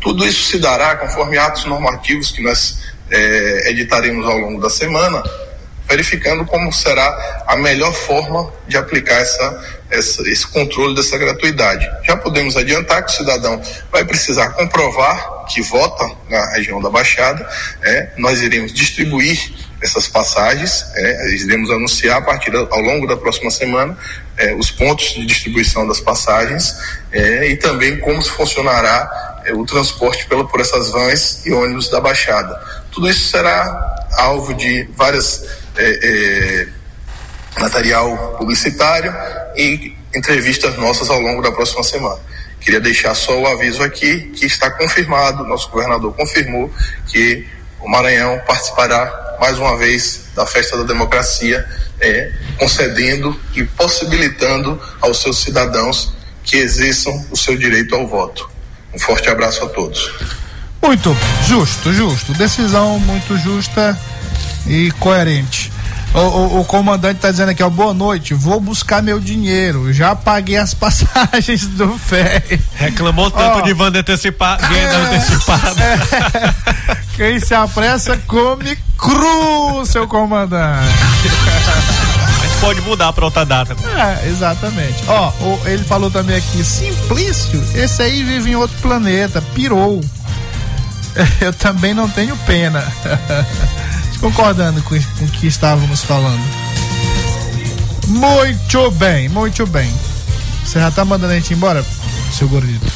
Tudo 0.01 0.27
isso 0.27 0.45
se 0.45 0.59
dará 0.59 0.97
conforme 0.97 1.39
atos 1.39 1.65
normativos 1.65 2.31
que 2.31 2.43
nós 2.43 2.79
é, 3.11 3.71
editaremos 3.71 4.27
ao 4.27 4.37
longo 4.39 4.61
da 4.61 4.71
semana, 4.71 5.23
verificando 5.89 6.45
como 6.45 6.73
será 6.73 7.45
a 7.47 7.57
melhor 7.57 7.93
forma 7.93 8.53
de 8.67 8.77
aplicar 8.77 9.21
essa, 9.21 9.65
essa, 9.91 10.23
esse 10.29 10.47
controle 10.47 10.95
dessa 10.95 11.17
gratuidade. 11.17 11.89
Já 12.05 12.17
podemos 12.17 12.57
adiantar 12.57 13.05
que 13.05 13.13
o 13.13 13.17
cidadão 13.17 13.61
vai 13.91 14.05
precisar 14.05 14.51
comprovar 14.51 15.47
que 15.49 15.63
vota 15.63 16.11
na 16.29 16.53
região 16.53 16.81
da 16.81 16.91
Baixada, 16.91 17.49
é, 17.83 18.11
nós 18.19 18.43
iremos 18.43 18.73
distribuir 18.73 19.51
essas 19.81 20.09
passagens, 20.09 20.85
é, 20.95 21.31
iremos 21.37 21.71
anunciar 21.71 22.19
a 22.19 22.23
partir 22.23 22.55
ao 22.55 22.81
longo 22.81 23.07
da 23.07 23.17
próxima 23.17 23.51
semana 23.51 23.97
é, 24.37 24.55
os 24.55 24.71
pontos 24.71 25.15
de 25.15 25.25
distribuição 25.25 25.87
das 25.87 26.01
passagens 26.01 26.75
é, 27.13 27.49
e 27.49 27.57
também 27.57 27.99
como 27.99 28.23
funcionará 28.23 29.43
é, 29.45 29.53
o 29.53 29.65
transporte 29.65 30.27
pela, 30.27 30.47
por 30.47 30.61
essas 30.61 30.91
vans 30.91 31.47
e 31.47 31.53
ônibus 31.53 31.89
da 31.89 32.01
Baixada. 32.01 32.61
Tudo 32.91 33.09
isso 33.09 33.29
será 33.29 34.07
alvo 34.19 34.55
de 34.55 34.89
várias 34.97 35.45
é, 35.79 35.99
é, 36.03 36.69
material 37.61 38.37
publicitário 38.37 39.15
e 39.57 39.97
entrevistas 40.15 40.77
nossas 40.77 41.09
ao 41.09 41.21
longo 41.21 41.41
da 41.41 41.53
próxima 41.53 41.83
semana. 41.83 42.21
Queria 42.61 42.81
deixar 42.81 43.15
só 43.15 43.39
o 43.41 43.47
aviso 43.47 43.83
aqui 43.83 44.33
que 44.35 44.47
está 44.47 44.71
confirmado, 44.71 45.45
nosso 45.45 45.71
governador 45.71 46.13
confirmou 46.15 46.71
que 47.07 47.47
o 47.81 47.89
Maranhão 47.89 48.41
participará 48.47 49.37
mais 49.41 49.59
uma 49.59 49.77
vez 49.77 50.25
da 50.35 50.45
festa 50.45 50.77
da 50.77 50.83
democracia, 50.83 51.65
é, 52.01 52.33
concedendo 52.59 53.39
e 53.55 53.63
possibilitando 53.65 54.81
aos 55.01 55.23
seus 55.23 55.43
cidadãos 55.43 56.13
que 56.43 56.57
exerçam 56.57 57.27
o 57.31 57.37
seu 57.37 57.57
direito 57.57 57.95
ao 57.95 58.07
voto. 58.07 58.51
Um 58.93 58.99
forte 58.99 59.29
abraço 59.29 59.65
a 59.65 59.69
todos. 59.69 60.13
Muito 60.83 61.17
justo, 61.47 61.93
justo. 61.93 62.33
Decisão 62.35 62.99
muito 63.01 63.37
justa 63.39 63.99
e 64.69 64.91
coerente. 64.93 65.73
O, 66.15 66.19
o, 66.19 66.61
o 66.61 66.65
comandante 66.65 67.17
está 67.17 67.31
dizendo 67.31 67.51
aqui, 67.51 67.63
ó, 67.63 67.69
boa 67.69 67.93
noite, 67.93 68.33
vou 68.33 68.59
buscar 68.61 69.03
meu 69.03 69.21
dinheiro, 69.21 69.93
já 69.93 70.15
paguei 70.17 70.57
as 70.57 70.73
passagens 70.75 71.67
do 71.67 71.99
ferry. 71.99 72.61
Reclamou 72.75 73.31
tanto 73.31 73.59
ó, 73.59 73.61
de 73.61 73.75
venda 73.75 74.01
antecipada, 74.01 74.67
é, 74.75 74.95
antecipada. 74.95 75.79
É, 76.89 76.97
quem 77.17 77.41
se 77.41 77.53
apressa 77.53 78.17
come 78.27 78.79
cru, 78.97 79.85
seu 79.85 80.07
comandante. 80.07 80.95
pode 82.61 82.81
mudar 82.83 83.13
para 83.13 83.25
outra 83.25 83.45
data. 83.45 83.77
É, 83.97 84.29
exatamente. 84.29 85.03
Ó, 85.09 85.33
ele 85.65 85.85
falou 85.85 86.11
também 86.11 86.37
aqui, 86.37 86.65
Simplício, 86.65 87.63
esse 87.75 88.03
aí 88.03 88.23
vive 88.23 88.53
em 88.53 88.55
outro 88.55 88.77
planeta, 88.79 89.43
pirou. 89.55 90.01
Eu 91.41 91.53
também 91.53 91.93
não 91.93 92.09
tenho 92.09 92.37
pena. 92.39 92.85
Concordando 94.21 94.83
com, 94.83 95.01
com 95.19 95.25
o 95.25 95.29
que 95.29 95.47
estávamos 95.47 96.03
falando. 96.03 96.43
Muito 98.09 98.91
bem, 98.93 99.29
muito 99.29 99.67
bem. 99.67 99.93
Você 100.65 100.79
já 100.81 100.91
tá 100.91 101.05
mandando 101.05 101.33
a 101.33 101.37
gente 101.37 101.53
embora, 101.55 101.85
seu 102.33 102.49
gordito? 102.49 102.87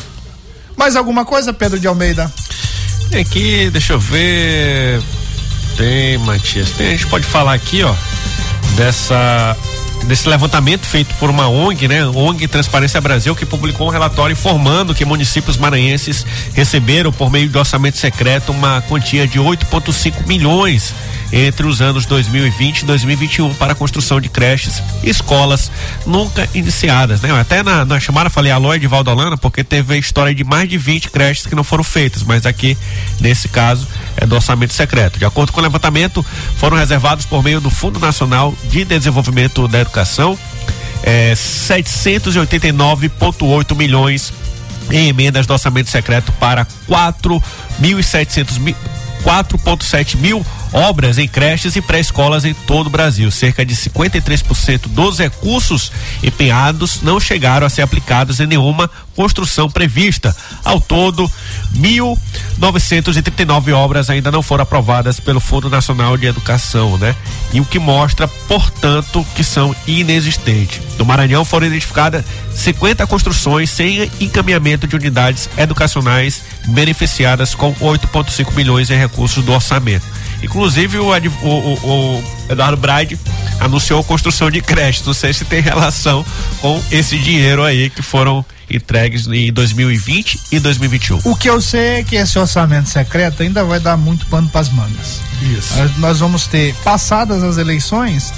Mais 0.77 0.97
alguma 0.97 1.25
coisa, 1.25 1.53
Pedro 1.53 1.79
de 1.79 1.87
Almeida? 1.87 2.33
Tem 3.11 3.21
aqui, 3.21 3.71
deixa 3.71 3.93
eu 3.93 4.01
ver. 4.01 5.03
Tem, 5.77 6.19
Matias. 6.19 6.71
Tem, 6.71 6.89
a 6.89 6.91
gente 6.91 7.07
pode 7.07 7.25
falar 7.25 7.55
aqui, 7.55 7.83
ó, 7.83 7.95
dessa 8.77 9.57
desse 10.05 10.29
levantamento 10.29 10.87
feito 10.87 11.15
por 11.15 11.31
uma 11.31 11.49
ONG, 11.49 11.89
né? 11.89 12.05
ONG 12.07 12.47
Transparência 12.49 13.01
Brasil, 13.01 13.35
que 13.35 13.47
publicou 13.47 13.87
um 13.87 13.91
relatório 13.91 14.33
informando 14.33 14.95
que 14.95 15.05
municípios 15.05 15.57
maranhenses 15.57 16.27
receberam 16.55 17.13
por 17.13 17.31
meio 17.31 17.49
do 17.49 17.59
orçamento 17.59 17.97
secreto 17.97 18.53
uma 18.53 18.83
quantia 18.83 19.27
de 19.27 19.39
8,5 19.39 20.27
milhões 20.27 20.95
entre 21.33 21.67
os 21.67 21.81
anos 21.81 22.05
2020 22.07 22.81
e 22.81 22.85
2021 22.85 23.55
para 23.55 23.73
a 23.73 23.75
construção 23.75 24.21
de 24.21 24.29
creches 24.29 24.83
e 25.03 25.09
escolas 25.09 25.71
nunca 26.07 26.49
iniciadas, 26.55 27.23
né? 27.23 27.33
Até 27.41 27.63
na, 27.63 27.85
na 27.85 27.99
chamada 27.99 28.29
falei 28.29 28.53
alô 28.53 28.77
de 28.77 28.87
Valdolana 28.87 29.37
porque 29.37 29.65
teve 29.65 29.95
a 29.95 29.99
história 29.99 30.35
de 30.35 30.45
mais 30.45 30.69
de 30.69 30.77
20 30.77 31.11
creches 31.11 31.47
que 31.47 31.55
não 31.55 31.65
foram 31.65 31.83
feitas, 31.83 32.23
mas 32.23 32.45
aqui 32.45 32.77
nesse 33.21 33.49
caso 33.49 33.89
é 34.17 34.27
do 34.27 34.35
orçamento 34.35 34.75
secreto. 34.75 35.19
De 35.19 35.25
acordo 35.25 35.53
com 35.53 35.61
o 35.61 35.63
levantamento, 35.63 36.25
foram 36.57 36.77
reservados 36.77 37.25
por 37.25 37.43
meio 37.43 37.61
do 37.61 37.71
Fundo 37.71 37.99
Nacional 37.99 38.55
de 38.65 38.85
Desenvolvimento 38.85 39.67
da 39.67 39.81
Educação 39.81 40.39
é, 41.03 41.33
789,8 41.35 43.77
milhões 43.77 44.33
em 44.91 45.09
emendas 45.09 45.47
do 45.47 45.53
orçamento 45.53 45.91
secreto 45.91 46.33
para 46.33 46.67
4.700 46.89 48.59
mil 48.59 48.75
4,7 49.25 50.17
mil 50.17 50.45
obras 50.73 51.19
em 51.19 51.29
creches 51.29 51.77
e 51.77 51.83
pré-escolas 51.83 52.45
em 52.45 52.55
todo 52.55 52.87
o 52.87 52.91
Brasil. 52.91 53.31
Cerca 53.31 53.65
de 53.65 53.75
53% 53.75 54.89
dos 54.89 55.19
recursos 55.19 55.93
empenhados 56.23 57.03
não 57.03 57.21
chegaram 57.21 57.67
a 57.67 57.71
ser 57.71 57.83
aplicados 57.83 58.41
em 58.41 58.47
nenhuma 58.47 58.91
construção 59.15 59.71
prevista. 59.71 60.35
Ao 60.65 60.81
todo, 60.81 61.31
1.939 61.77 63.73
obras 63.73 64.11
ainda 64.11 64.31
não 64.31 64.43
foram 64.43 64.63
aprovadas 64.63 65.19
pelo 65.21 65.41
Fundo 65.41 65.71
Nacional 65.71 66.17
de 66.17 66.27
Educação, 66.27 66.99
né? 66.99 67.15
E 67.53 67.61
o 67.61 67.65
que 67.65 67.79
mostra, 67.79 68.27
portanto, 68.27 69.27
que 69.35 69.45
são 69.45 69.75
inexistentes. 69.87 70.81
No 70.99 71.05
Maranhão 71.05 71.45
foram 71.45 71.67
identificadas 71.67 72.25
50 72.55 73.07
construções 73.07 73.71
sem 73.71 74.11
encaminhamento 74.21 74.87
de 74.87 74.97
unidades 74.97 75.49
educacionais 75.57 76.43
beneficiadas 76.69 77.55
com 77.55 77.75
8,5 77.75 78.55
milhões 78.55 78.91
em 78.91 78.97
recursos 78.97 79.45
do 79.45 79.53
orçamento. 79.53 80.05
Inclusive 80.43 80.99
o, 80.99 81.11
o, 81.11 81.47
o, 81.47 82.25
Eduardo 82.49 82.77
Braide 82.77 83.19
anunciou 83.61 84.03
construção 84.03 84.51
de 84.51 84.61
creches. 84.61 85.07
Não 85.07 85.15
sei 85.15 85.33
se 85.33 85.45
tem 85.45 85.61
relação 85.61 86.25
com 86.61 86.83
esse 86.91 87.17
dinheiro 87.19 87.63
aí 87.63 87.89
que 87.89 88.03
foram 88.03 88.45
entregues 88.77 89.27
em 89.27 89.53
2020 89.53 90.41
e 90.53 90.59
2021. 90.59 91.21
O 91.25 91.37
que 91.37 91.49
eu 91.49 91.61
sei 91.61 92.01
é 92.01 92.03
que 92.03 92.17
esse 92.17 92.39
orçamento 92.39 92.89
secreto 92.89 93.43
ainda 93.43 93.65
vai 93.65 93.81
dar 93.81 93.97
muito 93.97 94.27
pano 94.27 94.49
para 94.49 94.61
as 94.61 94.69
mangas. 94.69 95.21
Isso. 95.43 95.75
Nós 95.99 96.19
vamos 96.21 96.47
ter, 96.47 96.75
passadas 96.85 97.43
as 97.43 97.59
eleições, 97.59 98.33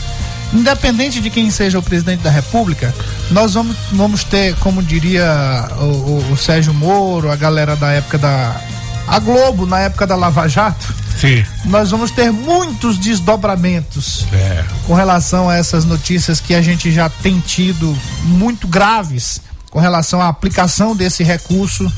independente 0.53 1.21
de 1.21 1.31
quem 1.31 1.51
seja 1.51 1.79
o 1.79 1.83
presidente 1.83 2.23
da 2.23 2.31
República, 2.31 2.95
nós 3.31 3.55
vamos, 3.55 3.77
vamos 3.93 4.25
ter, 4.25 4.55
como 4.57 4.83
diria 4.83 5.69
o, 5.79 5.85
o, 5.85 6.33
o 6.33 6.37
Sérgio 6.37 6.73
Moro, 6.73 7.31
a 7.31 7.37
galera 7.37 7.77
da 7.77 7.91
época 7.93 8.19
da. 8.19 8.61
A 9.07 9.19
Globo, 9.19 9.67
na 9.67 9.81
época 9.81 10.07
da 10.07 10.17
Lava 10.17 10.49
Jato. 10.49 10.95
Sim. 11.19 11.45
Nós 11.67 11.91
vamos 11.91 12.11
ter 12.11 12.33
muitos 12.33 12.99
desdobramentos 12.99 14.27
é. 14.33 14.65
com 14.87 14.95
relação 14.95 15.49
a 15.49 15.57
essas 15.57 15.85
notícias 15.85 16.41
que 16.41 16.55
a 16.55 16.63
gente 16.63 16.91
já 16.91 17.09
tem 17.09 17.39
tido 17.39 17.97
muito 18.25 18.67
graves 18.67 19.43
com 19.75 19.81
relação 19.81 20.23
à 20.23 20.29
aplicação 20.29 20.95
desse 20.95 21.25
recurso, 21.25 21.93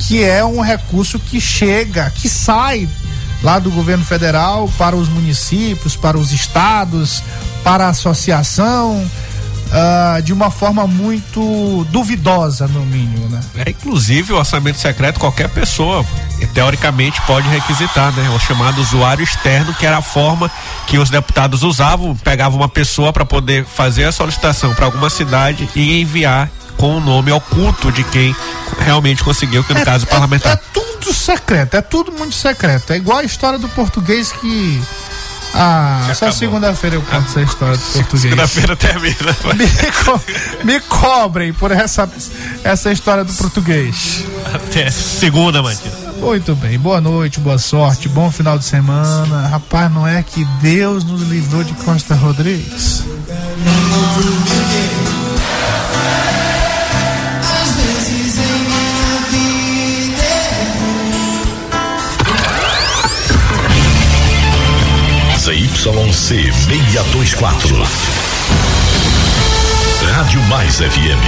que 0.00 0.24
é 0.24 0.44
um 0.44 0.60
recurso 0.60 1.20
que 1.20 1.40
chega, 1.40 2.10
que 2.10 2.28
sai 2.28 2.88
lá 3.44 3.60
do 3.60 3.70
governo 3.70 4.04
federal 4.04 4.68
para 4.76 4.96
os 4.96 5.08
municípios, 5.08 5.94
para 5.94 6.18
os 6.18 6.32
estados, 6.32 7.22
para 7.62 7.86
a 7.86 7.88
associação. 7.90 9.08
Uh, 9.70 10.20
de 10.22 10.32
uma 10.32 10.50
forma 10.50 10.84
muito 10.84 11.86
duvidosa, 11.90 12.66
no 12.66 12.84
mínimo, 12.84 13.28
né? 13.28 13.40
É, 13.54 13.70
inclusive, 13.70 14.32
o 14.32 14.36
orçamento 14.36 14.80
secreto, 14.80 15.20
qualquer 15.20 15.48
pessoa, 15.48 16.04
teoricamente, 16.52 17.22
pode 17.22 17.48
requisitar, 17.48 18.12
né? 18.14 18.28
O 18.30 18.38
chamado 18.40 18.80
usuário 18.80 19.22
externo, 19.22 19.72
que 19.72 19.86
era 19.86 19.98
a 19.98 20.02
forma 20.02 20.50
que 20.88 20.98
os 20.98 21.08
deputados 21.08 21.62
usavam, 21.62 22.16
pegavam 22.16 22.58
uma 22.58 22.68
pessoa 22.68 23.12
para 23.12 23.24
poder 23.24 23.64
fazer 23.64 24.06
a 24.06 24.10
solicitação 24.10 24.74
para 24.74 24.86
alguma 24.86 25.08
cidade 25.08 25.68
e 25.76 26.00
enviar 26.00 26.50
com 26.80 26.96
o 26.96 27.00
nome 27.00 27.30
oculto 27.30 27.92
de 27.92 28.02
quem 28.04 28.34
realmente 28.78 29.22
conseguiu, 29.22 29.62
que 29.62 29.74
no 29.74 29.80
é, 29.80 29.84
caso 29.84 30.06
parlamentar. 30.06 30.52
É, 30.52 30.54
é 30.54 30.60
tudo 30.72 31.12
secreto, 31.12 31.76
é 31.76 31.82
tudo 31.82 32.10
muito 32.10 32.34
secreto. 32.34 32.94
É 32.94 32.96
igual 32.96 33.18
a 33.18 33.22
história 33.22 33.58
do 33.58 33.68
português 33.68 34.32
que 34.32 34.82
ah, 35.52 36.04
Já 36.08 36.14
só 36.14 36.32
segunda-feira 36.32 36.96
eu 36.96 37.02
conto 37.02 37.28
essa 37.28 37.42
história 37.42 37.76
do 37.76 37.82
português. 37.92 38.22
Segunda-feira 38.22 38.76
termina. 38.76 39.36
Me, 39.54 39.92
co 39.92 40.20
me, 40.64 40.80
cobrem 40.80 41.52
por 41.52 41.70
essa, 41.70 42.08
essa 42.64 42.90
história 42.90 43.24
do 43.24 43.32
português. 43.34 44.24
Até 44.54 44.90
segunda, 44.90 45.62
Matias. 45.62 45.92
Muito 46.18 46.54
bem, 46.54 46.78
boa 46.78 47.00
noite, 47.00 47.40
boa 47.40 47.58
sorte, 47.58 48.08
bom 48.08 48.30
final 48.30 48.58
de 48.58 48.64
semana. 48.64 49.48
Rapaz, 49.48 49.90
não 49.92 50.06
é 50.06 50.22
que 50.22 50.44
Deus 50.62 51.04
nos 51.04 51.22
livrou 51.22 51.62
de 51.62 51.72
Costa 51.74 52.14
Rodrigues? 52.14 53.04
624. 65.80 67.74
Rádio 70.12 70.42
Mais 70.42 70.76
FM 70.76 71.18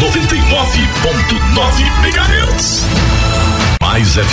99.9 0.00 1.82
MHz. 2.04 2.84
MaisFM.com.br 3.80 4.26